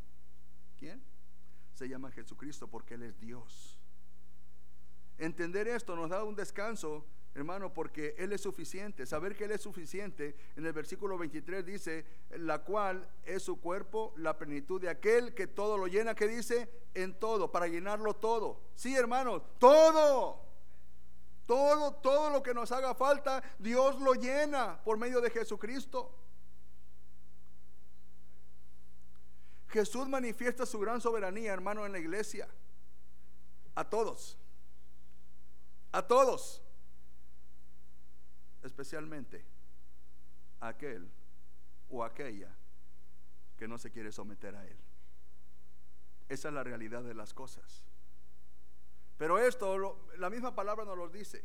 ¿quién? 0.78 1.04
Se 1.76 1.88
llama 1.88 2.12
Jesucristo 2.12 2.68
porque 2.68 2.96
Él 2.96 3.04
es 3.04 3.20
Dios. 3.20 3.80
Entender 5.18 5.68
esto 5.68 5.96
nos 5.96 6.10
da 6.10 6.24
un 6.24 6.36
descanso 6.36 7.06
hermano, 7.38 7.74
porque 7.74 8.16
Él 8.18 8.34
es 8.34 8.42
suficiente. 8.42 9.06
Saber 9.06 9.36
que 9.36 9.46
Él 9.46 9.52
es 9.52 9.62
suficiente, 9.62 10.36
en 10.56 10.66
el 10.66 10.74
versículo 10.74 11.18
23 11.18 11.66
dice, 11.66 12.06
la 12.32 12.64
cual 12.64 13.08
es 13.24 13.44
su 13.44 13.60
cuerpo, 13.60 14.14
la 14.18 14.38
plenitud 14.38 14.82
de 14.82 14.90
aquel 14.90 15.34
que 15.34 15.48
todo 15.48 15.78
lo 15.78 15.88
llena, 15.88 16.16
que 16.16 16.28
dice, 16.28 16.70
en 16.94 17.14
todo, 17.20 17.52
para 17.52 17.68
llenarlo 17.68 18.16
todo. 18.16 18.62
Sí, 18.76 18.96
hermanos, 18.96 19.44
todo. 19.60 20.47
Todo, 21.48 21.96
todo 21.96 22.30
lo 22.30 22.44
que 22.44 22.54
nos 22.54 22.72
haga 22.72 22.94
falta, 22.94 23.42
Dios 23.58 24.00
lo 24.00 24.14
llena 24.14 24.80
por 24.84 24.98
medio 24.98 25.20
de 25.22 25.32
Jesucristo. 25.32 26.14
Jesús 29.70 30.08
manifiesta 30.08 30.66
su 30.66 30.78
gran 30.80 31.02
soberanía, 31.02 31.54
hermano, 31.54 31.86
en 31.86 31.94
la 31.94 32.00
iglesia. 32.00 32.48
A 33.74 33.90
todos. 33.90 34.38
A 35.92 36.06
todos 36.06 36.62
especialmente 38.68 39.44
aquel 40.60 41.10
o 41.90 42.04
aquella 42.04 42.56
que 43.58 43.68
no 43.68 43.78
se 43.80 43.92
quiere 43.92 44.12
someter 44.12 44.56
a 44.56 44.66
Él. 44.66 44.78
Esa 46.30 46.50
es 46.50 46.54
la 46.54 46.64
realidad 46.64 47.04
de 47.04 47.16
las 47.16 47.34
cosas. 47.34 47.87
Pero 49.18 49.40
esto, 49.40 50.08
la 50.18 50.30
misma 50.30 50.54
palabra 50.54 50.86
nos 50.86 50.98
lo 50.98 51.10
dice. 51.10 51.44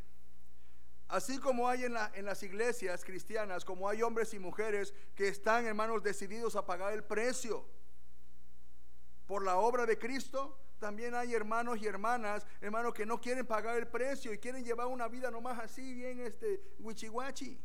Así 1.07 1.39
como 1.39 1.67
hay 1.67 1.83
en, 1.85 1.95
en, 2.13 2.25
las 2.25 2.41
iglesias 2.43 3.03
cristianas, 3.03 3.65
como 3.65 3.89
hay 3.89 4.01
hombres 4.01 4.33
y 4.33 4.39
mujeres 4.39 4.93
que 5.15 5.27
están, 5.27 5.65
hermanos, 5.65 6.01
decididos 6.01 6.55
a 6.55 6.65
pagar 6.65 6.93
el 6.93 7.03
precio 7.03 7.65
por 9.27 9.43
la 9.43 9.57
obra 9.57 9.85
de 9.85 9.97
Cristo, 9.97 10.57
también 10.79 11.15
hay 11.15 11.33
hermanos 11.33 11.79
y 11.81 11.87
hermanas, 11.87 12.45
hermanos 12.59 12.93
que 12.93 13.05
no 13.05 13.21
quieren 13.21 13.45
pagar 13.45 13.77
el 13.77 13.87
precio 13.87 14.33
y 14.33 14.37
quieren 14.37 14.65
llevar 14.65 14.87
una 14.87 15.07
vida 15.07 15.31
nomás 15.31 15.59
así, 15.59 15.93
bien 15.93 16.19
este, 16.19 16.61
wichiwachi. 16.79 17.57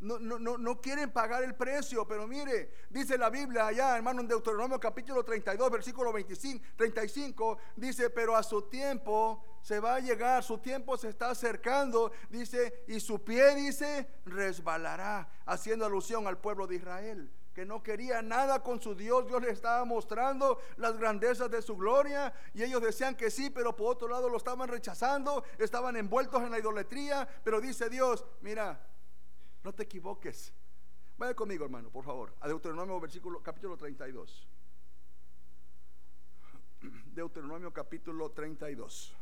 No, 0.00 0.18
no, 0.18 0.38
no, 0.38 0.58
no 0.58 0.80
quieren 0.80 1.10
pagar 1.10 1.42
el 1.42 1.54
precio, 1.54 2.06
pero 2.06 2.26
mire, 2.26 2.70
dice 2.90 3.16
la 3.16 3.30
Biblia 3.30 3.66
allá, 3.66 3.96
hermano, 3.96 4.20
en 4.20 4.28
Deuteronomio 4.28 4.78
capítulo 4.78 5.24
32, 5.24 5.70
versículo 5.70 6.12
25, 6.12 6.64
35, 6.76 7.58
dice, 7.76 8.10
pero 8.10 8.36
a 8.36 8.42
su 8.42 8.62
tiempo 8.62 9.42
se 9.62 9.80
va 9.80 9.94
a 9.94 10.00
llegar, 10.00 10.42
su 10.42 10.58
tiempo 10.58 10.98
se 10.98 11.08
está 11.08 11.30
acercando, 11.30 12.12
dice, 12.28 12.84
y 12.88 13.00
su 13.00 13.24
pie, 13.24 13.54
dice, 13.54 14.06
resbalará, 14.26 15.30
haciendo 15.46 15.86
alusión 15.86 16.26
al 16.26 16.38
pueblo 16.38 16.66
de 16.66 16.76
Israel 16.76 17.32
que 17.56 17.64
no 17.64 17.82
quería 17.82 18.20
nada 18.20 18.62
con 18.62 18.82
su 18.82 18.94
Dios. 18.94 19.26
Dios 19.26 19.40
les 19.40 19.54
estaba 19.54 19.82
mostrando 19.86 20.60
las 20.76 20.98
grandezas 20.98 21.50
de 21.50 21.62
su 21.62 21.74
gloria 21.74 22.34
y 22.52 22.62
ellos 22.62 22.82
decían 22.82 23.16
que 23.16 23.30
sí, 23.30 23.48
pero 23.48 23.74
por 23.74 23.92
otro 23.92 24.08
lado 24.08 24.28
lo 24.28 24.36
estaban 24.36 24.68
rechazando, 24.68 25.42
estaban 25.56 25.96
envueltos 25.96 26.42
en 26.42 26.50
la 26.50 26.58
idolatría. 26.58 27.26
Pero 27.42 27.58
dice 27.62 27.88
Dios, 27.88 28.26
mira, 28.42 28.78
no 29.66 29.74
te 29.74 29.82
equivoques. 29.82 30.54
Vaya 31.18 31.34
conmigo, 31.34 31.64
hermano, 31.64 31.90
por 31.90 32.04
favor, 32.04 32.32
a 32.40 32.46
Deuteronomio 32.46 33.00
versículo, 33.00 33.42
capítulo 33.42 33.76
32. 33.76 34.46
Deuteronomio 37.12 37.72
capítulo 37.72 38.30
32. 38.30 39.16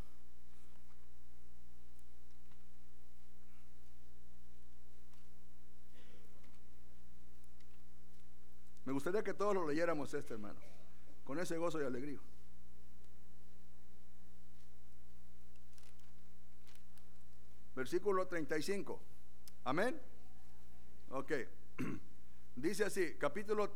Me 8.84 8.92
gustaría 8.92 9.22
que 9.22 9.32
todos 9.32 9.54
lo 9.54 9.66
leyéramos 9.66 10.12
este, 10.12 10.34
hermano, 10.34 10.60
con 11.24 11.38
ese 11.38 11.56
gozo 11.56 11.80
y 11.80 11.84
alegría. 11.84 12.20
Versículo 17.74 18.26
35. 18.26 19.00
Amén. 19.64 20.13
Ok. 21.14 21.32
Dice 22.56 22.84
así, 22.84 23.14
capítulo 23.14 23.70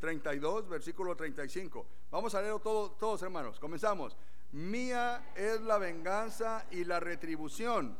32, 0.00 0.64
eh, 0.64 0.68
versículo 0.68 1.14
35. 1.14 1.86
Vamos 2.10 2.34
a 2.34 2.40
leerlo 2.40 2.60
todo, 2.60 2.92
todos, 2.92 3.22
hermanos. 3.22 3.60
Comenzamos. 3.60 4.16
Mía 4.52 5.32
es 5.36 5.60
la 5.60 5.76
venganza 5.76 6.64
y 6.70 6.84
la 6.84 6.98
retribución. 6.98 7.94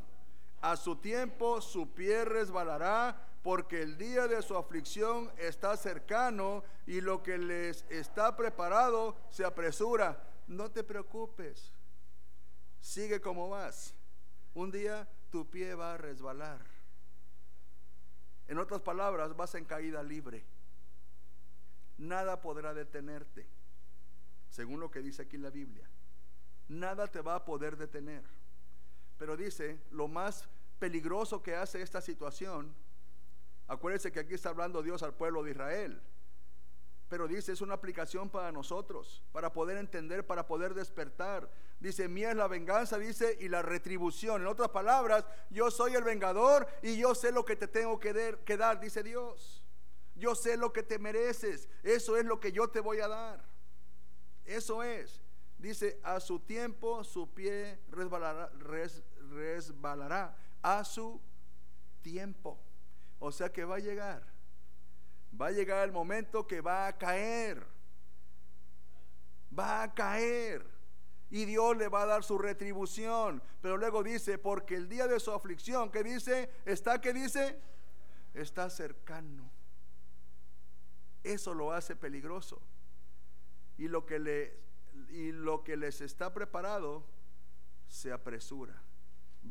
A 0.62 0.76
su 0.76 0.96
tiempo 0.96 1.60
su 1.60 1.92
pie 1.92 2.24
resbalará 2.24 3.28
porque 3.42 3.82
el 3.82 3.98
día 3.98 4.26
de 4.26 4.40
su 4.40 4.56
aflicción 4.56 5.30
está 5.36 5.76
cercano 5.76 6.64
y 6.86 7.02
lo 7.02 7.22
que 7.22 7.36
les 7.36 7.84
está 7.90 8.36
preparado 8.36 9.16
se 9.28 9.44
apresura. 9.44 10.24
No 10.46 10.70
te 10.70 10.82
preocupes, 10.82 11.74
sigue 12.80 13.20
como 13.20 13.50
vas. 13.50 13.94
Un 14.54 14.70
día 14.70 15.06
tu 15.30 15.46
pie 15.46 15.74
va 15.74 15.92
a 15.92 15.98
resbalar. 15.98 16.77
En 18.48 18.58
otras 18.58 18.80
palabras, 18.80 19.36
vas 19.36 19.54
en 19.54 19.64
caída 19.64 20.02
libre. 20.02 20.44
Nada 21.98 22.40
podrá 22.40 22.74
detenerte, 22.74 23.46
según 24.48 24.80
lo 24.80 24.90
que 24.90 25.00
dice 25.00 25.22
aquí 25.22 25.36
la 25.36 25.50
Biblia. 25.50 25.88
Nada 26.68 27.06
te 27.06 27.20
va 27.20 27.36
a 27.36 27.44
poder 27.44 27.76
detener. 27.76 28.24
Pero 29.18 29.36
dice, 29.36 29.80
lo 29.90 30.08
más 30.08 30.48
peligroso 30.78 31.42
que 31.42 31.54
hace 31.54 31.82
esta 31.82 32.00
situación 32.00 32.74
Acuérdense 33.68 34.10
que 34.10 34.20
aquí 34.20 34.32
está 34.32 34.48
hablando 34.48 34.82
Dios 34.82 35.02
al 35.02 35.14
pueblo 35.14 35.42
de 35.42 35.50
Israel. 35.50 36.00
Pero 37.08 37.26
dice, 37.26 37.52
es 37.52 37.62
una 37.62 37.74
aplicación 37.74 38.28
para 38.28 38.52
nosotros, 38.52 39.22
para 39.32 39.52
poder 39.52 39.78
entender, 39.78 40.26
para 40.26 40.46
poder 40.46 40.74
despertar. 40.74 41.50
Dice, 41.80 42.06
mía 42.06 42.30
es 42.30 42.36
la 42.36 42.48
venganza, 42.48 42.98
dice, 42.98 43.36
y 43.40 43.48
la 43.48 43.62
retribución. 43.62 44.42
En 44.42 44.46
otras 44.46 44.68
palabras, 44.68 45.24
yo 45.48 45.70
soy 45.70 45.94
el 45.94 46.04
vengador 46.04 46.68
y 46.82 46.98
yo 46.98 47.14
sé 47.14 47.32
lo 47.32 47.46
que 47.46 47.56
te 47.56 47.66
tengo 47.66 47.98
que, 47.98 48.56
dar, 48.58 48.78
dice 48.78 49.02
Dios. 49.02 49.64
Yo 50.16 50.34
sé 50.34 50.56
lo 50.58 50.72
que 50.72 50.82
te 50.82 50.98
mereces. 50.98 51.68
Eso 51.82 52.16
es 52.16 52.26
lo 52.26 52.40
que 52.40 52.52
yo 52.52 52.68
te 52.68 52.80
voy 52.80 53.00
a 53.00 53.08
dar. 53.08 53.42
Eso 54.44 54.82
es. 54.82 55.22
Dice, 55.56 55.98
a 56.02 56.20
su 56.20 56.40
tiempo 56.40 57.04
su 57.04 57.32
pie 57.32 57.80
resbalará, 57.90 58.50
resbalará. 59.30 60.36
A 60.60 60.84
su 60.84 61.20
tiempo. 62.02 62.60
O 63.18 63.32
sea 63.32 63.50
que 63.50 63.64
va 63.64 63.76
a 63.76 63.80
llegar. 63.80 64.37
Va 65.40 65.48
a 65.48 65.52
llegar 65.52 65.84
el 65.84 65.92
momento 65.92 66.46
que 66.46 66.60
va 66.60 66.86
a 66.86 66.96
caer. 66.96 67.64
Va 69.56 69.82
a 69.82 69.94
caer. 69.94 70.66
Y 71.30 71.44
Dios 71.44 71.76
le 71.76 71.88
va 71.88 72.02
a 72.02 72.06
dar 72.06 72.24
su 72.24 72.38
retribución. 72.38 73.42
Pero 73.60 73.76
luego 73.76 74.02
dice, 74.02 74.38
porque 74.38 74.74
el 74.74 74.88
día 74.88 75.06
de 75.06 75.20
su 75.20 75.30
aflicción, 75.32 75.90
que 75.90 76.02
dice? 76.02 76.50
Está, 76.64 77.00
que 77.00 77.12
dice? 77.12 77.60
Está 78.34 78.70
cercano. 78.70 79.50
Eso 81.22 81.52
lo 81.54 81.72
hace 81.72 81.94
peligroso. 81.94 82.60
Y 83.76 83.88
lo 83.88 84.06
que, 84.06 84.18
le, 84.18 84.58
y 85.10 85.32
lo 85.32 85.62
que 85.62 85.76
les 85.76 86.00
está 86.00 86.32
preparado 86.32 87.04
se 87.86 88.10
apresura. 88.10 88.82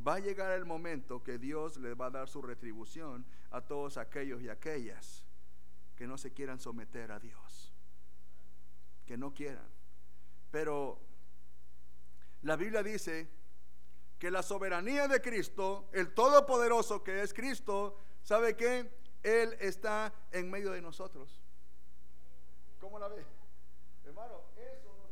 Va 0.05 0.15
a 0.15 0.19
llegar 0.19 0.51
el 0.51 0.65
momento 0.65 1.23
que 1.23 1.37
Dios 1.37 1.77
les 1.77 1.95
va 1.99 2.07
a 2.07 2.11
dar 2.11 2.27
su 2.27 2.41
retribución 2.41 3.25
a 3.51 3.61
todos 3.61 3.97
aquellos 3.97 4.41
y 4.41 4.49
aquellas 4.49 5.26
que 5.97 6.07
no 6.07 6.17
se 6.17 6.31
quieran 6.31 6.59
someter 6.59 7.11
a 7.11 7.19
Dios. 7.19 7.73
Que 9.05 9.17
no 9.17 9.33
quieran. 9.33 9.67
Pero 10.51 10.99
la 12.43 12.55
Biblia 12.55 12.83
dice 12.83 13.27
que 14.19 14.29
la 14.29 14.43
soberanía 14.43 15.07
de 15.07 15.21
Cristo, 15.21 15.89
el 15.91 16.13
Todopoderoso 16.13 17.03
que 17.03 17.23
es 17.23 17.33
Cristo, 17.33 17.97
¿sabe 18.21 18.55
qué? 18.55 18.91
Él 19.23 19.57
está 19.59 20.13
en 20.31 20.49
medio 20.49 20.71
de 20.71 20.81
nosotros. 20.81 21.41
¿Cómo 22.79 22.99
la 22.99 23.07
ve? 23.07 23.25
Hermano, 24.05 24.43
eso 24.55 25.06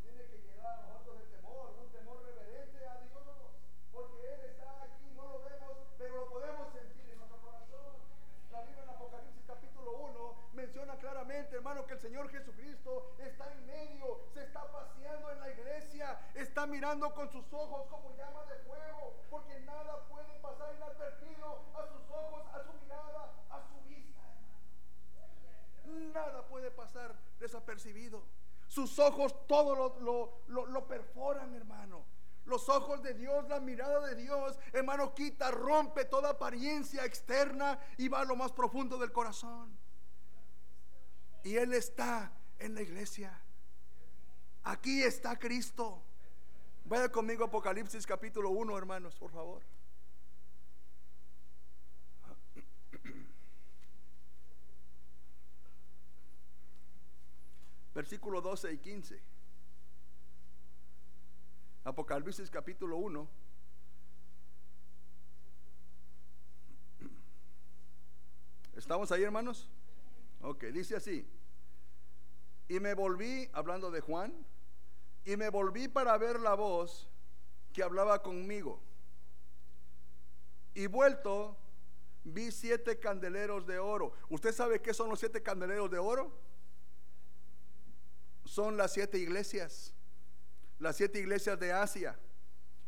hermano, 11.65 11.87
que 11.87 11.93
el 11.95 11.99
Señor 11.99 12.29
Jesucristo 12.29 13.15
está 13.17 13.51
en 13.51 13.65
medio, 13.65 14.19
se 14.35 14.43
está 14.43 14.71
paseando 14.71 15.31
en 15.31 15.39
la 15.39 15.49
iglesia, 15.49 16.19
está 16.35 16.67
mirando 16.67 17.11
con 17.15 17.27
sus 17.31 17.51
ojos 17.51 17.87
como 17.89 18.15
llama 18.15 18.45
de 18.45 18.59
fuego, 18.67 19.15
porque 19.31 19.59
nada 19.61 20.05
puede 20.07 20.39
pasar 20.41 20.75
inadvertido 20.75 21.63
a 21.73 21.87
sus 21.87 22.07
ojos, 22.11 22.43
a 22.53 22.63
su 22.63 22.73
mirada, 22.83 23.33
a 23.49 23.63
su 23.67 23.89
vista, 23.89 24.21
hermano. 25.85 26.13
Nada 26.13 26.47
puede 26.47 26.69
pasar 26.69 27.15
desapercibido. 27.39 28.21
Sus 28.67 28.99
ojos 28.99 29.47
todo 29.47 29.97
lo, 30.47 30.87
perforan, 30.87 31.55
hermano. 31.55 32.05
Los 32.45 32.69
ojos 32.69 33.01
de 33.01 33.15
Dios, 33.15 33.47
la 33.47 33.59
mirada 33.59 34.05
de 34.05 34.13
Dios, 34.13 34.59
hermano, 34.71 35.15
quita, 35.15 35.49
rompe 35.49 36.05
toda 36.05 36.29
apariencia 36.29 37.05
externa 37.05 37.79
y 37.97 38.07
va 38.07 38.19
a 38.19 38.25
lo 38.25 38.35
más 38.35 38.51
profundo 38.51 38.99
del 38.99 39.11
corazón. 39.11 39.75
Y 41.45 41.57
Él 41.57 41.73
está 41.73 42.33
en 42.57 42.73
la 42.73 42.81
iglesia. 42.81 43.39
Aquí 44.63 45.03
está 45.03 45.37
Cristo. 45.37 46.01
Vaya 46.85 47.07
conmigo 47.09 47.45
Apocalipsis 47.45 48.07
capítulo 48.07 48.49
1, 48.49 48.75
hermanos, 48.75 49.15
por 49.15 49.31
favor. 49.31 49.61
versículo 57.93 58.41
12 58.41 58.73
y 58.73 58.77
15. 58.79 59.21
Apocalipsis 61.83 62.49
capítulo 62.49 62.97
1. 62.97 63.27
¿Estamos 68.75 69.11
ahí, 69.11 69.21
hermanos? 69.21 69.69
Ok, 70.41 70.65
dice 70.65 70.95
así. 70.95 71.25
Y 72.67 72.79
me 72.79 72.93
volví, 72.93 73.49
hablando 73.53 73.91
de 73.91 74.01
Juan, 74.01 74.33
y 75.23 75.37
me 75.37 75.49
volví 75.49 75.87
para 75.87 76.17
ver 76.17 76.39
la 76.39 76.55
voz 76.55 77.09
que 77.73 77.83
hablaba 77.83 78.21
conmigo. 78.21 78.81
Y 80.73 80.87
vuelto, 80.87 81.57
vi 82.23 82.51
siete 82.51 82.99
candeleros 82.99 83.65
de 83.65 83.79
oro. 83.79 84.13
¿Usted 84.29 84.53
sabe 84.53 84.81
qué 84.81 84.93
son 84.93 85.09
los 85.09 85.19
siete 85.19 85.41
candeleros 85.41 85.89
de 85.89 85.97
oro? 85.97 86.45
son 88.45 88.77
las 88.77 88.93
siete 88.93 89.17
iglesias, 89.17 89.93
las 90.79 90.95
siete 90.95 91.19
iglesias 91.19 91.59
de 91.59 91.73
Asia. 91.73 92.17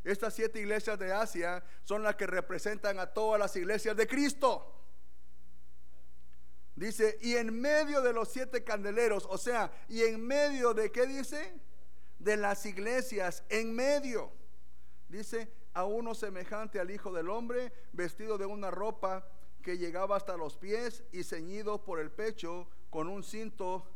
Estas 0.03 0.34
siete 0.34 0.59
iglesias 0.59 0.97
de 0.97 1.11
Asia 1.11 1.63
son 1.84 2.03
las 2.03 2.15
que 2.15 2.28
representan 2.28 2.99
a 2.99 3.07
todas 3.07 3.39
las 3.39 3.55
iglesias 3.55 3.97
de 3.97 4.07
Cristo. 4.07 4.76
Dice, 6.78 7.17
y 7.21 7.36
en 7.38 7.59
medio 7.59 8.03
de 8.03 8.13
los 8.13 8.30
siete 8.30 8.63
candeleros, 8.63 9.25
o 9.32 9.39
sea, 9.39 9.71
y 9.89 10.03
en 10.03 10.23
medio 10.23 10.75
de 10.75 10.91
qué 10.91 11.07
dice? 11.07 11.59
De 12.19 12.38
las 12.38 12.67
iglesias, 12.67 13.43
en 13.49 13.73
medio. 13.73 14.32
Dice, 15.09 15.51
a 15.73 15.86
uno 15.86 16.13
semejante 16.13 16.80
al 16.80 16.91
Hijo 16.91 17.11
del 17.11 17.32
Hombre, 17.32 17.73
vestido 17.93 18.38
de 18.38 18.45
una 18.45 18.69
ropa 18.69 19.28
que 19.63 19.80
llegaba 19.80 20.17
hasta 20.17 20.38
los 20.38 20.55
pies 20.55 21.03
y 21.11 21.23
ceñido 21.23 21.84
por 21.84 21.99
el 21.99 22.11
pecho 22.11 22.69
con 22.91 23.07
un 23.07 23.23
cinto 23.23 23.91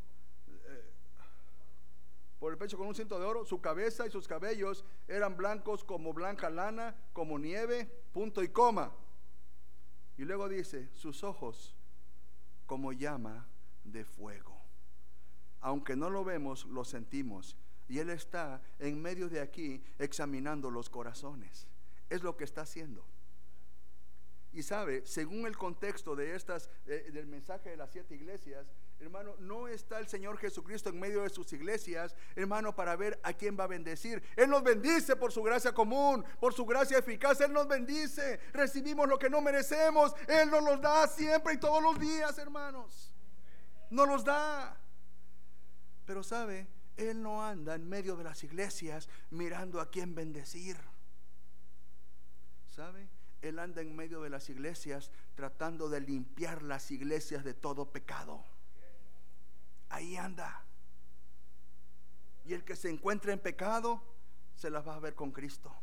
por 2.39 2.51
el 2.51 2.57
pecho 2.57 2.79
con 2.79 2.87
un 2.87 2.95
cinto 2.95 3.19
de 3.19 3.25
oro, 3.25 3.45
su 3.45 3.61
cabeza 3.61 4.07
y 4.07 4.09
sus 4.09 4.27
cabellos 4.27 4.83
eran 5.07 5.37
blancos 5.37 5.83
como 5.83 6.11
blanca 6.11 6.49
lana, 6.49 6.95
como 7.13 7.37
nieve, 7.37 7.85
punto 8.11 8.41
y 8.41 8.49
coma. 8.49 8.91
Y 10.17 10.23
luego 10.23 10.49
dice, 10.49 10.89
sus 10.95 11.23
ojos 11.23 11.75
como 12.71 12.93
llama 12.93 13.45
de 13.83 14.05
fuego. 14.05 14.57
Aunque 15.59 15.97
no 15.97 16.09
lo 16.09 16.23
vemos, 16.23 16.63
lo 16.67 16.85
sentimos. 16.85 17.57
Y 17.89 17.99
Él 17.99 18.09
está 18.09 18.61
en 18.79 19.01
medio 19.01 19.27
de 19.27 19.41
aquí 19.41 19.83
examinando 19.99 20.71
los 20.71 20.89
corazones. 20.89 21.67
Es 22.09 22.23
lo 22.23 22.37
que 22.37 22.45
está 22.45 22.61
haciendo. 22.61 23.05
Y 24.53 24.63
sabe, 24.63 25.05
según 25.05 25.45
el 25.47 25.57
contexto 25.57 26.15
de 26.15 26.33
estas, 26.33 26.69
eh, 26.85 27.09
del 27.11 27.27
mensaje 27.27 27.71
de 27.71 27.75
las 27.75 27.91
siete 27.91 28.15
iglesias, 28.15 28.65
Hermano, 29.01 29.35
no 29.39 29.67
está 29.67 29.97
el 29.97 30.07
Señor 30.07 30.37
Jesucristo 30.37 30.89
en 30.89 30.99
medio 30.99 31.23
de 31.23 31.29
sus 31.31 31.51
iglesias, 31.53 32.15
hermano, 32.35 32.75
para 32.75 32.95
ver 32.95 33.19
a 33.23 33.33
quién 33.33 33.57
va 33.59 33.63
a 33.63 33.67
bendecir. 33.67 34.21
Él 34.35 34.47
nos 34.47 34.61
bendice 34.61 35.15
por 35.15 35.31
su 35.31 35.41
gracia 35.41 35.73
común, 35.73 36.23
por 36.39 36.53
su 36.53 36.67
gracia 36.67 36.99
eficaz. 36.99 37.41
Él 37.41 37.51
nos 37.51 37.67
bendice. 37.67 38.39
Recibimos 38.53 39.09
lo 39.09 39.17
que 39.17 39.27
no 39.27 39.41
merecemos. 39.41 40.13
Él 40.27 40.51
nos 40.51 40.63
los 40.63 40.79
da 40.79 41.07
siempre 41.07 41.55
y 41.55 41.57
todos 41.57 41.81
los 41.81 41.99
días, 41.99 42.37
hermanos. 42.37 43.11
Nos 43.89 44.07
los 44.07 44.23
da. 44.23 44.79
Pero 46.05 46.21
sabe, 46.21 46.67
Él 46.95 47.23
no 47.23 47.43
anda 47.43 47.73
en 47.73 47.89
medio 47.89 48.15
de 48.15 48.23
las 48.23 48.43
iglesias 48.43 49.09
mirando 49.31 49.81
a 49.81 49.89
quién 49.89 50.13
bendecir. 50.13 50.77
¿Sabe? 52.67 53.09
Él 53.41 53.57
anda 53.57 53.81
en 53.81 53.95
medio 53.95 54.21
de 54.21 54.29
las 54.29 54.47
iglesias 54.51 55.09
tratando 55.33 55.89
de 55.89 56.01
limpiar 56.01 56.61
las 56.61 56.91
iglesias 56.91 57.43
de 57.43 57.55
todo 57.55 57.91
pecado 57.91 58.45
ahí 59.91 60.17
anda. 60.17 60.65
Y 62.45 62.53
el 62.53 62.63
que 62.63 62.75
se 62.75 62.89
encuentra 62.89 63.33
en 63.33 63.39
pecado, 63.39 64.01
se 64.55 64.69
las 64.69 64.87
va 64.87 64.95
a 64.95 64.99
ver 64.99 65.15
con 65.15 65.31
Cristo. 65.31 65.73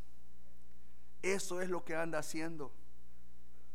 Eso 1.22 1.60
es 1.60 1.68
lo 1.68 1.84
que 1.84 1.94
anda 1.94 2.18
haciendo. 2.18 2.72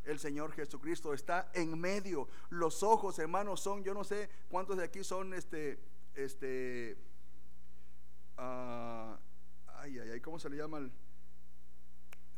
El 0.03 0.19
Señor 0.19 0.51
Jesucristo 0.51 1.13
está 1.13 1.49
en 1.53 1.79
medio. 1.79 2.27
Los 2.49 2.83
ojos, 2.83 3.19
hermanos, 3.19 3.61
son, 3.61 3.83
yo 3.83 3.93
no 3.93 4.03
sé 4.03 4.29
cuántos 4.49 4.77
de 4.77 4.83
aquí 4.83 5.03
son 5.03 5.33
este, 5.33 5.79
este, 6.13 6.97
uh, 8.37 9.15
ay, 9.67 9.99
ay, 9.99 10.09
ay, 10.13 10.19
¿cómo 10.19 10.39
se 10.39 10.49
le 10.49 10.57
llama? 10.57 10.89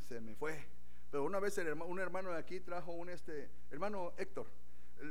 Se 0.07 0.21
me 0.21 0.35
fue. 0.35 0.63
Pero 1.09 1.23
una 1.23 1.39
vez 1.39 1.57
un 1.87 1.99
hermano 1.99 2.31
de 2.31 2.37
aquí 2.37 2.59
trajo 2.59 2.91
un, 2.91 3.09
este, 3.09 3.49
hermano 3.71 4.13
Héctor, 4.17 4.47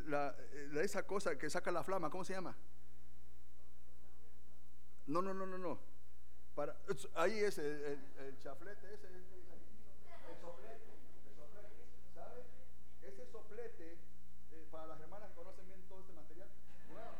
la, 0.07 0.35
esa 0.81 1.07
cosa 1.07 1.37
que 1.39 1.51
saca 1.51 1.71
la 1.71 1.85
flama, 1.85 2.11
¿cómo 2.11 2.25
se 2.25 2.35
llama? 2.35 2.57
No, 5.07 5.21
no, 5.21 5.35
no, 5.35 5.47
no, 5.47 5.59
no. 5.59 5.79
Para, 6.55 6.77
ahí 7.15 7.41
es 7.41 7.59
el, 7.59 7.99
el, 8.19 8.39
chaflete, 8.39 8.95
ese, 8.95 9.09
el, 9.09 9.15
el 9.17 10.41
soplete, 10.41 10.93
el 11.27 11.35
soplete, 11.35 11.85
¿sabe? 12.15 12.43
Ese 13.03 13.27
soplete, 13.27 13.99
eh, 14.53 14.67
para 14.71 14.87
las 14.87 15.01
hermanas 15.01 15.31
que 15.31 15.35
conocen 15.35 15.67
bien 15.67 15.83
todo 15.89 16.01
este 16.01 16.13
material, 16.13 16.49
bueno, 16.89 17.11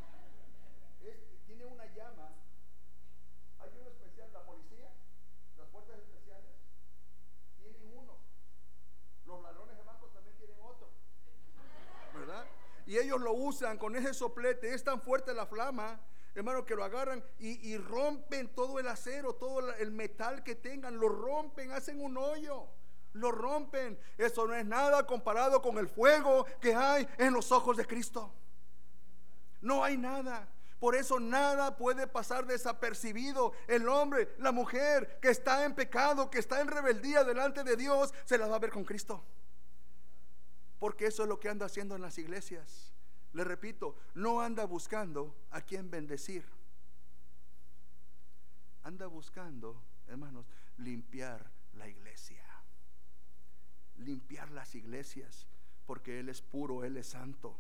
es, 1.03 1.17
tiene 1.47 1.67
una 1.67 1.85
llama. 1.95 2.31
Hay 3.59 3.71
uno 3.81 3.91
especial, 3.91 4.33
la 4.33 4.45
policía, 4.47 4.91
las 5.59 5.69
fuerzas 5.69 5.99
especiales, 5.99 6.55
tienen 7.59 7.99
uno. 7.99 8.17
Los 9.27 9.43
ladrones 9.43 9.77
de 9.77 9.83
bancos 9.83 10.13
también 10.13 10.37
tienen 10.37 10.59
otro, 10.63 10.91
¿verdad? 12.15 12.47
Ellos 12.99 13.21
lo 13.21 13.33
usan 13.33 13.79
con 13.79 13.97
ese 13.97 14.15
soplete, 14.15 14.73
es 14.73 14.85
tan 14.85 15.01
fuerte 15.01 15.35
la 15.35 15.47
flama, 15.47 16.01
hermano, 16.35 16.65
que 16.65 16.75
lo 16.75 16.85
agarran 16.85 17.25
y, 17.39 17.71
y 17.71 17.77
rompen 17.79 18.49
todo 18.55 18.79
el 18.79 18.89
acero, 18.89 19.35
todo 19.35 19.73
el 19.75 19.91
metal 19.91 20.43
que 20.43 20.55
tengan, 20.55 20.99
lo 20.99 21.09
rompen, 21.09 21.73
hacen 21.73 22.01
un 22.01 22.17
hoyo 22.17 22.69
lo 23.15 23.31
rompen. 23.31 23.99
Eso 24.19 24.47
no 24.47 24.55
es 24.55 24.67
nada 24.67 25.07
comparado 25.07 25.63
con 25.63 25.79
el 25.79 25.89
fuego 25.89 26.45
que 26.61 26.75
hay 26.75 27.09
en 27.19 27.33
los 27.33 27.51
ojos 27.53 27.77
de 27.77 27.87
Cristo. 27.87 28.33
No 29.61 29.83
hay 29.83 29.97
nada. 29.97 30.49
Por 30.79 30.95
eso 30.97 31.19
nada 31.19 31.77
puede 31.77 32.07
pasar 32.07 32.45
desapercibido. 32.47 33.53
El 33.67 33.89
hombre, 33.89 34.35
la 34.39 34.53
mujer 34.53 35.19
que 35.23 35.31
está 35.31 35.65
en 35.65 35.75
pecado, 35.75 36.31
que 36.31 36.39
está 36.39 36.61
en 36.61 36.69
rebeldía 36.69 37.25
delante 37.25 37.65
de 37.65 37.77
Dios, 37.77 38.13
se 38.25 38.37
la 38.37 38.47
va 38.47 38.57
a 38.57 38.59
ver 38.59 38.71
con 38.71 38.85
Cristo. 38.85 39.25
Porque 40.85 41.07
eso 41.07 41.23
es 41.23 41.31
lo 41.31 41.41
que 41.41 41.49
anda 41.49 41.65
haciendo 41.65 41.97
en 41.97 42.03
las 42.03 42.19
iglesias. 42.19 42.93
Le 43.33 43.43
repito, 43.43 43.97
no 44.13 44.43
anda 44.43 44.67
buscando 44.67 45.35
a 45.51 45.63
quien 45.63 45.91
bendecir. 45.91 46.45
Anda 48.83 49.07
buscando, 49.07 49.83
hermanos, 50.09 50.45
limpiar 50.77 51.51
la 51.73 51.89
iglesia. 51.89 52.45
Limpiar 53.97 54.51
las 54.51 54.75
iglesias. 54.75 55.47
Porque 55.87 56.21
Él 56.21 56.29
es 56.29 56.43
puro, 56.43 56.85
Él 56.85 56.99
es 56.99 57.07
santo 57.07 57.59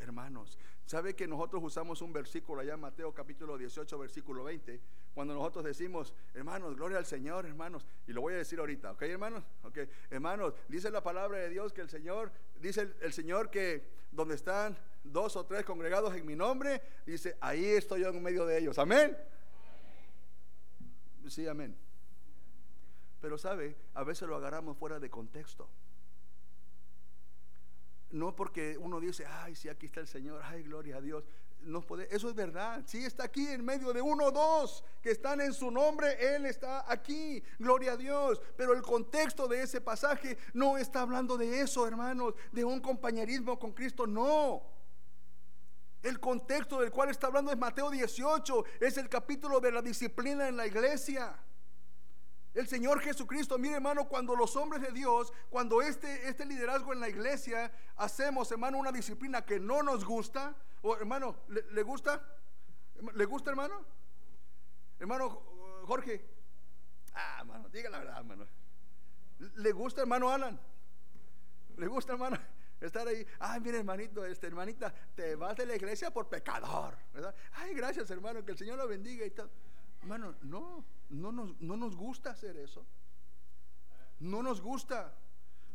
hermanos. 0.00 0.58
¿Sabe 0.86 1.14
que 1.14 1.28
nosotros 1.28 1.62
usamos 1.62 2.02
un 2.02 2.12
versículo 2.12 2.62
allá 2.62 2.74
en 2.74 2.80
Mateo 2.80 3.12
capítulo 3.12 3.58
18, 3.58 3.98
versículo 3.98 4.44
20? 4.44 4.80
Cuando 5.14 5.34
nosotros 5.34 5.64
decimos, 5.64 6.14
hermanos, 6.34 6.76
gloria 6.76 6.98
al 6.98 7.06
Señor, 7.06 7.44
hermanos. 7.46 7.84
Y 8.06 8.12
lo 8.12 8.20
voy 8.20 8.34
a 8.34 8.36
decir 8.38 8.58
ahorita, 8.60 8.92
¿ok, 8.92 9.02
hermanos? 9.02 9.44
Ok, 9.64 9.78
hermanos, 10.08 10.54
dice 10.68 10.90
la 10.90 11.02
palabra 11.02 11.38
de 11.38 11.48
Dios 11.48 11.72
que 11.72 11.80
el 11.80 11.90
Señor, 11.90 12.30
dice 12.60 12.94
el, 13.00 13.12
Señor 13.12 13.50
que 13.50 13.82
donde 14.12 14.36
están 14.36 14.78
dos 15.02 15.34
o 15.36 15.44
tres 15.46 15.64
congregados 15.64 16.14
en 16.14 16.24
mi 16.24 16.36
nombre, 16.36 16.80
dice, 17.06 17.36
ahí 17.40 17.64
estoy 17.64 18.02
yo 18.02 18.08
en 18.08 18.22
medio 18.22 18.46
de 18.46 18.58
ellos. 18.58 18.78
Amén. 18.78 19.16
Sí, 21.28 21.46
amén. 21.46 21.76
Pero 23.20 23.36
sabe, 23.36 23.76
a 23.94 24.04
veces 24.04 24.28
lo 24.28 24.36
agarramos 24.36 24.76
fuera 24.78 25.00
de 25.00 25.10
contexto. 25.10 25.68
No 28.12 28.34
porque 28.34 28.78
uno 28.78 29.00
dice, 29.00 29.26
ay, 29.26 29.54
sí, 29.54 29.68
aquí 29.68 29.86
está 29.86 30.00
el 30.00 30.08
Señor, 30.08 30.40
ay, 30.44 30.62
gloria 30.62 30.96
a 30.96 31.00
Dios. 31.00 31.24
Puede, 31.86 32.14
eso 32.14 32.28
es 32.28 32.34
verdad. 32.34 32.82
Sí, 32.86 33.04
está 33.04 33.24
aquí 33.24 33.46
en 33.46 33.64
medio 33.64 33.92
de 33.92 34.00
uno 34.00 34.26
o 34.26 34.30
dos 34.30 34.82
que 35.02 35.10
están 35.10 35.40
en 35.40 35.52
su 35.52 35.70
nombre. 35.70 36.34
Él 36.34 36.46
está 36.46 36.90
aquí. 36.90 37.42
Gloria 37.58 37.92
a 37.92 37.96
Dios. 37.96 38.40
Pero 38.56 38.72
el 38.72 38.82
contexto 38.82 39.46
de 39.46 39.62
ese 39.62 39.80
pasaje 39.80 40.38
no 40.54 40.78
está 40.78 41.02
hablando 41.02 41.36
de 41.36 41.60
eso, 41.60 41.86
hermanos, 41.86 42.34
de 42.52 42.64
un 42.64 42.80
compañerismo 42.80 43.58
con 43.58 43.72
Cristo. 43.72 44.06
No. 44.06 44.62
El 46.02 46.18
contexto 46.18 46.80
del 46.80 46.90
cual 46.90 47.10
está 47.10 47.26
hablando 47.26 47.52
es 47.52 47.58
Mateo 47.58 47.90
18. 47.90 48.64
Es 48.80 48.96
el 48.96 49.08
capítulo 49.08 49.60
de 49.60 49.70
la 49.70 49.82
disciplina 49.82 50.48
en 50.48 50.56
la 50.56 50.66
iglesia. 50.66 51.36
El 52.52 52.66
Señor 52.66 53.00
Jesucristo, 53.00 53.58
mire 53.58 53.76
hermano, 53.76 54.08
cuando 54.08 54.34
los 54.34 54.56
hombres 54.56 54.82
de 54.82 54.90
Dios, 54.90 55.32
cuando 55.50 55.82
este, 55.82 56.28
este 56.28 56.44
liderazgo 56.44 56.92
en 56.92 56.98
la 56.98 57.08
iglesia, 57.08 57.70
hacemos 57.96 58.50
hermano 58.50 58.78
una 58.78 58.90
disciplina 58.90 59.44
que 59.44 59.60
no 59.60 59.84
nos 59.84 60.04
gusta, 60.04 60.56
o 60.82 60.96
hermano, 60.96 61.36
¿le, 61.48 61.82
gusta? 61.82 62.22
¿Le 63.14 63.24
gusta 63.24 63.50
hermano? 63.50 63.84
Hermano 64.98 65.28
Jorge, 65.86 66.24
ah 67.14 67.38
hermano, 67.40 67.68
diga 67.68 67.90
la 67.90 67.98
verdad 67.98 68.18
hermano. 68.18 68.46
¿Le 69.56 69.72
gusta 69.72 70.02
hermano 70.02 70.30
Alan? 70.30 70.58
¿Le 71.76 71.86
gusta 71.86 72.12
hermano? 72.12 72.38
Estar 72.80 73.06
ahí, 73.06 73.26
ay, 73.40 73.60
mire 73.60 73.78
hermanito, 73.78 74.24
este 74.24 74.46
hermanita, 74.46 74.92
te 75.14 75.36
vas 75.36 75.54
de 75.56 75.66
la 75.66 75.76
iglesia 75.76 76.10
por 76.10 76.28
pecador, 76.28 76.96
¿verdad? 77.12 77.34
Ay, 77.52 77.74
gracias 77.74 78.10
hermano, 78.10 78.42
que 78.44 78.52
el 78.52 78.58
Señor 78.58 78.78
lo 78.78 78.88
bendiga 78.88 79.26
y 79.26 79.30
todo. 79.30 79.50
Hermano, 80.00 80.34
no, 80.42 80.84
no 81.10 81.30
nos, 81.30 81.60
no 81.60 81.76
nos 81.76 81.94
gusta 81.94 82.30
hacer 82.30 82.56
eso. 82.56 82.86
No 84.20 84.42
nos 84.42 84.62
gusta. 84.62 85.14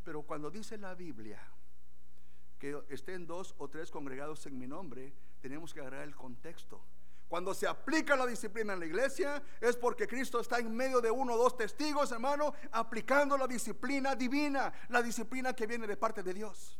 Pero 0.03 0.24
cuando 0.24 0.49
dice 0.49 0.78
la 0.78 0.95
Biblia 0.95 1.39
que 2.66 2.82
estén 2.89 3.28
dos 3.28 3.53
o 3.59 3.70
tres 3.70 3.91
congregados 3.91 4.45
en 4.47 4.57
mi 4.57 4.66
nombre, 4.66 5.13
tenemos 5.39 5.72
que 5.72 5.82
agarrar 5.82 6.01
el 6.01 6.16
contexto. 6.16 6.82
Cuando 7.28 7.53
se 7.53 7.68
aplica 7.68 8.16
la 8.16 8.26
disciplina 8.26 8.74
en 8.74 8.80
la 8.80 8.86
iglesia 8.86 9.43
es 9.61 9.76
porque 9.76 10.07
Cristo 10.07 10.39
está 10.39 10.57
en 10.57 10.76
medio 10.76 10.99
de 11.01 11.11
uno 11.11 11.34
o 11.34 11.38
dos 11.38 11.55
testigos, 11.57 12.11
hermano, 12.11 12.53
aplicando 12.72 13.38
la 13.38 13.45
disciplina 13.45 14.16
divina, 14.16 14.74
la 14.89 15.03
disciplina 15.03 15.53
que 15.53 15.68
viene 15.68 15.86
de 15.86 15.97
parte 15.97 16.24
de 16.24 16.34
Dios. 16.34 16.80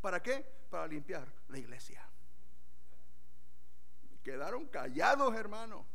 ¿Para 0.00 0.22
qué? 0.22 0.46
Para 0.70 0.86
limpiar 0.86 1.30
la 1.48 1.58
iglesia. 1.58 2.02
Quedaron 4.22 4.68
callados, 4.68 5.34
hermano. 5.34 5.86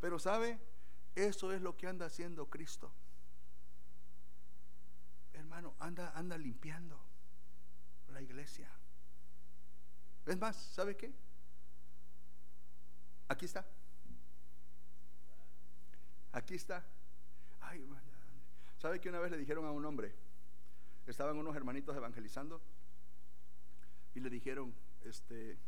Pero 0.00 0.18
sabe, 0.18 0.58
eso 1.14 1.52
es 1.52 1.62
lo 1.62 1.76
que 1.76 1.86
anda 1.86 2.06
haciendo 2.06 2.46
Cristo. 2.46 2.92
Hermano, 5.32 5.74
anda, 5.78 6.12
anda 6.14 6.36
limpiando 6.36 7.03
iglesia. 8.24 8.70
Es 10.26 10.38
más, 10.38 10.56
¿sabe 10.56 10.96
qué? 10.96 11.12
Aquí 13.28 13.44
está. 13.44 13.64
Aquí 16.32 16.54
está. 16.54 16.84
Ay, 17.60 17.86
¿Sabe 18.78 19.00
que 19.00 19.08
una 19.08 19.20
vez 19.20 19.30
le 19.30 19.38
dijeron 19.38 19.64
a 19.66 19.70
un 19.70 19.84
hombre? 19.84 20.14
Estaban 21.06 21.36
unos 21.36 21.54
hermanitos 21.54 21.96
evangelizando 21.96 22.60
y 24.14 24.20
le 24.20 24.30
dijeron, 24.30 24.74
este, 25.04 25.58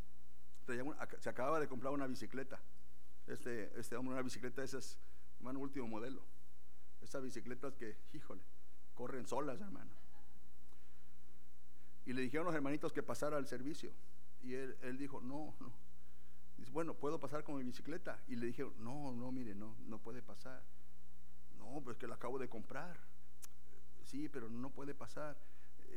se 1.20 1.28
acababa 1.28 1.60
de 1.60 1.68
comprar 1.68 1.92
una 1.92 2.06
bicicleta 2.06 2.60
este, 3.26 3.72
este 3.78 3.96
hombre 3.96 4.14
una 4.14 4.22
bicicleta 4.22 4.60
de 4.60 4.66
esas, 4.66 4.98
hermano, 5.38 5.60
último 5.60 5.86
modelo. 5.88 6.22
Esas 7.00 7.22
bicicletas 7.22 7.74
que, 7.74 7.96
híjole, 8.12 8.42
corren 8.94 9.26
solas, 9.26 9.60
hermano. 9.60 9.90
Y 12.06 12.12
le 12.12 12.22
dijeron 12.22 12.46
a 12.46 12.50
los 12.50 12.56
hermanitos 12.56 12.92
que 12.92 13.02
pasara 13.02 13.36
al 13.36 13.46
servicio. 13.46 13.92
Y 14.42 14.54
él, 14.54 14.76
él 14.82 14.96
dijo, 14.96 15.20
no, 15.20 15.54
no. 15.60 15.72
Dice, 16.56 16.70
bueno, 16.70 16.94
¿puedo 16.94 17.20
pasar 17.20 17.44
con 17.44 17.56
mi 17.56 17.64
bicicleta? 17.64 18.22
Y 18.28 18.36
le 18.36 18.46
dijeron, 18.46 18.72
no, 18.78 19.12
no, 19.12 19.30
mire, 19.32 19.54
no, 19.54 19.76
no 19.86 19.98
puede 19.98 20.22
pasar. 20.22 20.62
No, 21.58 21.80
pues 21.82 21.96
que 21.96 22.06
la 22.06 22.14
acabo 22.14 22.38
de 22.38 22.48
comprar. 22.48 22.96
Sí, 24.04 24.28
pero 24.28 24.48
no 24.48 24.70
puede 24.70 24.94
pasar. 24.94 25.36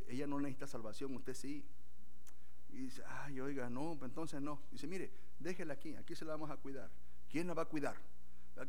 Ella 0.08 0.26
no 0.26 0.40
necesita 0.40 0.68
salvación, 0.68 1.16
usted 1.16 1.36
sí. 1.36 1.64
Y 2.70 2.78
dice, 2.78 3.04
ay, 3.06 3.40
oiga, 3.40 3.70
no, 3.70 3.96
pues 3.98 4.10
entonces 4.10 4.42
no. 4.42 4.62
Dice, 4.72 4.88
mire, 4.88 5.12
déjela 5.40 5.74
aquí, 5.76 5.96
aquí 5.96 6.16
se 6.16 6.26
la 6.26 6.32
vamos 6.32 6.50
a 6.50 6.58
cuidar. 6.58 6.90
¿Quién 7.30 7.48
la 7.48 7.54
va 7.54 7.64
a 7.64 7.66
cuidar? 7.66 7.96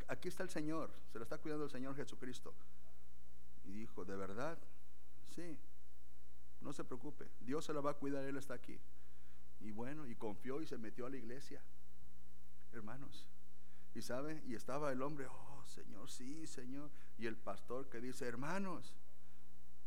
Aquí 0.09 0.29
está 0.29 0.43
el 0.43 0.51
Señor, 0.51 0.93
se 1.11 1.19
la 1.19 1.25
está 1.25 1.39
cuidando 1.39 1.65
el 1.65 1.71
Señor 1.71 1.97
Jesucristo. 1.97 2.55
Y 3.65 3.73
dijo, 3.73 4.05
¿de 4.05 4.17
verdad? 4.17 4.59
Sí, 5.35 5.59
no 6.71 6.75
se 6.75 6.85
preocupe, 6.85 7.29
Dios 7.41 7.65
se 7.65 7.75
la 7.75 7.81
va 7.81 7.91
a 7.91 7.95
cuidar, 7.95 8.25
Él 8.25 8.37
está 8.37 8.55
aquí. 8.55 8.79
Y 9.59 9.73
bueno, 9.73 10.07
y 10.07 10.15
confió 10.15 10.63
y 10.63 10.69
se 10.69 10.79
metió 10.79 11.07
a 11.07 11.11
la 11.11 11.17
iglesia, 11.17 11.61
hermanos. 12.73 13.29
Y 13.93 14.03
sabe, 14.03 14.41
y 14.47 14.55
estaba 14.55 14.93
el 14.93 15.03
hombre, 15.03 15.27
oh 15.27 15.65
Señor, 15.67 16.09
sí, 16.09 16.47
Señor. 16.47 16.89
Y 17.19 17.27
el 17.27 17.37
pastor 17.37 17.89
que 17.89 18.01
dice, 18.01 18.25
hermanos, 18.25 18.95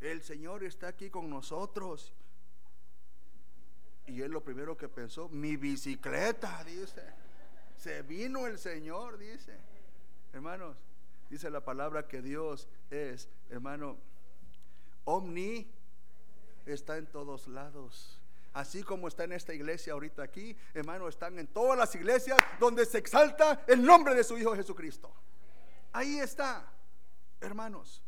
el 0.02 0.24
Señor 0.24 0.66
está 0.66 0.90
aquí 0.90 1.10
con 1.10 1.30
nosotros. 1.30 2.14
Y 4.06 4.20
él 4.20 4.32
lo 4.32 4.44
primero 4.44 4.76
que 4.76 4.90
pensó, 4.90 5.30
mi 5.30 5.56
bicicleta, 5.56 6.66
dice. 6.66 7.02
Se 7.78 8.02
vino 8.02 8.46
el 8.46 8.60
Señor, 8.60 9.18
dice. 9.18 9.58
Hermanos, 10.34 10.76
dice 11.30 11.50
la 11.50 11.64
palabra 11.64 12.10
que 12.10 12.22
Dios 12.22 12.68
es, 12.90 13.30
hermano, 13.50 13.96
omni, 15.06 15.72
está 16.66 16.98
en 16.98 17.08
todos 17.08 17.48
lados. 17.48 18.20
Así 18.54 18.84
como 18.84 19.08
está 19.08 19.24
en 19.24 19.34
esta 19.34 19.54
iglesia 19.54 19.94
ahorita 19.94 20.22
aquí, 20.22 20.56
hermano, 20.74 21.08
están 21.08 21.40
en 21.40 21.48
todas 21.48 21.78
las 21.78 21.94
iglesias 21.96 22.38
donde 22.60 22.86
se 22.86 23.00
exalta 23.00 23.64
el 23.68 23.84
nombre 23.84 24.14
de 24.14 24.24
su 24.24 24.38
Hijo 24.38 24.56
Jesucristo. 24.56 25.12
Ahí 25.92 26.20
está, 26.20 26.72
hermanos. 27.42 28.04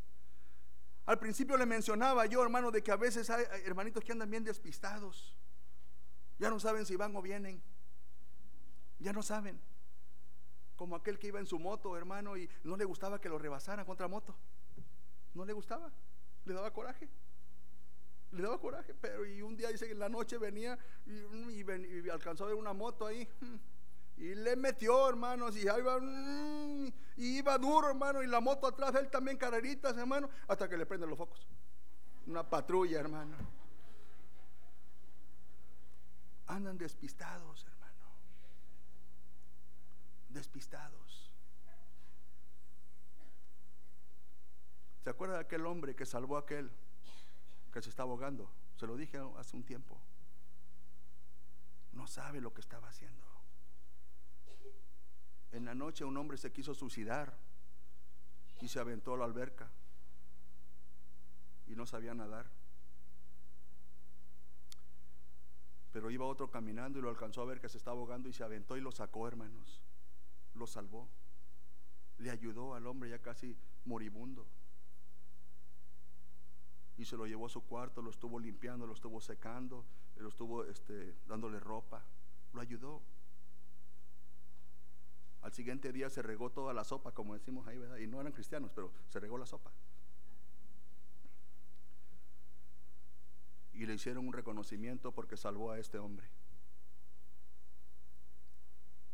Al 1.08 1.20
principio 1.20 1.58
le 1.58 1.66
mencionaba 1.66 2.26
yo, 2.28 2.44
hermano, 2.44 2.72
de 2.72 2.84
que 2.84 2.92
a 2.92 2.96
veces 2.96 3.30
hay 3.30 3.44
hermanitos 3.64 4.04
que 4.04 4.12
andan 4.12 4.30
bien 4.30 4.44
despistados. 4.44 5.36
Ya 6.38 6.50
no 6.50 6.60
saben 6.60 6.86
si 6.86 6.96
van 6.96 7.16
o 7.16 7.22
vienen. 7.22 7.62
Ya 9.00 9.14
no 9.14 9.24
saben. 9.24 9.60
Como 10.76 10.96
aquel 10.96 11.18
que 11.18 11.28
iba 11.28 11.40
en 11.40 11.46
su 11.46 11.58
moto, 11.58 11.96
hermano, 11.98 12.38
y 12.38 12.50
no 12.64 12.76
le 12.76 12.86
gustaba 12.86 13.20
que 13.20 13.30
lo 13.30 13.38
rebasara 13.38 13.86
contra 13.86 14.08
moto. 14.08 14.36
No 15.34 15.46
le 15.46 15.54
gustaba. 15.54 15.92
Le 16.46 16.54
daba 16.54 16.72
coraje. 16.72 17.08
Le 18.36 18.44
daba 18.44 18.60
coraje. 18.60 18.94
Pero 18.94 19.26
y 19.26 19.42
un 19.42 19.56
día 19.56 19.70
dice 19.70 19.86
que 19.86 19.94
en 19.94 20.00
la 20.00 20.10
noche 20.10 20.38
venía 20.38 20.78
y, 21.06 22.10
alcanzó 22.10 22.44
a 22.44 22.48
ver 22.48 22.56
una 22.56 22.74
moto 22.74 23.08
ahí. 23.08 23.28
Y 24.18 24.34
le 24.34 24.56
metió, 24.56 25.10
hermanos, 25.10 25.58
y 25.58 25.62
iba, 25.62 26.00
y 27.18 27.38
iba 27.38 27.58
duro, 27.58 27.90
hermano, 27.90 28.24
y 28.24 28.28
la 28.28 28.40
moto 28.40 28.68
atrás 28.68 28.96
él 28.96 29.10
también 29.10 29.38
carreritas, 29.38 29.98
hermano, 29.98 30.30
hasta 30.48 30.70
que 30.70 30.78
le 30.78 30.86
prenden 30.86 31.10
los 31.10 31.18
focos. 31.18 31.46
Una 32.28 32.50
patrulla, 32.50 33.00
hermano. 33.00 33.36
Andan 36.48 36.78
despistados, 36.78 37.66
hermano. 37.66 38.06
Despistados. 40.30 41.32
¿Se 45.04 45.10
acuerda 45.10 45.36
de 45.36 45.42
aquel 45.42 45.66
hombre 45.66 45.96
que 45.96 46.06
salvó 46.06 46.38
a 46.38 46.40
aquel 46.40 46.72
que 47.76 47.82
se 47.82 47.90
está 47.90 48.04
ahogando? 48.04 48.50
Se 48.78 48.88
lo 48.88 48.96
dije 48.96 49.20
hace 49.36 49.58
un 49.58 49.64
tiempo. 49.66 50.00
No 51.92 52.08
sabe 52.08 52.40
lo 52.40 52.54
que 52.54 52.62
estaba 52.62 52.88
haciendo. 52.88 53.26
En 55.52 55.66
la 55.66 55.76
noche 55.76 56.06
un 56.06 56.16
hombre 56.16 56.38
se 56.38 56.54
quiso 56.54 56.74
suicidar 56.74 57.38
y 58.62 58.70
se 58.70 58.80
aventó 58.80 59.14
a 59.14 59.18
la 59.18 59.26
alberca 59.26 59.70
y 61.68 61.76
no 61.76 61.86
sabía 61.86 62.14
nadar. 62.14 62.50
Pero 65.92 66.10
iba 66.10 66.26
otro 66.26 66.50
caminando 66.50 67.00
y 67.00 67.02
lo 67.02 67.10
alcanzó 67.10 67.42
a 67.42 67.46
ver 67.46 67.60
que 67.60 67.68
se 67.68 67.78
estaba 67.78 68.00
ahogando 68.00 68.30
y 68.30 68.34
se 68.34 68.46
aventó 68.46 68.78
y 68.78 68.82
lo 68.82 68.94
sacó, 68.94 69.28
hermanos. 69.28 69.82
Lo 70.54 70.66
salvó. 70.66 71.10
Le 72.20 72.32
ayudó 72.32 72.74
al 72.74 72.88
hombre 72.88 73.10
ya 73.10 73.20
casi 73.20 73.58
moribundo. 73.84 74.48
Y 76.98 77.06
se 77.06 77.18
lo 77.18 77.26
llevó 77.28 77.48
a 77.48 77.50
su 77.50 77.62
cuarto, 77.62 78.02
lo 78.02 78.10
estuvo 78.10 78.40
limpiando, 78.40 78.88
lo 78.88 78.94
estuvo 78.94 79.20
secando, 79.20 79.86
lo 80.18 80.30
estuvo 80.30 80.64
este, 80.64 81.16
dándole 81.28 81.60
ropa. 81.60 82.04
Lo 82.54 82.62
ayudó. 82.62 83.02
Al 85.42 85.54
siguiente 85.54 85.92
día 85.92 86.10
se 86.10 86.22
regó 86.22 86.50
toda 86.50 86.74
la 86.74 86.84
sopa, 86.84 87.12
como 87.12 87.34
decimos 87.34 87.68
ahí, 87.68 87.78
¿verdad? 87.78 87.98
Y 87.98 88.08
no 88.08 88.20
eran 88.20 88.34
cristianos, 88.34 88.72
pero 88.74 88.92
se 89.10 89.20
regó 89.20 89.38
la 89.38 89.46
sopa. 89.46 89.72
Y 93.74 93.86
le 93.86 93.94
hicieron 93.94 94.26
un 94.26 94.34
reconocimiento 94.34 95.12
porque 95.12 95.38
salvó 95.38 95.72
a 95.72 95.80
este 95.80 96.00
hombre. 96.00 96.28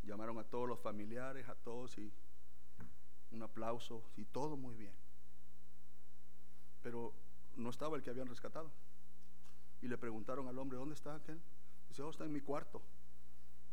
Llamaron 0.04 0.38
a 0.38 0.44
todos 0.44 0.70
los 0.70 0.80
familiares, 0.80 1.50
a 1.50 1.56
todos 1.56 1.98
y 1.98 2.14
un 3.32 3.44
aplauso 3.44 4.04
y 4.16 4.26
todo 4.26 4.56
muy 4.56 4.76
bien. 4.76 4.94
Pero 6.82 7.14
no 7.56 7.70
estaba 7.70 7.96
el 7.98 8.04
que 8.04 8.10
habían 8.10 8.28
rescatado. 8.28 8.72
Y 9.82 9.88
le 9.88 9.98
preguntaron 9.98 10.48
al 10.48 10.58
hombre, 10.60 10.78
¿dónde 10.78 10.96
está 10.96 11.16
aquel? 11.16 11.42
Dice, 11.90 12.02
oh, 12.04 12.10
está 12.10 12.26
en 12.26 12.32
mi 12.32 12.42
cuarto. 12.42 12.82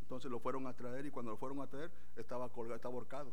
Entonces 0.00 0.30
lo 0.30 0.40
fueron 0.40 0.66
a 0.66 0.74
traer 0.74 1.04
y 1.06 1.10
cuando 1.10 1.32
lo 1.32 1.36
fueron 1.36 1.60
a 1.60 1.66
traer 1.66 1.92
estaba 2.16 2.48
colgado, 2.48 2.76
estaba 2.76 2.94
ahorcado. 2.94 3.32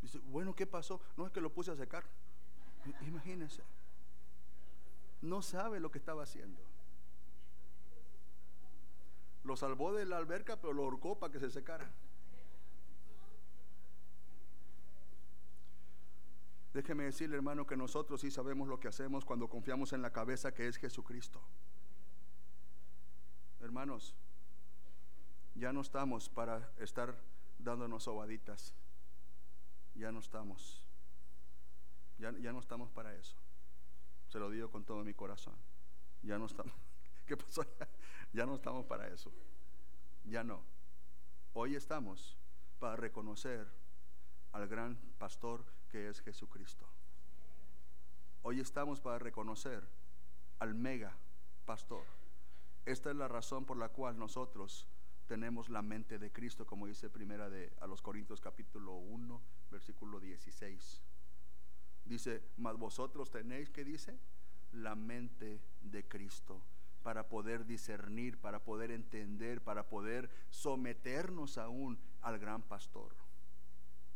Dice, 0.00 0.18
bueno, 0.24 0.54
¿qué 0.54 0.66
pasó? 0.66 1.00
No 1.16 1.26
es 1.26 1.32
que 1.32 1.40
lo 1.40 1.52
puse 1.52 1.70
a 1.70 1.76
secar. 1.76 2.04
Imagínense. 3.02 3.62
No 5.20 5.42
sabe 5.42 5.78
lo 5.78 5.92
que 5.92 5.98
estaba 5.98 6.24
haciendo. 6.24 6.60
Lo 9.44 9.56
salvó 9.56 9.92
de 9.92 10.06
la 10.06 10.16
alberca, 10.16 10.60
pero 10.60 10.72
lo 10.72 10.82
ahorcó 10.82 11.18
para 11.18 11.32
que 11.32 11.38
se 11.38 11.50
secara. 11.50 11.88
Déjeme 16.72 17.04
decirle, 17.04 17.36
hermano, 17.36 17.66
que 17.66 17.76
nosotros 17.76 18.20
sí 18.20 18.30
sabemos 18.30 18.66
lo 18.66 18.80
que 18.80 18.88
hacemos 18.88 19.24
cuando 19.24 19.48
confiamos 19.48 19.92
en 19.92 20.00
la 20.00 20.10
cabeza 20.10 20.52
que 20.52 20.68
es 20.68 20.78
Jesucristo. 20.78 21.42
Hermanos, 23.60 24.14
ya 25.54 25.72
no 25.72 25.82
estamos 25.82 26.30
para 26.30 26.72
estar 26.78 27.14
dándonos 27.58 28.04
sobaditas. 28.04 28.74
Ya 29.94 30.10
no 30.10 30.20
estamos. 30.20 30.82
Ya, 32.18 32.32
ya 32.38 32.52
no 32.52 32.60
estamos 32.60 32.90
para 32.90 33.14
eso. 33.14 33.36
Se 34.28 34.38
lo 34.38 34.48
digo 34.48 34.70
con 34.70 34.84
todo 34.84 35.04
mi 35.04 35.12
corazón. 35.12 35.54
Ya 36.22 36.38
no 36.38 36.46
estamos. 36.46 36.74
¿Qué 37.26 37.36
pasó? 37.36 37.64
Ya 38.32 38.46
no 38.46 38.54
estamos 38.54 38.86
para 38.86 39.08
eso. 39.08 39.30
Ya 40.24 40.42
no. 40.42 40.62
Hoy 41.52 41.76
estamos 41.76 42.38
para 42.78 42.96
reconocer 42.96 43.70
al 44.52 44.66
gran 44.68 44.96
pastor 45.18 45.66
que 45.92 46.08
es 46.08 46.22
Jesucristo. 46.22 46.86
Hoy 48.40 48.60
estamos 48.60 48.98
para 48.98 49.18
reconocer 49.18 49.86
al 50.58 50.74
mega 50.74 51.14
pastor. 51.66 52.06
Esta 52.86 53.10
es 53.10 53.16
la 53.16 53.28
razón 53.28 53.66
por 53.66 53.76
la 53.76 53.90
cual 53.90 54.18
nosotros 54.18 54.88
tenemos 55.26 55.68
la 55.68 55.82
mente 55.82 56.18
de 56.18 56.32
Cristo, 56.32 56.64
como 56.64 56.86
dice 56.86 57.10
primera 57.10 57.50
de 57.50 57.74
a 57.82 57.86
los 57.86 58.00
Corintios 58.00 58.40
capítulo 58.40 58.94
1, 58.94 59.42
versículo 59.70 60.18
16. 60.18 61.02
Dice, 62.06 62.42
mas 62.56 62.78
vosotros 62.78 63.30
tenéis 63.30 63.68
que 63.68 63.84
dice 63.84 64.18
la 64.72 64.94
mente 64.94 65.60
de 65.82 66.08
Cristo 66.08 66.62
para 67.02 67.28
poder 67.28 67.66
discernir, 67.66 68.40
para 68.40 68.64
poder 68.64 68.92
entender, 68.92 69.60
para 69.60 69.90
poder 69.90 70.30
someternos 70.48 71.58
aún 71.58 71.98
al 72.22 72.38
gran 72.38 72.62
pastor. 72.62 73.14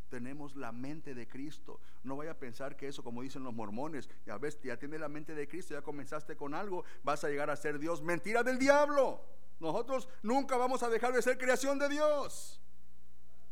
Tenemos 0.08 0.54
la 0.56 0.72
mente 0.72 1.14
de 1.14 1.26
Cristo. 1.26 1.80
No 2.02 2.16
vaya 2.16 2.32
a 2.32 2.38
pensar 2.38 2.76
que 2.76 2.88
eso, 2.88 3.02
como 3.02 3.22
dicen 3.22 3.42
los 3.42 3.54
mormones, 3.54 4.08
ya 4.24 4.38
ves, 4.38 4.58
ya 4.62 4.78
tienes 4.78 5.00
la 5.00 5.08
mente 5.08 5.34
de 5.34 5.48
Cristo, 5.48 5.74
ya 5.74 5.82
comenzaste 5.82 6.36
con 6.36 6.54
algo, 6.54 6.84
vas 7.02 7.24
a 7.24 7.28
llegar 7.28 7.50
a 7.50 7.56
ser 7.56 7.78
Dios. 7.78 8.02
Mentira 8.02 8.42
del 8.42 8.58
diablo. 8.58 9.24
Nosotros 9.58 10.08
nunca 10.22 10.56
vamos 10.56 10.82
a 10.82 10.88
dejar 10.88 11.12
de 11.12 11.22
ser 11.22 11.38
creación 11.38 11.78
de 11.78 11.88
Dios. 11.88 12.60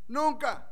Nunca. 0.09 0.71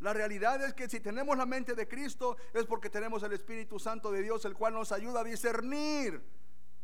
La 0.00 0.12
realidad 0.12 0.62
es 0.64 0.72
que 0.72 0.88
si 0.88 1.00
tenemos 1.00 1.36
la 1.36 1.46
mente 1.46 1.74
de 1.74 1.86
Cristo 1.86 2.36
es 2.54 2.64
porque 2.64 2.88
tenemos 2.88 3.22
el 3.22 3.32
Espíritu 3.32 3.78
Santo 3.78 4.10
de 4.10 4.22
Dios, 4.22 4.44
el 4.44 4.54
cual 4.54 4.72
nos 4.74 4.92
ayuda 4.92 5.20
a 5.20 5.24
discernir 5.24 6.22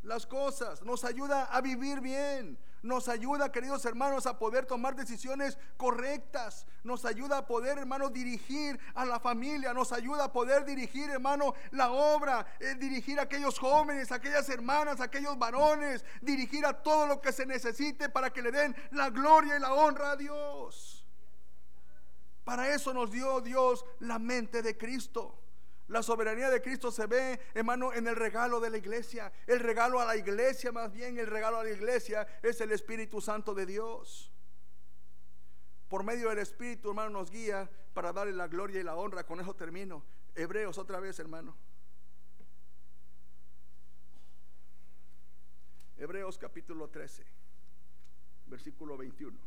las 0.06 0.26
cosas, 0.26 0.82
nos 0.82 1.04
ayuda 1.04 1.44
a 1.44 1.60
vivir 1.60 2.00
bien, 2.00 2.58
nos 2.82 3.08
ayuda, 3.08 3.50
queridos 3.50 3.84
hermanos, 3.84 4.26
a 4.26 4.38
poder 4.38 4.64
tomar 4.64 4.94
decisiones 4.94 5.58
correctas, 5.76 6.66
nos 6.84 7.04
ayuda 7.04 7.38
a 7.38 7.46
poder, 7.46 7.78
hermano, 7.78 8.08
dirigir 8.08 8.78
a 8.94 9.04
la 9.04 9.18
familia, 9.18 9.74
nos 9.74 9.92
ayuda 9.92 10.24
a 10.24 10.32
poder 10.32 10.64
dirigir, 10.64 11.10
hermano, 11.10 11.54
la 11.72 11.90
obra, 11.90 12.46
eh, 12.60 12.76
dirigir 12.76 13.18
a 13.18 13.22
aquellos 13.22 13.58
jóvenes, 13.58 14.12
a 14.12 14.16
aquellas 14.16 14.48
hermanas, 14.48 15.00
a 15.00 15.04
aquellos 15.04 15.36
varones, 15.38 16.04
dirigir 16.22 16.64
a 16.64 16.72
todo 16.72 17.06
lo 17.06 17.20
que 17.20 17.32
se 17.32 17.44
necesite 17.44 18.08
para 18.08 18.32
que 18.32 18.42
le 18.42 18.52
den 18.52 18.76
la 18.92 19.10
gloria 19.10 19.56
y 19.56 19.60
la 19.60 19.74
honra 19.74 20.12
a 20.12 20.16
Dios. 20.16 21.04
Para 22.44 22.72
eso 22.72 22.94
nos 22.94 23.10
dio 23.10 23.40
Dios 23.40 23.84
la 23.98 24.20
mente 24.20 24.62
de 24.62 24.78
Cristo. 24.78 25.45
La 25.88 26.02
soberanía 26.02 26.50
de 26.50 26.60
Cristo 26.60 26.90
se 26.90 27.06
ve, 27.06 27.40
hermano, 27.54 27.92
en 27.92 28.08
el 28.08 28.16
regalo 28.16 28.58
de 28.58 28.70
la 28.70 28.78
iglesia. 28.78 29.32
El 29.46 29.60
regalo 29.60 30.00
a 30.00 30.04
la 30.04 30.16
iglesia, 30.16 30.72
más 30.72 30.92
bien, 30.92 31.18
el 31.18 31.28
regalo 31.28 31.58
a 31.58 31.64
la 31.64 31.70
iglesia 31.70 32.26
es 32.42 32.60
el 32.60 32.72
Espíritu 32.72 33.20
Santo 33.20 33.54
de 33.54 33.66
Dios. 33.66 34.32
Por 35.88 36.02
medio 36.02 36.30
del 36.30 36.40
Espíritu, 36.40 36.88
hermano, 36.88 37.10
nos 37.10 37.30
guía 37.30 37.70
para 37.94 38.12
darle 38.12 38.32
la 38.32 38.48
gloria 38.48 38.80
y 38.80 38.82
la 38.82 38.96
honra. 38.96 39.24
Con 39.24 39.40
eso 39.40 39.54
termino. 39.54 40.04
Hebreos 40.34 40.76
otra 40.76 40.98
vez, 40.98 41.18
hermano. 41.20 41.56
Hebreos 45.96 46.36
capítulo 46.36 46.90
13, 46.90 47.24
versículo 48.46 48.96
21. 48.98 49.38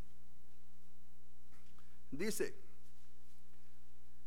Dice, 2.12 2.68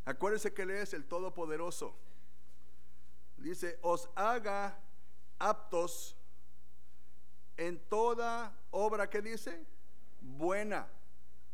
Acuérdese 0.05 0.53
que 0.53 0.63
Él 0.63 0.71
es 0.71 0.95
el 0.95 1.05
Todopoderoso. 1.05 1.95
Dice, 3.37 3.79
os 3.83 4.09
haga 4.15 4.79
aptos 5.39 6.17
en 7.57 7.79
toda 7.89 8.57
obra 8.71 9.11
que 9.11 9.21
dice, 9.21 9.67
buena, 10.21 10.89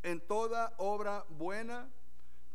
en 0.03 0.20
toda 0.20 0.74
obra 0.78 1.24
buena, 1.28 1.88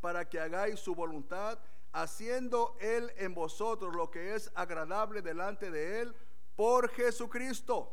para 0.02 0.28
que 0.28 0.40
hagáis 0.40 0.80
su 0.80 0.96
voluntad, 0.96 1.60
haciendo 1.92 2.76
Él 2.80 3.12
en 3.18 3.34
vosotros 3.34 3.96
lo 3.96 4.10
que 4.12 4.36
es 4.36 4.52
agradable 4.56 5.22
delante 5.22 5.72
de 5.72 6.02
Él, 6.02 6.16
por 6.56 6.90
Jesucristo, 6.90 7.92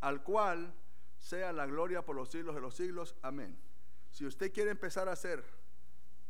al 0.00 0.22
cual 0.22 0.74
sea 1.18 1.52
la 1.52 1.66
gloria 1.66 2.04
por 2.04 2.16
los 2.16 2.30
siglos 2.30 2.54
de 2.54 2.60
los 2.60 2.74
siglos. 2.74 3.14
Amén. 3.22 3.58
Si 4.10 4.24
usted 4.24 4.52
quiere 4.52 4.70
empezar 4.70 5.08
a 5.08 5.12
hacer 5.12 5.44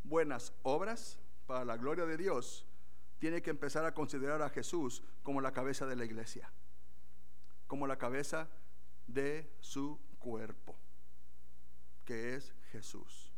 buenas 0.08 0.52
obras 0.62 1.18
para 1.46 1.64
la 1.64 1.76
gloria 1.76 2.06
de 2.06 2.16
Dios, 2.16 2.66
tiene 3.18 3.42
que 3.42 3.50
empezar 3.50 3.84
a 3.84 3.94
considerar 3.94 4.42
a 4.42 4.50
Jesús 4.50 5.02
como 5.22 5.40
la 5.40 5.52
cabeza 5.52 5.86
de 5.86 5.96
la 5.96 6.04
iglesia, 6.04 6.50
como 7.66 7.86
la 7.86 7.98
cabeza 7.98 8.48
de 9.06 9.50
su 9.60 9.98
cuerpo, 10.18 10.76
que 12.04 12.34
es 12.34 12.52
Jesús. 12.70 13.32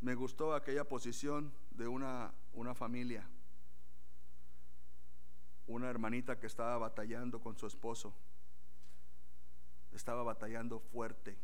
Me 0.00 0.14
gustó 0.14 0.54
aquella 0.54 0.84
posición 0.84 1.52
de 1.70 1.86
una, 1.86 2.34
una 2.52 2.74
familia, 2.74 3.28
una 5.66 5.88
hermanita 5.88 6.38
que 6.38 6.46
estaba 6.46 6.76
batallando 6.76 7.40
con 7.40 7.56
su 7.56 7.66
esposo, 7.66 8.14
estaba 9.92 10.22
batallando 10.22 10.80
fuerte 10.80 11.38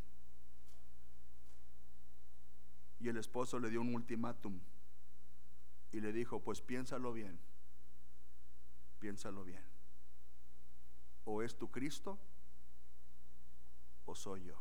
y 3.01 3.09
el 3.09 3.17
esposo 3.17 3.59
le 3.59 3.71
dio 3.71 3.81
un 3.81 3.95
ultimátum 3.95 4.61
y 5.91 6.01
le 6.01 6.13
dijo, 6.13 6.41
pues 6.43 6.61
piénsalo 6.61 7.13
bien, 7.13 7.41
piénsalo 8.99 9.43
bien. 9.45 9.65
o 11.25 11.43
es 11.43 11.57
tu 11.57 11.71
Cristo 11.71 12.19
o 14.05 14.15
soy 14.15 14.45
yo. 14.45 14.59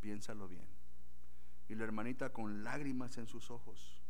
Piénsalo 0.00 0.48
bien. 0.48 0.66
Y 1.68 1.74
la 1.74 1.84
hermanita 1.84 2.32
con 2.32 2.62
lágrimas 2.62 3.18
en 3.18 3.26
sus 3.26 3.50
ojos, 3.50 4.02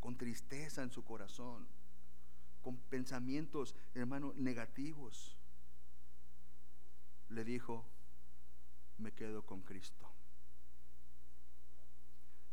con 0.00 0.16
tristeza 0.16 0.82
en 0.82 0.90
su 0.90 1.04
corazón, 1.04 1.66
con 2.62 2.76
pensamientos, 2.76 3.74
hermano, 3.94 4.32
negativos, 4.36 5.36
le 7.28 7.44
dijo, 7.44 7.86
me 8.98 9.12
quedo 9.12 9.44
con 9.44 9.62
Cristo. 9.62 10.08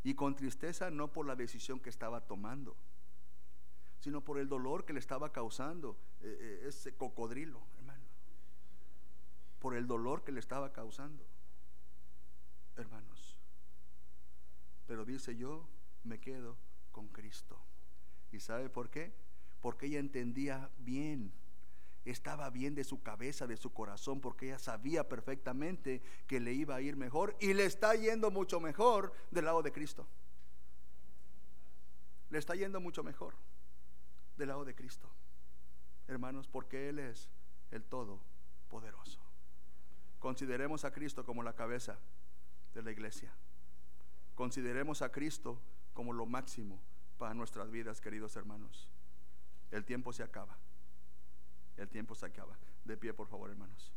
Y 0.05 0.13
con 0.13 0.35
tristeza 0.35 0.91
no 0.91 1.11
por 1.11 1.25
la 1.25 1.35
decisión 1.35 1.79
que 1.79 1.89
estaba 1.89 2.21
tomando, 2.21 2.77
sino 3.99 4.23
por 4.23 4.37
el 4.37 4.47
dolor 4.47 4.85
que 4.85 4.93
le 4.93 4.99
estaba 4.99 5.31
causando 5.31 5.97
eh, 6.21 6.37
eh, 6.39 6.67
ese 6.67 6.95
cocodrilo, 6.95 7.59
hermano. 7.79 8.05
Por 9.57 9.75
el 9.75 9.87
dolor 9.87 10.23
que 10.23 10.31
le 10.31 10.39
estaba 10.39 10.71
causando, 10.71 11.25
hermanos. 12.75 13.35
Pero 14.85 15.05
dice 15.05 15.35
yo, 15.35 15.67
me 16.03 16.19
quedo 16.19 16.55
con 16.91 17.07
Cristo. 17.07 17.59
¿Y 18.31 18.39
sabe 18.41 18.69
por 18.69 18.91
qué? 18.91 19.11
Porque 19.59 19.87
ella 19.87 19.97
entendía 19.97 20.69
bien 20.77 21.33
estaba 22.05 22.49
bien 22.51 22.75
de 22.75 22.83
su 22.83 23.01
cabeza, 23.01 23.47
de 23.47 23.57
su 23.57 23.73
corazón, 23.73 24.21
porque 24.21 24.47
ella 24.47 24.59
sabía 24.59 25.09
perfectamente 25.09 26.01
que 26.27 26.39
le 26.39 26.53
iba 26.53 26.75
a 26.75 26.81
ir 26.81 26.95
mejor 26.95 27.35
y 27.39 27.53
le 27.53 27.65
está 27.65 27.95
yendo 27.95 28.29
mucho 28.31 28.59
mejor 28.59 29.13
del 29.31 29.45
lado 29.45 29.63
de 29.63 29.71
Cristo. 29.71 30.07
Le 32.29 32.37
está 32.37 32.55
yendo 32.55 32.79
mucho 32.79 33.03
mejor 33.03 33.35
del 34.37 34.49
lado 34.49 34.65
de 34.65 34.75
Cristo. 34.75 35.09
Hermanos, 36.07 36.47
porque 36.47 36.89
Él 36.89 36.99
es 36.99 37.29
el 37.71 37.83
Todopoderoso. 37.83 39.19
Consideremos 40.19 40.85
a 40.85 40.91
Cristo 40.91 41.25
como 41.25 41.43
la 41.43 41.53
cabeza 41.53 41.99
de 42.73 42.83
la 42.83 42.91
iglesia. 42.91 43.33
Consideremos 44.35 45.01
a 45.01 45.11
Cristo 45.11 45.59
como 45.93 46.13
lo 46.13 46.25
máximo 46.25 46.79
para 47.17 47.33
nuestras 47.33 47.71
vidas, 47.71 48.01
queridos 48.01 48.35
hermanos. 48.35 48.89
El 49.71 49.85
tiempo 49.85 50.13
se 50.13 50.23
acaba. 50.23 50.57
El 51.77 51.89
tiempo 51.89 52.15
se 52.15 52.25
acaba. 52.25 52.57
De 52.83 52.97
pie, 52.97 53.13
por 53.13 53.27
favor, 53.27 53.49
hermanos. 53.49 53.94